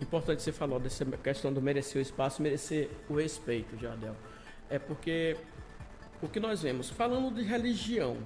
Importante 0.02 0.42
você 0.42 0.54
falou 0.54 0.80
dessa 0.80 1.06
questão 1.06 1.52
do 1.52 1.62
merecer 1.62 2.00
o 2.00 2.02
espaço, 2.02 2.42
merecer 2.42 2.90
o 3.10 3.16
respeito, 3.16 3.78
Jardel. 3.78 4.16
É 4.70 4.80
porque 4.80 5.36
o 6.22 6.28
que 6.30 6.40
nós 6.40 6.62
vemos, 6.62 6.90
falando 6.90 7.34
de 7.36 7.44
religião, 7.44 8.18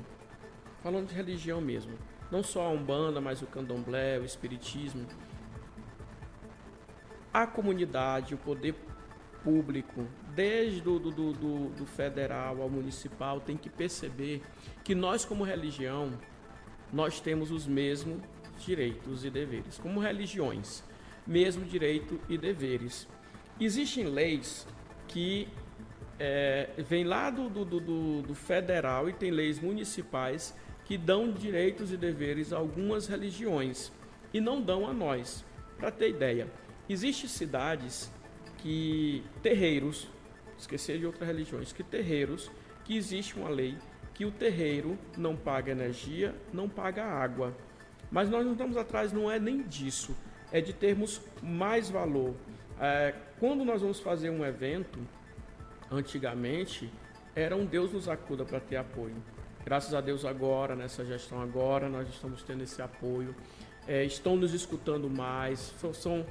falando 0.86 1.08
de 1.08 1.16
religião 1.16 1.60
mesmo, 1.60 1.98
não 2.30 2.44
só 2.44 2.68
a 2.68 2.70
Umbanda, 2.70 3.20
mas 3.20 3.42
o 3.42 3.48
Candomblé, 3.48 4.20
o 4.20 4.24
Espiritismo, 4.24 5.04
a 7.34 7.48
comunidade, 7.48 8.36
o 8.36 8.38
poder 8.38 8.76
público, 9.44 10.06
desde 10.36 10.82
do, 10.82 11.00
do, 11.00 11.12
do, 11.12 11.70
do 11.70 11.86
federal 11.88 12.62
ao 12.62 12.70
municipal, 12.70 13.42
tem 13.42 13.58
que 13.58 13.68
perceber 13.68 14.44
que 14.84 14.94
nós, 14.94 15.26
como 15.26 15.44
religião, 15.44 16.14
nós 16.94 17.20
temos 17.20 17.50
os 17.50 17.66
mesmos 17.66 18.22
direitos 18.64 19.26
e 19.26 19.32
deveres, 19.32 19.80
como 19.80 20.00
religiões, 20.00 20.84
mesmo 21.26 21.66
direito 21.66 22.22
e 22.30 22.38
deveres. 22.38 23.08
Existem 23.60 24.06
leis 24.06 24.68
que 25.08 25.48
é, 26.20 26.70
vem 26.78 27.04
lá 27.04 27.32
do, 27.32 27.50
do, 27.50 27.66
do, 27.66 28.22
do 28.22 28.36
federal 28.36 29.10
e 29.10 29.14
tem 29.14 29.32
leis 29.32 29.60
municipais 29.60 30.54
que 30.86 30.98
dão 30.98 31.32
direitos 31.32 31.92
e 31.92 31.98
deveres 31.98 32.54
a 32.54 32.58
algumas 32.58 33.08
religiões 33.08 33.92
e 34.34 34.40
não 34.40 34.62
dão 34.62 34.88
a 34.88 34.94
nós. 34.94 35.44
Para 35.78 35.92
ter 35.92 36.10
ideia, 36.10 36.48
existem 36.88 37.28
cidades 37.28 38.10
que 38.60 39.24
terreiros, 39.42 40.08
esquecer 40.58 41.00
de 41.00 41.06
outras 41.06 41.28
religiões, 41.28 41.74
que 41.74 41.84
terreiros 41.84 42.50
que 42.84 42.96
existe 42.96 43.36
uma 43.36 43.50
lei 43.50 43.78
que 44.16 44.24
o 44.26 44.32
terreiro 44.32 44.98
não 45.18 45.36
paga 45.36 45.72
energia, 45.72 46.34
não 46.54 46.70
paga 46.70 47.04
água. 47.04 47.56
Mas 48.10 48.30
nós 48.30 48.46
não 48.46 48.54
estamos 48.54 48.78
atrás, 48.78 49.12
não 49.12 49.30
é 49.30 49.38
nem 49.38 49.62
disso, 49.62 50.16
é 50.52 50.62
de 50.62 50.72
termos 50.72 51.22
mais 51.44 51.90
valor. 51.90 52.34
É, 52.80 53.14
quando 53.40 53.66
nós 53.66 53.82
vamos 53.82 54.00
fazer 54.00 54.30
um 54.30 54.44
evento, 54.46 55.00
antigamente 55.92 56.90
era 57.36 57.56
um 57.56 57.66
Deus 57.66 57.92
nos 57.92 58.08
acuda 58.08 58.46
para 58.46 58.60
ter 58.62 58.78
apoio. 58.78 59.16
Graças 59.66 59.96
a 59.96 60.00
Deus 60.00 60.24
agora, 60.24 60.76
nessa 60.76 61.04
gestão 61.04 61.42
agora, 61.42 61.90
nós 61.90 62.08
estamos 62.08 62.44
tendo 62.44 62.62
esse 62.62 62.84
apoio. 62.84 63.36
É, 63.88 64.04
estão 64.04 64.36
nos 64.36 64.54
escutando 64.54 65.10
mais. 65.10 65.74
São, 65.94 66.24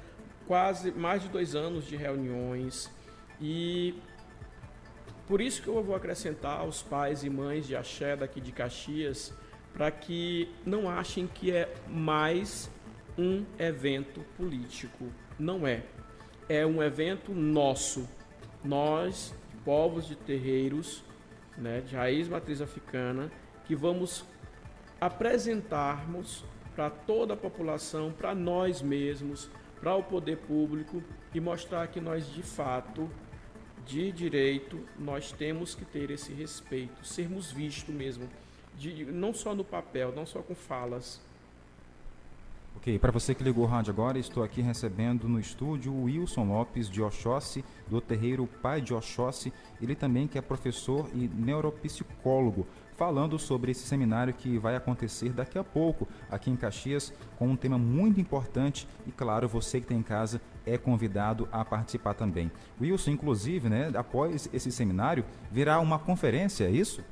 quase 0.47 0.93
mais 0.93 1.23
de 1.23 1.29
dois 1.29 1.57
anos 1.57 1.85
de 1.85 1.97
reuniões. 1.97 2.89
E 3.41 4.01
por 5.27 5.41
isso 5.41 5.61
que 5.61 5.67
eu 5.67 5.83
vou 5.83 5.97
acrescentar 5.97 6.61
aos 6.61 6.81
pais 6.81 7.25
e 7.25 7.29
mães 7.29 7.67
de 7.67 7.75
axé 7.75 8.15
daqui 8.15 8.41
de 8.41 8.53
Caxias, 8.53 9.35
para 9.73 9.91
que 9.91 10.49
não 10.65 10.89
achem 10.89 11.27
que 11.27 11.51
é 11.51 11.75
mais 11.89 12.71
um 13.19 13.45
evento 13.59 14.21
político. 14.37 15.11
Não 15.37 15.67
é. 15.67 15.83
É 16.49 16.65
um 16.65 16.81
evento 16.81 17.35
nosso. 17.35 18.09
Nós, 18.63 19.35
povos 19.65 20.07
de 20.07 20.15
terreiros, 20.15 21.03
né, 21.57 21.81
de 21.81 21.95
raiz 21.95 22.29
matriz 22.29 22.61
africana, 22.61 23.31
que 23.65 23.75
vamos 23.75 24.25
apresentarmos 25.01 26.45
para 26.75 26.91
toda 26.91 27.35
a 27.35 27.37
população, 27.37 28.13
para 28.13 28.35
nós 28.35 28.83
mesmos, 28.83 29.51
para 29.81 29.95
o 29.95 30.03
poder 30.03 30.39
público 30.39 31.03
e 31.35 31.41
mostrar 31.41 31.87
que 31.89 32.01
nós 32.01 32.33
de 32.33 32.43
fato, 32.43 33.11
de 33.87 34.11
direito, 34.11 34.81
nós 34.99 35.31
temos 35.31 35.75
que 35.75 35.85
ter 35.85 36.11
esse 36.11 36.33
respeito, 36.33 37.05
sermos 37.05 37.53
vistos 37.53 37.95
mesmo, 37.95 38.29
de, 38.77 39.05
não 39.05 39.35
só 39.35 39.55
no 39.55 39.65
papel, 39.65 40.13
não 40.15 40.27
só 40.27 40.41
com 40.41 40.55
falas, 40.55 41.21
Ok, 42.85 42.99
para 42.99 43.11
você 43.11 43.35
que 43.35 43.43
ligou 43.43 43.65
o 43.65 43.67
rádio 43.67 43.91
agora, 43.91 44.19
estou 44.19 44.45
aqui 44.45 44.61
recebendo 44.61 45.27
no 45.27 45.41
estúdio 45.41 45.91
o 45.91 46.03
Wilson 46.03 46.45
Lopes 46.45 46.91
de 46.91 47.01
Oxóssi, 47.01 47.65
do 47.89 47.99
terreiro 47.99 48.47
Pai 48.61 48.83
de 48.83 48.93
Oxóssi, 48.93 49.55
ele 49.81 49.95
também 49.95 50.29
que 50.29 50.37
é 50.37 50.43
professor 50.43 51.09
e 51.15 51.27
neuropsicólogo, 51.27 52.67
falando 52.95 53.39
sobre 53.39 53.73
esse 53.73 53.87
seminário 53.87 54.35
que 54.35 54.59
vai 54.59 54.77
acontecer 54.77 55.31
daqui 55.31 55.59
a 55.59 55.65
pouco 55.65 56.07
aqui 56.31 56.51
em 56.51 56.57
Caxias, 56.57 57.11
com 57.39 57.49
um 57.49 57.57
tema 57.57 57.79
muito 57.79 58.21
importante 58.21 58.87
e 59.07 59.11
claro, 59.11 59.49
você 59.49 59.81
que 59.81 59.87
tem 59.87 60.01
em 60.01 60.03
casa 60.03 60.39
é 60.67 60.77
convidado 60.77 61.49
a 61.51 61.65
participar 61.65 62.13
também. 62.13 62.53
Wilson, 62.79 63.13
inclusive, 63.13 63.67
né, 63.67 63.93
após 63.95 64.47
esse 64.53 64.71
seminário, 64.71 65.25
virá 65.51 65.81
uma 65.81 65.99
conferência, 65.99 66.65
é 66.65 66.71
isso? 66.71 67.03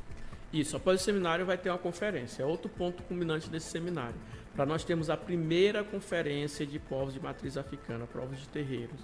Isso, 0.53 0.77
após 0.77 1.01
o 1.01 1.05
seminário 1.05 1.47
vai 1.47 1.57
ter 1.57 1.71
uma 1.71 1.79
conferência, 1.79 2.43
é 2.43 2.47
outro 2.47 2.69
ponto 2.69 3.03
culminante 3.05 3.49
desse 3.49 3.71
seminário. 3.71 4.15
Para 4.55 4.67
nós 4.67 4.85
termos 4.85 5.09
a 5.09 5.17
primeira 5.17 5.83
conferência 5.83 6.67
de 6.67 6.79
povos 6.79 7.15
de 7.15 7.21
matriz 7.21 7.57
africana, 7.57 8.07
povos 8.07 8.39
de 8.39 8.49
terreiros, 8.49 9.01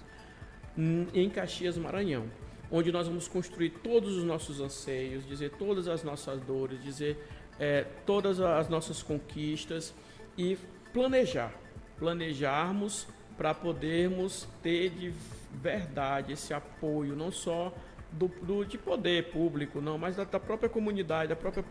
em 1.13 1.29
Caxias 1.29 1.77
Maranhão, 1.77 2.25
onde 2.71 2.91
nós 2.91 3.07
vamos 3.07 3.27
construir 3.27 3.71
todos 3.83 4.15
os 4.15 4.23
nossos 4.23 4.61
anseios, 4.61 5.27
dizer 5.27 5.51
todas 5.57 5.87
as 5.87 6.03
nossas 6.03 6.39
dores, 6.41 6.81
dizer 6.83 7.17
é, 7.59 7.83
todas 8.05 8.39
as 8.39 8.69
nossas 8.69 9.01
conquistas 9.01 9.93
e 10.37 10.55
planejar, 10.93 11.53
planejarmos 11.97 13.07
para 13.35 13.53
podermos 13.53 14.47
ter 14.61 14.89
de 14.91 15.13
verdade 15.53 16.33
esse 16.33 16.53
apoio, 16.53 17.15
não 17.15 17.31
só 17.31 17.73
do, 18.11 18.27
do 18.27 18.65
de 18.65 18.77
poder 18.77 19.31
público, 19.31 19.81
não, 19.81 19.97
mas 19.97 20.15
da, 20.15 20.23
da 20.23 20.39
própria 20.39 20.69
comunidade, 20.69 21.29
da 21.29 21.35
própria 21.35 21.63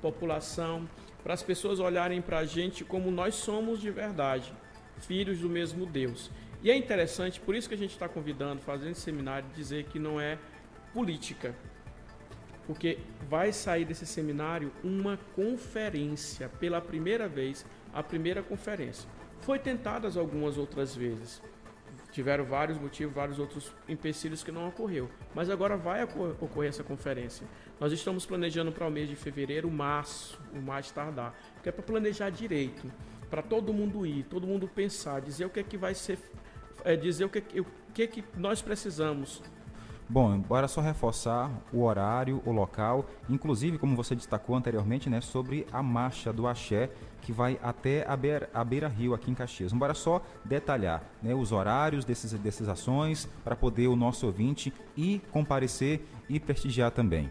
população, 0.00 0.88
para 1.22 1.34
as 1.34 1.42
pessoas 1.42 1.80
olharem 1.80 2.20
para 2.22 2.38
a 2.38 2.44
gente 2.44 2.84
como 2.84 3.10
nós 3.10 3.34
somos 3.34 3.80
de 3.80 3.90
verdade, 3.90 4.52
filhos 5.00 5.38
do 5.40 5.48
mesmo 5.48 5.86
Deus. 5.86 6.30
E 6.62 6.70
é 6.70 6.76
interessante, 6.76 7.40
por 7.40 7.54
isso 7.54 7.68
que 7.68 7.74
a 7.74 7.78
gente 7.78 7.92
está 7.92 8.08
convidando, 8.08 8.62
fazendo 8.62 8.90
esse 8.90 9.00
seminário, 9.00 9.48
dizer 9.54 9.84
que 9.84 9.98
não 9.98 10.20
é 10.20 10.38
política, 10.92 11.54
porque 12.66 12.98
vai 13.28 13.52
sair 13.52 13.84
desse 13.84 14.06
seminário 14.06 14.72
uma 14.82 15.18
conferência, 15.34 16.48
pela 16.48 16.80
primeira 16.80 17.28
vez, 17.28 17.64
a 17.92 18.02
primeira 18.02 18.42
conferência. 18.42 19.08
Foi 19.40 19.58
tentadas 19.58 20.16
algumas 20.16 20.58
outras 20.58 20.94
vezes, 20.94 21.40
tiveram 22.16 22.46
vários 22.46 22.78
motivos, 22.78 23.14
vários 23.14 23.38
outros 23.38 23.70
empecilhos 23.86 24.42
que 24.42 24.50
não 24.50 24.66
ocorreu. 24.66 25.06
Mas 25.34 25.50
agora 25.50 25.76
vai 25.76 26.02
ocorrer 26.02 26.70
essa 26.70 26.82
conferência. 26.82 27.46
Nós 27.78 27.92
estamos 27.92 28.24
planejando 28.24 28.72
para 28.72 28.86
o 28.86 28.90
mês 28.90 29.06
de 29.06 29.14
fevereiro, 29.14 29.70
março, 29.70 30.40
o 30.54 30.58
mais 30.58 30.90
tardar, 30.90 31.38
porque 31.52 31.68
é 31.68 31.72
para 31.72 31.82
planejar 31.82 32.30
direito, 32.30 32.90
para 33.28 33.42
todo 33.42 33.70
mundo 33.70 34.06
ir, 34.06 34.22
todo 34.30 34.46
mundo 34.46 34.66
pensar, 34.66 35.20
dizer 35.20 35.44
o 35.44 35.50
que 35.50 35.60
é 35.60 35.62
que 35.62 35.76
vai 35.76 35.94
ser, 35.94 36.18
é, 36.84 36.96
dizer 36.96 37.26
o 37.26 37.28
que, 37.28 37.60
o 37.60 37.66
que, 37.92 38.06
que 38.06 38.24
nós 38.34 38.62
precisamos 38.62 39.42
Bom, 40.08 40.38
bora 40.38 40.68
só 40.68 40.80
reforçar 40.80 41.50
o 41.72 41.82
horário, 41.82 42.40
o 42.46 42.52
local, 42.52 43.06
inclusive, 43.28 43.76
como 43.76 43.96
você 43.96 44.14
destacou 44.14 44.54
anteriormente, 44.54 45.10
né, 45.10 45.20
sobre 45.20 45.66
a 45.72 45.82
marcha 45.82 46.32
do 46.32 46.46
Axé, 46.46 46.90
que 47.22 47.32
vai 47.32 47.58
até 47.60 48.06
a 48.06 48.16
Beira, 48.16 48.48
a 48.54 48.62
Beira 48.62 48.86
Rio, 48.86 49.14
aqui 49.14 49.32
em 49.32 49.34
Caxias. 49.34 49.72
Bora 49.72 49.94
só 49.94 50.22
detalhar 50.44 51.02
né, 51.20 51.34
os 51.34 51.50
horários 51.50 52.04
desses, 52.04 52.32
dessas 52.34 52.68
ações, 52.68 53.28
para 53.42 53.56
poder 53.56 53.88
o 53.88 53.96
nosso 53.96 54.26
ouvinte 54.26 54.72
ir 54.96 55.22
comparecer 55.32 56.06
e 56.28 56.38
prestigiar 56.38 56.92
também. 56.92 57.28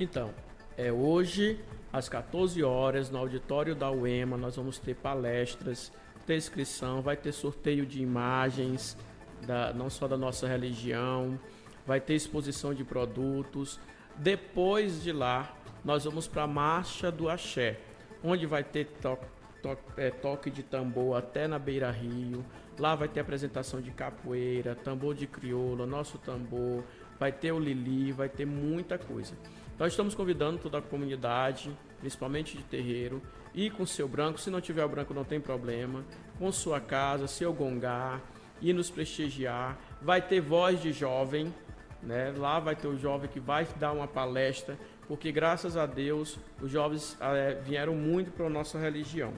Então, 0.00 0.30
é 0.76 0.90
hoje, 0.90 1.60
às 1.92 2.08
14 2.08 2.64
horas, 2.64 3.10
no 3.10 3.18
auditório 3.18 3.76
da 3.76 3.92
UEMA, 3.92 4.36
nós 4.36 4.56
vamos 4.56 4.80
ter 4.80 4.96
palestras, 4.96 5.92
ter 6.26 6.36
inscrição, 6.36 7.00
vai 7.00 7.16
ter 7.16 7.30
sorteio 7.30 7.86
de 7.86 8.02
imagens, 8.02 8.98
da, 9.46 9.72
não 9.72 9.88
só 9.88 10.08
da 10.08 10.16
nossa 10.16 10.48
religião, 10.48 11.38
vai 11.86 12.00
ter 12.00 12.14
exposição 12.14 12.74
de 12.74 12.84
produtos. 12.84 13.78
Depois 14.16 15.02
de 15.02 15.12
lá, 15.12 15.54
nós 15.84 16.04
vamos 16.04 16.26
para 16.26 16.42
a 16.42 16.46
Marcha 16.46 17.10
do 17.10 17.28
Axé, 17.28 17.78
onde 18.22 18.46
vai 18.46 18.64
ter 18.64 18.86
to 19.00 19.18
to 19.62 19.78
é, 19.96 20.10
toque 20.10 20.50
de 20.50 20.62
tambor 20.62 21.16
até 21.16 21.48
na 21.48 21.58
Beira 21.58 21.90
Rio. 21.90 22.44
Lá 22.78 22.94
vai 22.94 23.08
ter 23.08 23.20
apresentação 23.20 23.80
de 23.80 23.90
capoeira, 23.90 24.74
tambor 24.74 25.14
de 25.14 25.26
crioula, 25.26 25.86
nosso 25.86 26.18
tambor, 26.18 26.84
vai 27.18 27.32
ter 27.32 27.52
o 27.52 27.58
Lili, 27.58 28.12
vai 28.12 28.28
ter 28.28 28.44
muita 28.44 28.98
coisa. 28.98 29.34
Nós 29.78 29.92
estamos 29.92 30.14
convidando 30.14 30.58
toda 30.58 30.78
a 30.78 30.82
comunidade, 30.82 31.70
principalmente 32.00 32.56
de 32.56 32.62
terreiro, 32.62 33.22
e 33.54 33.70
com 33.70 33.86
seu 33.86 34.06
branco, 34.06 34.38
se 34.38 34.50
não 34.50 34.60
tiver 34.60 34.84
o 34.84 34.88
branco 34.88 35.14
não 35.14 35.24
tem 35.24 35.40
problema, 35.40 36.04
com 36.38 36.52
sua 36.52 36.80
casa, 36.80 37.26
seu 37.26 37.52
gongar, 37.52 38.20
e 38.60 38.72
nos 38.72 38.90
prestigiar. 38.90 39.78
Vai 40.00 40.20
ter 40.20 40.40
voz 40.40 40.80
de 40.80 40.92
jovem, 40.92 41.52
né? 42.02 42.32
Lá 42.36 42.58
vai 42.60 42.76
ter 42.76 42.88
o 42.88 42.98
jovem 42.98 43.28
que 43.28 43.40
vai 43.40 43.66
dar 43.78 43.92
uma 43.92 44.06
palestra, 44.06 44.78
porque 45.06 45.30
graças 45.32 45.76
a 45.76 45.86
Deus 45.86 46.38
os 46.60 46.70
jovens 46.70 47.16
é, 47.20 47.54
vieram 47.54 47.94
muito 47.94 48.30
para 48.30 48.46
a 48.46 48.50
nossa 48.50 48.78
religião. 48.78 49.32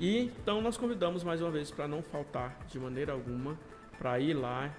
E 0.00 0.32
então 0.40 0.60
nós 0.60 0.76
convidamos 0.76 1.24
mais 1.24 1.40
uma 1.40 1.50
vez 1.50 1.70
para 1.70 1.88
não 1.88 2.02
faltar 2.02 2.56
de 2.68 2.78
maneira 2.78 3.12
alguma, 3.12 3.58
para 3.98 4.18
ir 4.20 4.34
lá, 4.34 4.70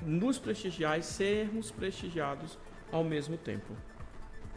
nos 0.00 0.38
prestigiar 0.38 0.98
e 0.98 1.02
sermos 1.02 1.70
prestigiados 1.70 2.58
ao 2.92 3.02
mesmo 3.02 3.36
tempo. 3.36 3.74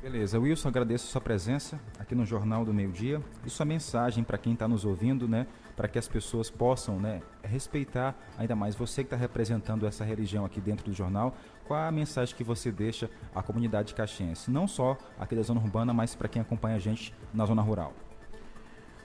Beleza, 0.03 0.37
Wilson, 0.37 0.67
agradeço 0.67 1.07
a 1.07 1.11
sua 1.11 1.21
presença 1.21 1.79
aqui 1.97 2.13
no 2.13 2.25
Jornal 2.25 2.65
do 2.65 2.73
Meio 2.73 2.91
Dia 2.91 3.21
e 3.45 3.49
sua 3.49 3.65
mensagem 3.65 4.21
para 4.21 4.37
quem 4.37 4.51
está 4.51 4.67
nos 4.67 4.83
ouvindo, 4.83 5.29
né? 5.29 5.47
Para 5.77 5.87
que 5.87 5.97
as 5.97 6.09
pessoas 6.09 6.49
possam 6.49 6.99
né, 6.99 7.21
respeitar 7.41 8.13
ainda 8.37 8.53
mais 8.53 8.75
você 8.75 9.01
que 9.01 9.07
está 9.07 9.15
representando 9.15 9.87
essa 9.87 10.03
religião 10.03 10.43
aqui 10.43 10.59
dentro 10.59 10.83
do 10.83 10.93
jornal. 10.93 11.37
Qual 11.65 11.79
a 11.79 11.91
mensagem 11.91 12.35
que 12.35 12.43
você 12.43 12.71
deixa 12.71 13.09
à 13.33 13.41
comunidade 13.41 13.93
caxiense? 13.93 14.51
Não 14.51 14.67
só 14.67 14.97
aqui 15.17 15.35
da 15.35 15.41
zona 15.41 15.61
urbana, 15.61 15.93
mas 15.93 16.13
para 16.13 16.27
quem 16.27 16.41
acompanha 16.41 16.75
a 16.75 16.79
gente 16.79 17.13
na 17.33 17.45
zona 17.45 17.61
rural. 17.61 17.93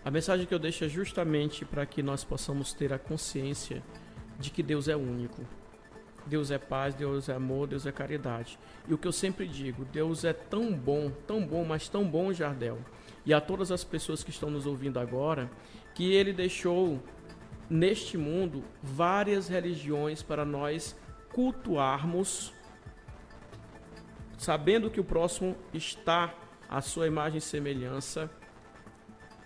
A 0.04 0.10
mensagem 0.10 0.46
que 0.46 0.54
eu 0.54 0.58
deixo 0.58 0.84
é 0.84 0.88
justamente 0.88 1.64
para 1.64 1.84
que 1.86 2.02
nós 2.02 2.24
possamos 2.24 2.72
ter 2.72 2.92
a 2.92 2.98
consciência 2.98 3.82
de 4.38 4.50
que 4.50 4.62
Deus 4.62 4.88
é 4.88 4.96
único. 4.96 5.42
Deus 6.26 6.50
é 6.50 6.58
paz, 6.58 6.94
Deus 6.94 7.28
é 7.28 7.34
amor, 7.34 7.68
Deus 7.68 7.86
é 7.86 7.92
caridade. 7.92 8.58
E 8.86 8.92
o 8.92 8.98
que 8.98 9.08
eu 9.08 9.12
sempre 9.12 9.46
digo, 9.46 9.84
Deus 9.84 10.24
é 10.24 10.32
tão 10.32 10.72
bom, 10.72 11.10
tão 11.26 11.44
bom, 11.44 11.64
mas 11.64 11.88
tão 11.88 12.08
bom, 12.08 12.32
Jardel, 12.32 12.78
e 13.24 13.32
a 13.32 13.40
todas 13.40 13.72
as 13.72 13.82
pessoas 13.82 14.22
que 14.22 14.30
estão 14.30 14.50
nos 14.50 14.66
ouvindo 14.66 14.98
agora, 14.98 15.50
que 15.94 16.12
ele 16.12 16.32
deixou 16.32 17.02
neste 17.68 18.16
mundo 18.16 18.62
várias 18.82 19.48
religiões 19.48 20.22
para 20.22 20.44
nós 20.44 20.96
cultuarmos, 21.32 22.52
sabendo 24.36 24.90
que 24.90 25.00
o 25.00 25.04
próximo 25.04 25.56
está 25.72 26.34
à 26.68 26.80
sua 26.80 27.06
imagem 27.06 27.38
e 27.38 27.40
semelhança, 27.40 28.30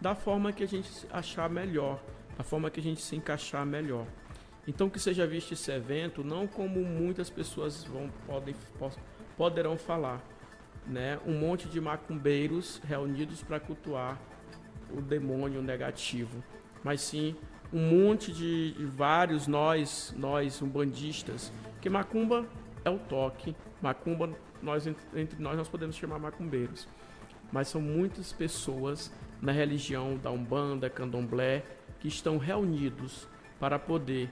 da 0.01 0.14
forma 0.14 0.53
que 0.53 0.64
a 0.64 0.68
gente 0.68 0.89
achar 1.11 1.49
melhor, 1.49 2.03
da 2.37 2.43
forma 2.43 2.70
que 2.70 2.80
a 2.80 2.83
gente 2.83 3.01
se 3.01 3.14
encaixar 3.14 3.64
melhor. 3.64 4.07
Então 4.66 4.89
que 4.89 4.99
seja 4.99 5.26
visto 5.26 5.53
esse 5.53 5.70
evento 5.70 6.22
não 6.22 6.47
como 6.47 6.83
muitas 6.85 7.28
pessoas 7.30 7.85
vão 7.85 8.11
podem 8.26 8.55
poderão 9.37 9.76
falar, 9.76 10.20
né? 10.87 11.18
Um 11.26 11.39
monte 11.39 11.68
de 11.68 11.80
macumbeiros 11.80 12.80
reunidos 12.85 13.43
para 13.43 13.59
cultuar 13.59 14.20
o 14.91 15.01
demônio 15.01 15.62
negativo, 15.62 16.43
mas 16.85 17.01
sim 17.01 17.37
um 17.73 17.81
monte 17.89 18.33
de, 18.33 18.73
de 18.73 18.85
vários 18.85 19.47
nós, 19.47 20.14
nós 20.16 20.61
umbandistas, 20.61 21.53
que 21.81 21.89
macumba 21.89 22.47
é 22.85 22.91
o 22.91 22.99
toque, 22.99 23.57
macumba 23.81 24.31
nós 24.62 24.87
entre 24.87 25.43
nós 25.43 25.57
nós 25.57 25.68
podemos 25.68 25.97
chamar 25.97 26.18
macumbeiros, 26.18 26.87
mas 27.51 27.68
são 27.68 27.81
muitas 27.81 28.33
pessoas 28.33 29.12
na 29.41 29.53
religião 29.53 30.16
da 30.16 30.31
Umbanda, 30.31 30.89
Candomblé, 30.89 31.64
que 31.99 32.09
estão 32.09 32.39
reunidos 32.39 33.29
para 33.59 33.79
poder 33.79 34.31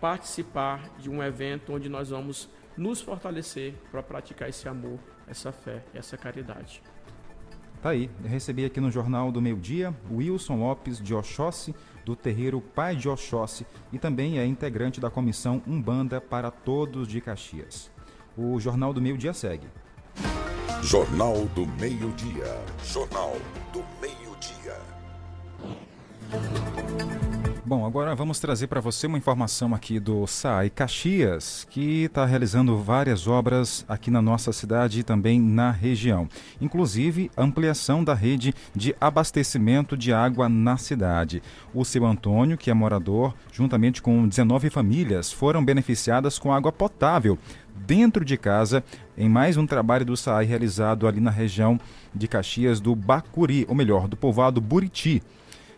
participar 0.00 0.88
de 0.98 1.08
um 1.10 1.22
evento 1.22 1.72
onde 1.72 1.88
nós 1.88 2.10
vamos 2.10 2.48
nos 2.76 3.00
fortalecer 3.00 3.74
para 3.90 4.02
praticar 4.02 4.48
esse 4.48 4.68
amor, 4.68 4.98
essa 5.26 5.52
fé, 5.52 5.82
essa 5.94 6.16
caridade. 6.16 6.82
Tá 7.82 7.90
aí, 7.90 8.10
eu 8.22 8.28
recebi 8.28 8.64
aqui 8.64 8.80
no 8.80 8.90
Jornal 8.90 9.32
do 9.32 9.40
Meio 9.40 9.56
Dia 9.56 9.94
Wilson 10.10 10.56
Lopes 10.56 11.00
de 11.00 11.14
Oxóssi, 11.14 11.74
do 12.10 12.16
terreiro 12.16 12.60
Pai 12.60 12.96
de 12.96 13.08
Oxóssi, 13.08 13.64
e 13.92 13.98
também 13.98 14.40
é 14.40 14.44
integrante 14.44 15.00
da 15.00 15.08
comissão 15.08 15.62
Umbanda 15.64 16.20
para 16.20 16.50
Todos 16.50 17.06
de 17.06 17.20
Caxias. 17.20 17.88
O 18.36 18.58
Jornal 18.58 18.92
do 18.92 19.00
Meio 19.00 19.16
Dia 19.16 19.32
segue. 19.32 19.68
Jornal 20.82 21.44
do 21.54 21.64
Meio 21.78 22.10
Dia. 22.16 22.58
Jornal 22.82 23.36
do 23.72 23.84
Meio 24.00 24.20
Bom, 27.70 27.86
agora 27.86 28.16
vamos 28.16 28.40
trazer 28.40 28.66
para 28.66 28.80
você 28.80 29.06
uma 29.06 29.16
informação 29.16 29.72
aqui 29.72 30.00
do 30.00 30.26
SAI 30.26 30.70
Caxias, 30.70 31.64
que 31.70 32.02
está 32.02 32.26
realizando 32.26 32.76
várias 32.76 33.28
obras 33.28 33.84
aqui 33.88 34.10
na 34.10 34.20
nossa 34.20 34.52
cidade 34.52 34.98
e 34.98 35.02
também 35.04 35.40
na 35.40 35.70
região. 35.70 36.28
Inclusive, 36.60 37.30
ampliação 37.38 38.02
da 38.02 38.12
rede 38.12 38.52
de 38.74 38.92
abastecimento 39.00 39.96
de 39.96 40.12
água 40.12 40.48
na 40.48 40.76
cidade. 40.76 41.44
O 41.72 41.84
seu 41.84 42.04
Antônio, 42.04 42.58
que 42.58 42.72
é 42.72 42.74
morador, 42.74 43.36
juntamente 43.52 44.02
com 44.02 44.26
19 44.26 44.68
famílias, 44.68 45.30
foram 45.30 45.64
beneficiadas 45.64 46.40
com 46.40 46.52
água 46.52 46.72
potável 46.72 47.38
dentro 47.86 48.24
de 48.24 48.36
casa 48.36 48.82
em 49.16 49.28
mais 49.28 49.56
um 49.56 49.64
trabalho 49.64 50.04
do 50.04 50.16
SAI 50.16 50.44
realizado 50.44 51.06
ali 51.06 51.20
na 51.20 51.30
região 51.30 51.78
de 52.12 52.26
Caxias 52.26 52.80
do 52.80 52.96
Bacuri, 52.96 53.64
ou 53.68 53.76
melhor, 53.76 54.08
do 54.08 54.16
povoado 54.16 54.60
Buriti. 54.60 55.22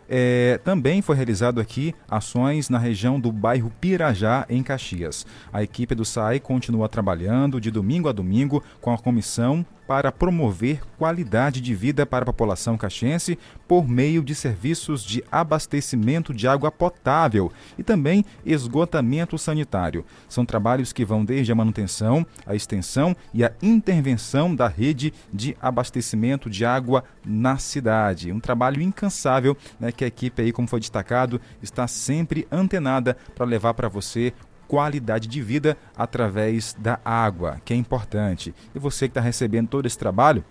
É, 0.09 0.59
também 0.63 1.01
foi 1.01 1.15
realizado 1.15 1.59
aqui 1.59 1.93
ações 2.09 2.69
na 2.69 2.77
região 2.77 3.19
do 3.19 3.31
bairro 3.31 3.71
Pirajá, 3.81 4.45
em 4.49 4.61
Caxias. 4.61 5.25
A 5.51 5.63
equipe 5.63 5.95
do 5.95 6.05
SAI 6.05 6.39
continua 6.39 6.89
trabalhando 6.89 7.59
de 7.59 7.71
domingo 7.71 8.09
a 8.09 8.11
domingo 8.11 8.63
com 8.81 8.93
a 8.93 8.97
comissão 8.97 9.65
para 9.93 10.11
promover 10.11 10.81
qualidade 10.97 11.61
de 11.61 11.75
vida 11.75 12.03
para 12.03 12.23
a 12.23 12.25
população 12.25 12.75
caxiense 12.75 13.37
por 13.67 13.87
meio 13.87 14.23
de 14.23 14.33
serviços 14.33 15.03
de 15.03 15.23
abastecimento 15.31 16.33
de 16.33 16.47
água 16.47 16.71
potável 16.71 17.51
e 17.77 17.83
também 17.83 18.25
esgotamento 18.43 19.37
sanitário. 19.37 20.03
São 20.27 20.47
trabalhos 20.47 20.91
que 20.91 21.05
vão 21.05 21.23
desde 21.23 21.51
a 21.51 21.55
manutenção, 21.55 22.25
a 22.43 22.55
extensão 22.55 23.15
e 23.31 23.43
a 23.43 23.53
intervenção 23.61 24.55
da 24.55 24.67
rede 24.67 25.13
de 25.31 25.55
abastecimento 25.61 26.49
de 26.49 26.65
água 26.65 27.03
na 27.23 27.59
cidade. 27.59 28.31
Um 28.31 28.39
trabalho 28.39 28.81
incansável 28.81 29.55
né, 29.79 29.91
que 29.91 30.03
a 30.03 30.07
equipe 30.07 30.41
aí, 30.41 30.51
como 30.51 30.67
foi 30.67 30.79
destacado, 30.79 31.39
está 31.61 31.87
sempre 31.87 32.47
antenada 32.51 33.15
para 33.35 33.45
levar 33.45 33.75
para 33.75 33.89
você 33.89 34.33
qualidade 34.73 35.27
de 35.27 35.39
vida 35.39 35.77
através 35.95 36.75
da 36.79 36.99
água, 37.05 37.61
que 37.63 37.75
é 37.75 37.77
importante. 37.77 38.55
E 38.73 38.79
você 38.79 39.07
que 39.07 39.11
está 39.11 39.21
recebendo 39.21 39.67
todo 39.67 39.85
esse 39.85 39.95
trabalho, 39.95 40.43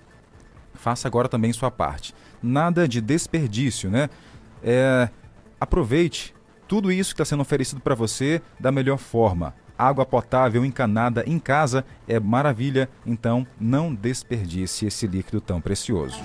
faça 0.74 1.08
agora 1.08 1.28
também 1.28 1.52
sua 1.52 1.72
parte. 1.72 2.14
Nada 2.40 2.86
de 2.86 3.00
desperdício, 3.00 3.90
né? 3.90 4.08
É, 4.62 5.08
aproveite 5.60 6.32
tudo 6.68 6.92
isso 6.92 7.10
que 7.10 7.20
está 7.20 7.24
sendo 7.24 7.40
oferecido 7.40 7.80
para 7.80 7.96
você 7.96 8.40
da 8.60 8.70
melhor 8.70 8.96
forma. 8.96 9.56
Água 9.76 10.06
potável 10.06 10.64
encanada 10.64 11.24
em 11.26 11.40
casa 11.40 11.84
é 12.06 12.20
maravilha, 12.20 12.88
então 13.04 13.44
não 13.58 13.92
desperdice 13.92 14.86
esse 14.86 15.04
líquido 15.04 15.40
tão 15.40 15.60
precioso. 15.60 16.22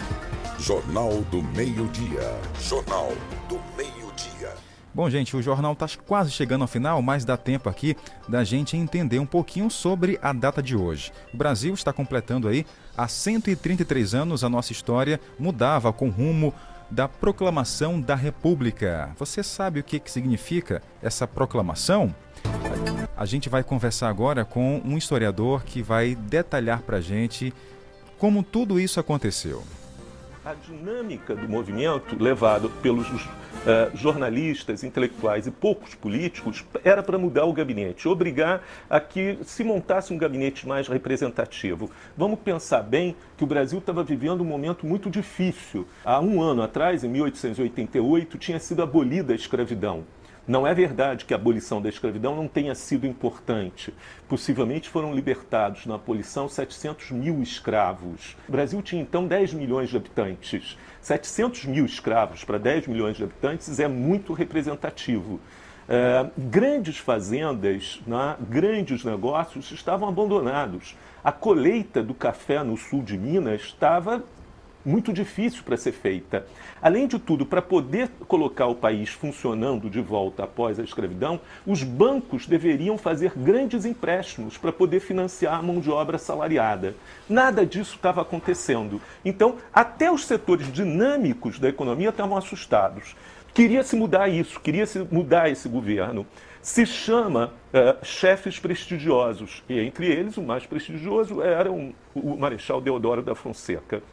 Jornal 0.60 1.22
do 1.32 1.42
Meio-Dia. 1.42 2.40
Jornal 2.62 3.12
do 3.50 3.60
Meio-Dia. 3.76 4.54
Bom, 4.98 5.12
gente, 5.12 5.38
o 5.38 5.44
jornal 5.44 5.74
está 5.74 5.88
quase 6.08 6.32
chegando 6.32 6.64
ao 6.64 6.68
final, 6.68 7.04
mas 7.04 7.24
dá 7.24 7.38
tempo 7.38 7.70
aqui 7.70 7.96
da 8.28 8.44
gente 8.44 8.76
entender 8.76 9.20
um 9.20 9.28
pouquinho 9.28 9.70
sobre 9.70 10.18
a 10.24 10.34
data 10.34 10.60
de 10.60 10.76
hoje. 10.76 11.12
O 11.32 11.38
Brasil 11.38 11.72
está 11.72 11.94
completando 11.94 12.48
aí 12.48 12.66
há 12.98 13.08
133 13.08 14.16
anos 14.16 14.44
a 14.44 14.50
nossa 14.50 14.72
história 14.72 15.22
mudava 15.38 15.94
com 15.94 16.10
rumo 16.10 16.52
da 16.90 17.08
proclamação 17.08 18.02
da 18.02 18.16
República. 18.16 19.12
Você 19.20 19.44
sabe 19.44 19.82
o 19.82 19.84
que, 19.84 20.00
que 20.00 20.10
significa 20.10 20.82
essa 21.00 21.28
proclamação? 21.28 22.16
A 23.16 23.26
gente 23.28 23.50
vai 23.50 23.64
conversar 23.64 24.10
agora 24.10 24.44
com 24.44 24.82
um 24.84 24.98
historiador 24.98 25.64
que 25.64 25.84
vai 25.84 26.16
detalhar 26.16 26.82
para 26.82 27.00
gente 27.00 27.54
como 28.18 28.42
tudo 28.42 28.80
isso 28.80 29.00
aconteceu. 29.00 29.64
A 30.48 30.54
dinâmica 30.54 31.36
do 31.36 31.50
movimento 31.50 32.16
levado 32.18 32.70
pelos 32.82 33.06
uh, 33.10 33.20
jornalistas, 33.94 34.82
intelectuais 34.82 35.46
e 35.46 35.52
poucos 35.52 35.94
políticos 35.94 36.64
era 36.86 37.04
para 37.04 37.18
mudar 37.18 37.44
o 37.44 37.52
gabinete, 37.52 38.08
obrigar 38.08 38.64
a 38.90 38.98
que 38.98 39.38
se 39.44 39.62
montasse 39.62 40.14
um 40.14 40.18
gabinete 40.18 40.66
mais 40.66 40.88
representativo. 40.88 41.92
Vamos 42.16 42.40
pensar 42.40 42.82
bem 42.82 43.14
que 43.36 43.44
o 43.44 43.48
Brasil 43.48 43.80
estava 43.80 44.06
vivendo 44.06 44.40
um 44.40 44.46
momento 44.46 44.86
muito 44.86 45.10
difícil. 45.10 45.86
Há 46.06 46.22
um 46.22 46.42
ano 46.42 46.62
atrás, 46.62 47.04
em 47.04 47.10
1888, 47.10 48.38
tinha 48.38 48.58
sido 48.58 48.82
abolida 48.82 49.34
a 49.34 49.36
escravidão. 49.36 50.06
Não 50.48 50.66
é 50.66 50.74
verdade 50.74 51.26
que 51.26 51.34
a 51.34 51.38
abolição 51.38 51.82
da 51.82 51.90
escravidão 51.90 52.34
não 52.34 52.48
tenha 52.48 52.74
sido 52.74 53.06
importante. 53.06 53.94
Possivelmente 54.30 54.88
foram 54.88 55.14
libertados 55.14 55.86
na 55.86 55.96
abolição 55.96 56.48
700 56.48 57.12
mil 57.12 57.44
escravos. 57.44 58.38
O 58.48 58.52
Brasil 58.54 58.82
tinha 58.82 59.02
então 59.02 59.28
10 59.28 59.54
milhões 59.54 59.90
de 59.90 59.98
habitantes. 59.98 60.78
700 61.02 61.66
mil 61.66 61.86
escravos 61.86 62.46
para 62.46 62.58
10 62.58 62.88
milhões 62.88 63.18
de 63.18 63.24
habitantes 63.26 63.78
é 63.78 63.90
muito 63.90 64.32
representativo. 64.32 65.38
É, 65.90 66.26
grandes 66.38 66.98
fazendas, 66.98 68.02
né, 68.08 68.38
grandes 68.40 69.04
negócios 69.04 69.70
estavam 69.72 70.08
abandonados. 70.08 70.96
A 71.22 71.32
colheita 71.32 72.02
do 72.02 72.14
café 72.14 72.64
no 72.64 72.78
sul 72.78 73.04
de 73.04 73.18
Minas 73.18 73.64
estava 73.64 74.24
muito 74.86 75.12
difícil 75.12 75.64
para 75.64 75.78
ser 75.78 75.92
feita. 75.92 76.46
Além 76.82 77.08
de 77.08 77.20
tudo, 77.20 77.46
para 77.46 77.62
poder 77.62 78.10
colocar 78.28 78.68
o 78.68 78.76
país 78.76 79.10
funcionando 79.10 79.90
de 79.90 80.00
volta 80.02 80.44
após 80.44 80.80
a 80.80 80.84
escravidão, 80.84 81.40
os 81.66 81.84
bancos 81.84 82.46
deveriam 82.46 82.98
fazer 82.98 83.34
grandes 83.36 83.86
empréstimos 83.86 84.58
para 84.58 84.72
poder 84.72 85.00
financiar 85.00 85.60
a 85.60 85.62
mão 85.62 85.80
de 85.80 85.90
obra 85.90 86.18
salariada. 86.18 86.96
Nada 87.30 87.66
disso 87.66 87.96
estava 87.96 88.22
acontecendo. 88.22 89.02
Então, 89.26 89.56
até 89.74 90.12
os 90.12 90.26
setores 90.26 90.72
dinâmicos 90.72 91.60
da 91.60 91.70
economia 91.70 92.10
estavam 92.10 92.38
assustados. 92.38 93.16
Queria-se 93.54 93.96
mudar 93.96 94.28
isso, 94.28 94.60
queria-se 94.60 95.00
mudar 95.12 95.50
esse 95.50 95.68
governo. 95.68 96.28
Se 96.62 96.86
chama 96.86 97.54
uh, 97.74 98.06
chefes 98.06 98.60
prestigiosos, 98.60 99.64
e 99.68 99.80
entre 99.80 100.06
eles 100.08 100.38
o 100.38 100.44
mais 100.44 100.66
prestigioso 100.66 101.42
era 101.42 101.72
um, 101.72 101.94
o 102.14 102.38
Marechal 102.38 102.82
Deodoro 102.82 103.24
da 103.24 103.34
Fonseca. 103.34 104.04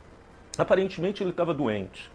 Aparentemente 0.57 1.23
ele 1.23 1.31
estava 1.31 1.53
doente, 1.53 2.11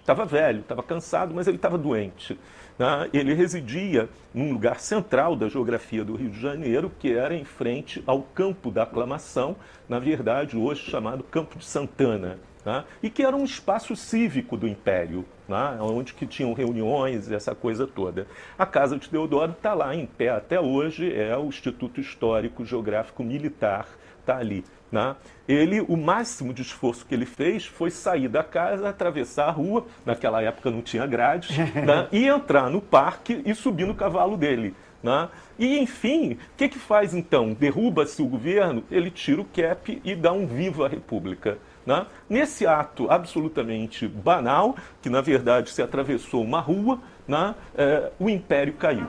estava 0.00 0.24
né? 0.24 0.30
velho, 0.30 0.60
estava 0.60 0.82
cansado, 0.82 1.34
mas 1.34 1.46
ele 1.46 1.56
estava 1.56 1.78
doente. 1.78 2.38
Né? 2.78 3.08
Ele 3.12 3.34
residia 3.34 4.08
num 4.32 4.52
lugar 4.52 4.80
central 4.80 5.34
da 5.34 5.48
geografia 5.48 6.04
do 6.04 6.14
Rio 6.14 6.30
de 6.30 6.40
Janeiro, 6.40 6.92
que 6.98 7.12
era 7.12 7.34
em 7.34 7.44
frente 7.44 8.02
ao 8.06 8.22
Campo 8.22 8.70
da 8.70 8.84
Aclamação, 8.84 9.56
na 9.88 9.98
verdade 9.98 10.56
hoje 10.56 10.82
chamado 10.90 11.24
Campo 11.24 11.58
de 11.58 11.64
Santana, 11.64 12.38
né? 12.64 12.84
e 13.02 13.08
que 13.08 13.22
era 13.22 13.34
um 13.34 13.44
espaço 13.44 13.96
cívico 13.96 14.56
do 14.56 14.68
Império, 14.68 15.24
né? 15.48 15.78
onde 15.80 16.12
que 16.12 16.26
tinham 16.26 16.52
reuniões 16.52 17.30
e 17.30 17.34
essa 17.34 17.54
coisa 17.54 17.86
toda. 17.86 18.26
A 18.58 18.66
Casa 18.66 18.98
de 18.98 19.10
Deodoro 19.10 19.52
está 19.52 19.74
lá 19.74 19.94
em 19.94 20.06
pé 20.06 20.28
até 20.28 20.60
hoje, 20.60 21.12
é 21.12 21.36
o 21.36 21.46
Instituto 21.46 22.00
Histórico 22.00 22.64
Geográfico 22.64 23.24
Militar, 23.24 23.88
está 24.20 24.36
ali. 24.36 24.62
Né? 24.90 25.14
Ele, 25.46 25.80
o 25.80 25.96
máximo 25.96 26.52
de 26.52 26.62
esforço 26.62 27.04
que 27.06 27.14
ele 27.14 27.26
fez 27.26 27.66
foi 27.66 27.90
sair 27.90 28.28
da 28.28 28.42
casa, 28.42 28.88
atravessar 28.88 29.48
a 29.48 29.50
rua, 29.50 29.86
naquela 30.04 30.42
época 30.42 30.70
não 30.70 30.82
tinha 30.82 31.06
grades, 31.06 31.56
né? 31.74 32.08
e 32.10 32.26
entrar 32.26 32.70
no 32.70 32.80
parque 32.80 33.42
e 33.44 33.54
subir 33.54 33.86
no 33.86 33.94
cavalo 33.94 34.36
dele. 34.36 34.74
Né? 35.02 35.28
E, 35.58 35.78
enfim, 35.78 36.32
o 36.32 36.38
que, 36.56 36.68
que 36.68 36.78
faz 36.78 37.14
então? 37.14 37.52
Derruba-se 37.52 38.20
o 38.20 38.26
governo, 38.26 38.82
ele 38.90 39.10
tira 39.10 39.40
o 39.40 39.44
cap 39.44 40.00
e 40.04 40.14
dá 40.14 40.32
um 40.32 40.46
vivo 40.46 40.84
à 40.84 40.88
República. 40.88 41.58
Né? 41.86 42.04
Nesse 42.28 42.66
ato 42.66 43.10
absolutamente 43.10 44.06
banal, 44.06 44.76
que 45.00 45.08
na 45.08 45.20
verdade 45.20 45.70
se 45.70 45.80
atravessou 45.80 46.42
uma 46.42 46.60
rua, 46.60 46.98
né? 47.26 47.54
É, 47.76 48.10
o 48.18 48.28
império 48.28 48.72
caiu. 48.74 49.06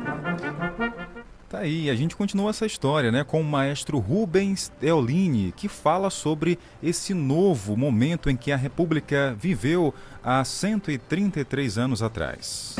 Tá 1.49 1.61
aí, 1.61 1.89
a 1.89 1.95
gente 1.95 2.15
continua 2.15 2.51
essa 2.51 2.67
história, 2.67 3.11
né, 3.11 3.23
com 3.23 3.41
o 3.41 3.43
maestro 3.43 3.97
Rubens 3.97 4.71
Eolini, 4.79 5.51
que 5.51 5.67
fala 5.67 6.11
sobre 6.11 6.59
esse 6.81 7.11
novo 7.11 7.75
momento 7.75 8.29
em 8.29 8.37
que 8.37 8.51
a 8.51 8.55
República 8.55 9.35
viveu 9.35 9.91
há 10.23 10.43
133 10.43 11.79
anos 11.79 12.03
atrás. 12.03 12.75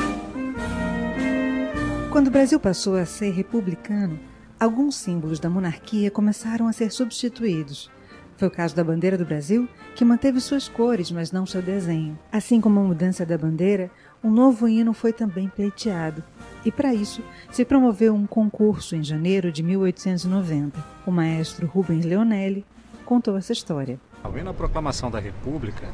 Quando 2.12 2.28
o 2.28 2.30
Brasil 2.30 2.60
passou 2.60 2.94
a 2.94 3.04
ser 3.04 3.32
republicano, 3.32 4.20
alguns 4.58 4.94
símbolos 4.94 5.40
da 5.40 5.50
monarquia 5.50 6.08
começaram 6.08 6.68
a 6.68 6.72
ser 6.72 6.92
substituídos. 6.92 7.90
Foi 8.36 8.46
o 8.46 8.52
caso 8.52 8.76
da 8.76 8.84
bandeira 8.84 9.18
do 9.18 9.26
Brasil, 9.26 9.68
que 9.96 10.04
manteve 10.04 10.40
suas 10.40 10.68
cores, 10.68 11.10
mas 11.10 11.32
não 11.32 11.44
seu 11.44 11.60
desenho. 11.60 12.16
Assim 12.30 12.60
como 12.60 12.78
a 12.78 12.84
mudança 12.84 13.26
da 13.26 13.36
bandeira, 13.36 13.90
um 14.22 14.30
novo 14.30 14.68
hino 14.68 14.92
foi 14.92 15.12
também 15.12 15.48
pleiteado, 15.48 16.22
e 16.64 16.70
para 16.70 16.94
isso 16.94 17.22
se 17.50 17.64
promoveu 17.64 18.14
um 18.14 18.26
concurso 18.26 18.94
em 18.94 19.02
janeiro 19.02 19.50
de 19.50 19.62
1890. 19.62 20.78
O 21.06 21.10
maestro 21.10 21.66
Rubens 21.66 22.04
Leonelli 22.04 22.64
contou 23.04 23.36
essa 23.36 23.52
história. 23.52 23.98
O 24.22 24.38
hino 24.38 24.50
à 24.50 24.54
proclamação 24.54 25.10
da 25.10 25.18
República, 25.18 25.88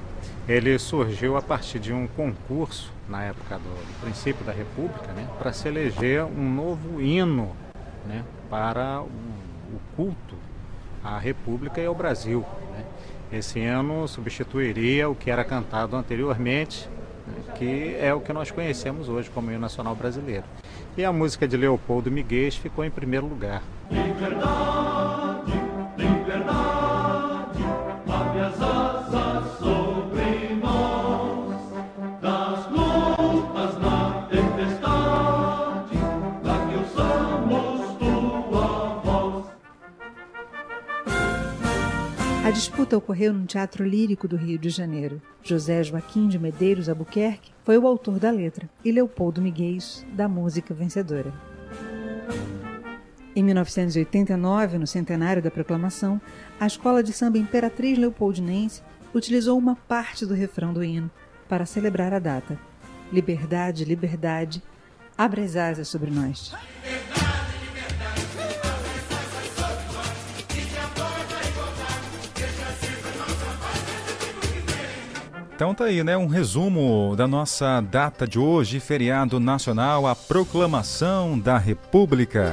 ele 0.48 0.78
surgiu 0.78 1.36
a 1.36 1.42
partir 1.42 1.78
de 1.78 1.92
um 1.92 2.06
concurso 2.08 2.92
na 3.08 3.22
época 3.24 3.58
do, 3.58 4.00
princípio 4.00 4.44
da 4.44 4.52
República, 4.52 5.12
né, 5.12 5.28
para 5.38 5.52
se 5.52 5.68
eleger 5.68 6.24
um 6.24 6.52
novo 6.52 7.00
hino, 7.00 7.54
né, 8.06 8.24
para 8.50 9.00
o, 9.00 9.06
o 9.06 9.80
culto 9.94 10.34
à 11.02 11.18
República 11.18 11.80
e 11.80 11.86
ao 11.86 11.94
Brasil. 11.94 12.44
Né. 12.72 12.84
Esse 13.38 13.60
hino 13.60 14.08
substituiria 14.08 15.08
o 15.08 15.14
que 15.14 15.30
era 15.30 15.44
cantado 15.44 15.94
anteriormente 15.96 16.88
que 17.56 17.96
é 18.00 18.12
o 18.14 18.20
que 18.20 18.32
nós 18.32 18.50
conhecemos 18.50 19.08
hoje 19.08 19.30
como 19.30 19.50
hino 19.50 19.60
nacional 19.60 19.94
brasileiro. 19.94 20.44
E 20.96 21.04
a 21.04 21.12
música 21.12 21.46
de 21.46 21.56
Leopoldo 21.56 22.10
Miguel 22.10 22.52
ficou 22.52 22.84
em 22.84 22.90
primeiro 22.90 23.26
lugar. 23.26 23.62
A 42.46 42.50
disputa 42.52 42.96
ocorreu 42.96 43.34
no 43.34 43.44
Teatro 43.44 43.84
Lírico 43.84 44.28
do 44.28 44.36
Rio 44.36 44.56
de 44.56 44.70
Janeiro. 44.70 45.20
José 45.42 45.82
Joaquim 45.82 46.28
de 46.28 46.38
Medeiros 46.38 46.88
Albuquerque 46.88 47.50
foi 47.64 47.76
o 47.76 47.84
autor 47.88 48.20
da 48.20 48.30
letra 48.30 48.70
e 48.84 48.92
Leopoldo 48.92 49.42
Miguel 49.42 49.78
da 50.12 50.28
música 50.28 50.72
vencedora. 50.72 51.34
Em 53.34 53.42
1989, 53.42 54.78
no 54.78 54.86
centenário 54.86 55.42
da 55.42 55.50
proclamação, 55.50 56.20
a 56.60 56.68
Escola 56.68 57.02
de 57.02 57.12
Samba 57.12 57.36
Imperatriz 57.36 57.98
Leopoldinense 57.98 58.80
utilizou 59.12 59.58
uma 59.58 59.74
parte 59.74 60.24
do 60.24 60.32
refrão 60.32 60.72
do 60.72 60.84
hino 60.84 61.10
para 61.48 61.66
celebrar 61.66 62.14
a 62.14 62.20
data. 62.20 62.56
Liberdade, 63.12 63.84
liberdade, 63.84 64.62
abre 65.18 65.40
as 65.40 65.56
asas 65.56 65.88
sobre 65.88 66.12
nós. 66.12 66.54
Então 75.56 75.74
tá 75.74 75.86
aí, 75.86 76.04
né? 76.04 76.18
Um 76.18 76.26
resumo 76.26 77.14
da 77.16 77.26
nossa 77.26 77.80
data 77.80 78.28
de 78.28 78.38
hoje, 78.38 78.78
feriado 78.78 79.40
nacional, 79.40 80.06
a 80.06 80.14
proclamação 80.14 81.38
da 81.38 81.56
República. 81.56 82.52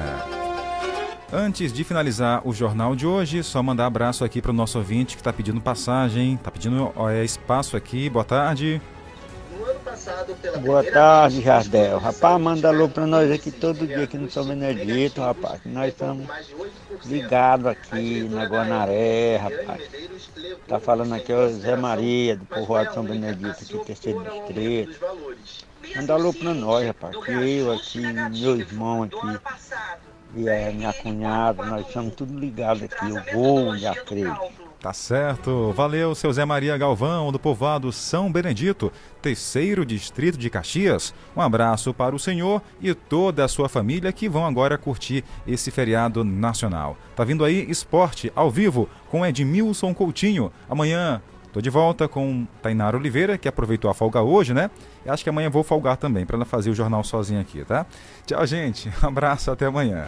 Antes 1.29 1.73
de 1.73 1.83
finalizar 1.83 2.47
o 2.47 2.53
jornal 2.53 2.95
de 2.95 3.05
hoje, 3.05 3.43
só 3.43 3.61
mandar 3.61 3.87
abraço 3.87 4.23
aqui 4.23 4.41
para 4.41 4.51
o 4.51 4.53
nosso 4.53 4.77
ouvinte 4.77 5.17
que 5.17 5.21
está 5.21 5.33
pedindo 5.33 5.59
passagem, 5.59 6.35
está 6.35 6.49
pedindo 6.49 6.93
é, 7.09 7.25
espaço 7.25 7.75
aqui. 7.75 8.09
Boa 8.09 8.23
tarde. 8.23 8.81
Boa 10.61 10.83
tarde, 10.83 11.41
Jardel. 11.41 11.97
Rapaz, 11.97 12.41
manda 12.41 12.69
alô 12.69 12.87
para 12.87 13.05
nós 13.05 13.29
aqui 13.29 13.51
todo 13.51 13.85
dia 13.85 14.03
aqui 14.03 14.17
no 14.17 14.31
São 14.31 14.45
Benedito, 14.45 15.19
rapaz. 15.19 15.59
Nós 15.65 15.89
estamos 15.89 16.25
ligados 17.05 17.67
aqui 17.67 18.23
na 18.29 18.45
Guanaré, 18.45 19.37
rapaz. 19.37 19.83
Tá 20.67 20.79
falando 20.79 21.13
aqui 21.13 21.33
o 21.33 21.49
Zé 21.49 21.75
Maria, 21.75 22.37
do 22.37 22.45
povoado 22.45 22.89
de 22.89 22.93
São 22.95 23.03
Benedito, 23.03 23.49
aqui, 23.49 23.77
terceiro 23.85 24.23
distrito. 24.23 24.99
Manda 25.95 26.13
alô 26.13 26.33
para 26.33 26.53
nós, 26.53 26.87
rapaz. 26.87 27.17
Que 27.17 27.31
eu 27.31 27.73
aqui, 27.73 28.01
meu 28.01 28.57
irmão 28.57 29.03
aqui, 29.03 29.39
e 30.35 30.49
a 30.49 30.71
minha 30.71 30.93
cunhada, 30.93 31.65
nós 31.65 31.85
estamos 31.87 32.15
tudo 32.15 32.39
ligados 32.39 32.83
aqui, 32.83 33.05
o 33.05 33.33
voo 33.33 33.75
e 33.75 33.85
a 33.85 33.93
creio. 33.93 34.37
Tá 34.83 34.91
certo. 34.91 35.71
Valeu, 35.71 36.13
seu 36.13 36.33
Zé 36.33 36.43
Maria 36.43 36.77
Galvão, 36.77 37.31
do 37.31 37.39
povoado 37.39 37.89
São 37.89 38.29
Benedito, 38.29 38.91
terceiro 39.21 39.85
distrito 39.85 40.37
de 40.37 40.49
Caxias. 40.49 41.13
Um 41.33 41.39
abraço 41.39 41.93
para 41.93 42.13
o 42.13 42.19
senhor 42.19 42.61
e 42.81 42.93
toda 42.93 43.45
a 43.45 43.47
sua 43.47 43.69
família 43.69 44.11
que 44.11 44.27
vão 44.27 44.45
agora 44.45 44.77
curtir 44.77 45.23
esse 45.47 45.71
feriado 45.71 46.25
nacional. 46.25 46.97
Tá 47.15 47.23
vindo 47.23 47.45
aí 47.45 47.65
esporte 47.71 48.29
ao 48.35 48.51
vivo 48.51 48.89
com 49.09 49.25
Edmilson 49.25 49.93
Coutinho. 49.93 50.51
Amanhã 50.69 51.21
tô 51.53 51.61
de 51.61 51.69
volta 51.69 52.05
com 52.09 52.45
Tainara 52.61 52.97
Oliveira, 52.97 53.37
que 53.37 53.47
aproveitou 53.47 53.89
a 53.89 53.93
folga 53.93 54.21
hoje, 54.21 54.53
né? 54.53 54.69
E 55.05 55.09
acho 55.09 55.23
que 55.23 55.29
amanhã 55.29 55.49
vou 55.49 55.63
folgar 55.63 55.95
também, 55.95 56.25
para 56.25 56.37
não 56.37 56.45
fazer 56.45 56.69
o 56.69 56.75
jornal 56.75 57.05
sozinho 57.05 57.39
aqui, 57.39 57.63
tá? 57.63 57.85
Tchau, 58.25 58.45
gente. 58.45 58.91
Um 59.01 59.07
abraço, 59.07 59.49
até 59.49 59.65
amanhã. 59.65 60.07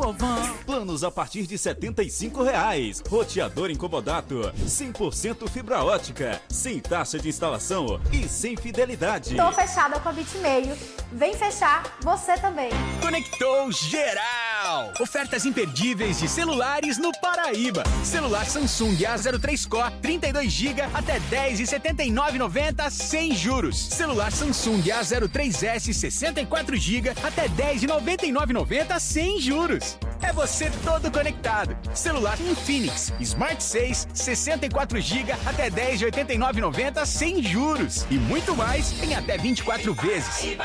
povão. 0.00 0.56
Planos 0.64 1.04
a 1.04 1.10
partir 1.10 1.46
de 1.46 1.58
75 1.58 2.42
reais. 2.42 3.02
Roteador 3.06 3.70
incomodato. 3.70 4.50
100% 4.64 5.48
fibra 5.50 5.84
ótica. 5.84 6.40
Sem 6.48 6.80
taxa 6.80 7.18
de 7.18 7.28
instalação 7.28 8.00
e 8.10 8.26
sem 8.26 8.56
fidelidade. 8.56 9.36
Tô 9.36 9.52
fechada 9.52 10.00
com 10.00 10.08
a 10.08 10.12
Bitmail. 10.12 10.76
Vem 11.12 11.34
fechar 11.36 11.98
você 12.02 12.34
também. 12.38 12.70
Conectou 13.02 13.70
geral! 13.72 14.92
Ofertas 15.00 15.44
imperdíveis 15.44 16.18
de 16.18 16.28
celulares 16.28 16.96
no 16.96 17.10
Paraíba. 17.20 17.82
Celular 18.04 18.46
Samsung 18.46 18.96
A03 18.96 19.68
Core 19.68 19.92
32 20.00 20.50
GB 20.50 20.82
até 20.94 21.20
10,7990 21.20 22.90
sem 22.90 23.34
juros. 23.34 23.76
Celular 23.76 24.30
Samsung 24.32 24.82
A03S 24.82 25.92
64 25.92 26.76
GB 26.76 27.10
até 27.22 27.48
10,9990 27.48 28.98
sem 29.00 29.40
juros. 29.40 29.89
É 30.22 30.32
você 30.32 30.70
todo 30.84 31.10
conectado. 31.10 31.76
Celular 31.94 32.38
Infinix 32.40 33.12
Smart 33.20 33.62
6 33.62 34.08
64 34.12 35.00
GB 35.00 35.32
até 35.46 35.70
10,8990 35.70 37.06
sem 37.06 37.42
juros 37.42 38.06
e 38.10 38.14
muito 38.14 38.54
mais 38.54 39.02
em 39.02 39.14
até 39.14 39.36
24 39.38 39.94
vezes. 39.94 40.56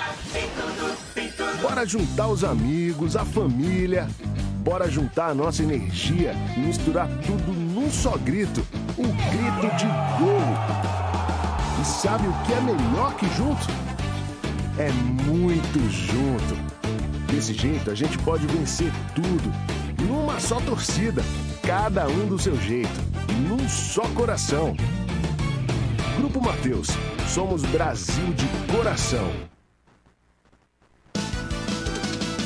Bora 1.61 1.85
juntar 1.85 2.27
os 2.27 2.43
amigos, 2.43 3.15
a 3.15 3.25
família. 3.25 4.07
Bora 4.59 4.89
juntar 4.89 5.27
a 5.27 5.33
nossa 5.33 5.61
energia 5.61 6.33
e 6.55 6.59
misturar 6.59 7.07
tudo 7.25 7.53
num 7.53 7.89
só 7.91 8.17
grito. 8.17 8.65
Um 8.97 9.07
grito 9.07 9.75
de 9.77 9.85
gol. 10.17 10.41
E 11.81 11.85
sabe 11.85 12.27
o 12.27 12.33
que 12.45 12.53
é 12.53 12.61
melhor 12.61 13.15
que 13.15 13.27
junto? 13.35 13.67
É 14.77 14.91
muito 14.91 15.79
junto. 15.89 16.74
Desse 17.27 17.53
jeito 17.53 17.89
a 17.91 17.95
gente 17.95 18.17
pode 18.19 18.45
vencer 18.47 18.91
tudo. 19.13 19.51
Numa 20.07 20.39
só 20.39 20.59
torcida. 20.61 21.21
Cada 21.63 22.07
um 22.07 22.27
do 22.27 22.37
seu 22.37 22.55
jeito. 22.59 22.89
Num 23.47 23.67
só 23.67 24.03
coração. 24.09 24.75
Grupo 26.17 26.41
Mateus. 26.41 26.87
Somos 27.27 27.63
Brasil 27.63 28.33
de 28.33 28.47
coração. 28.71 29.54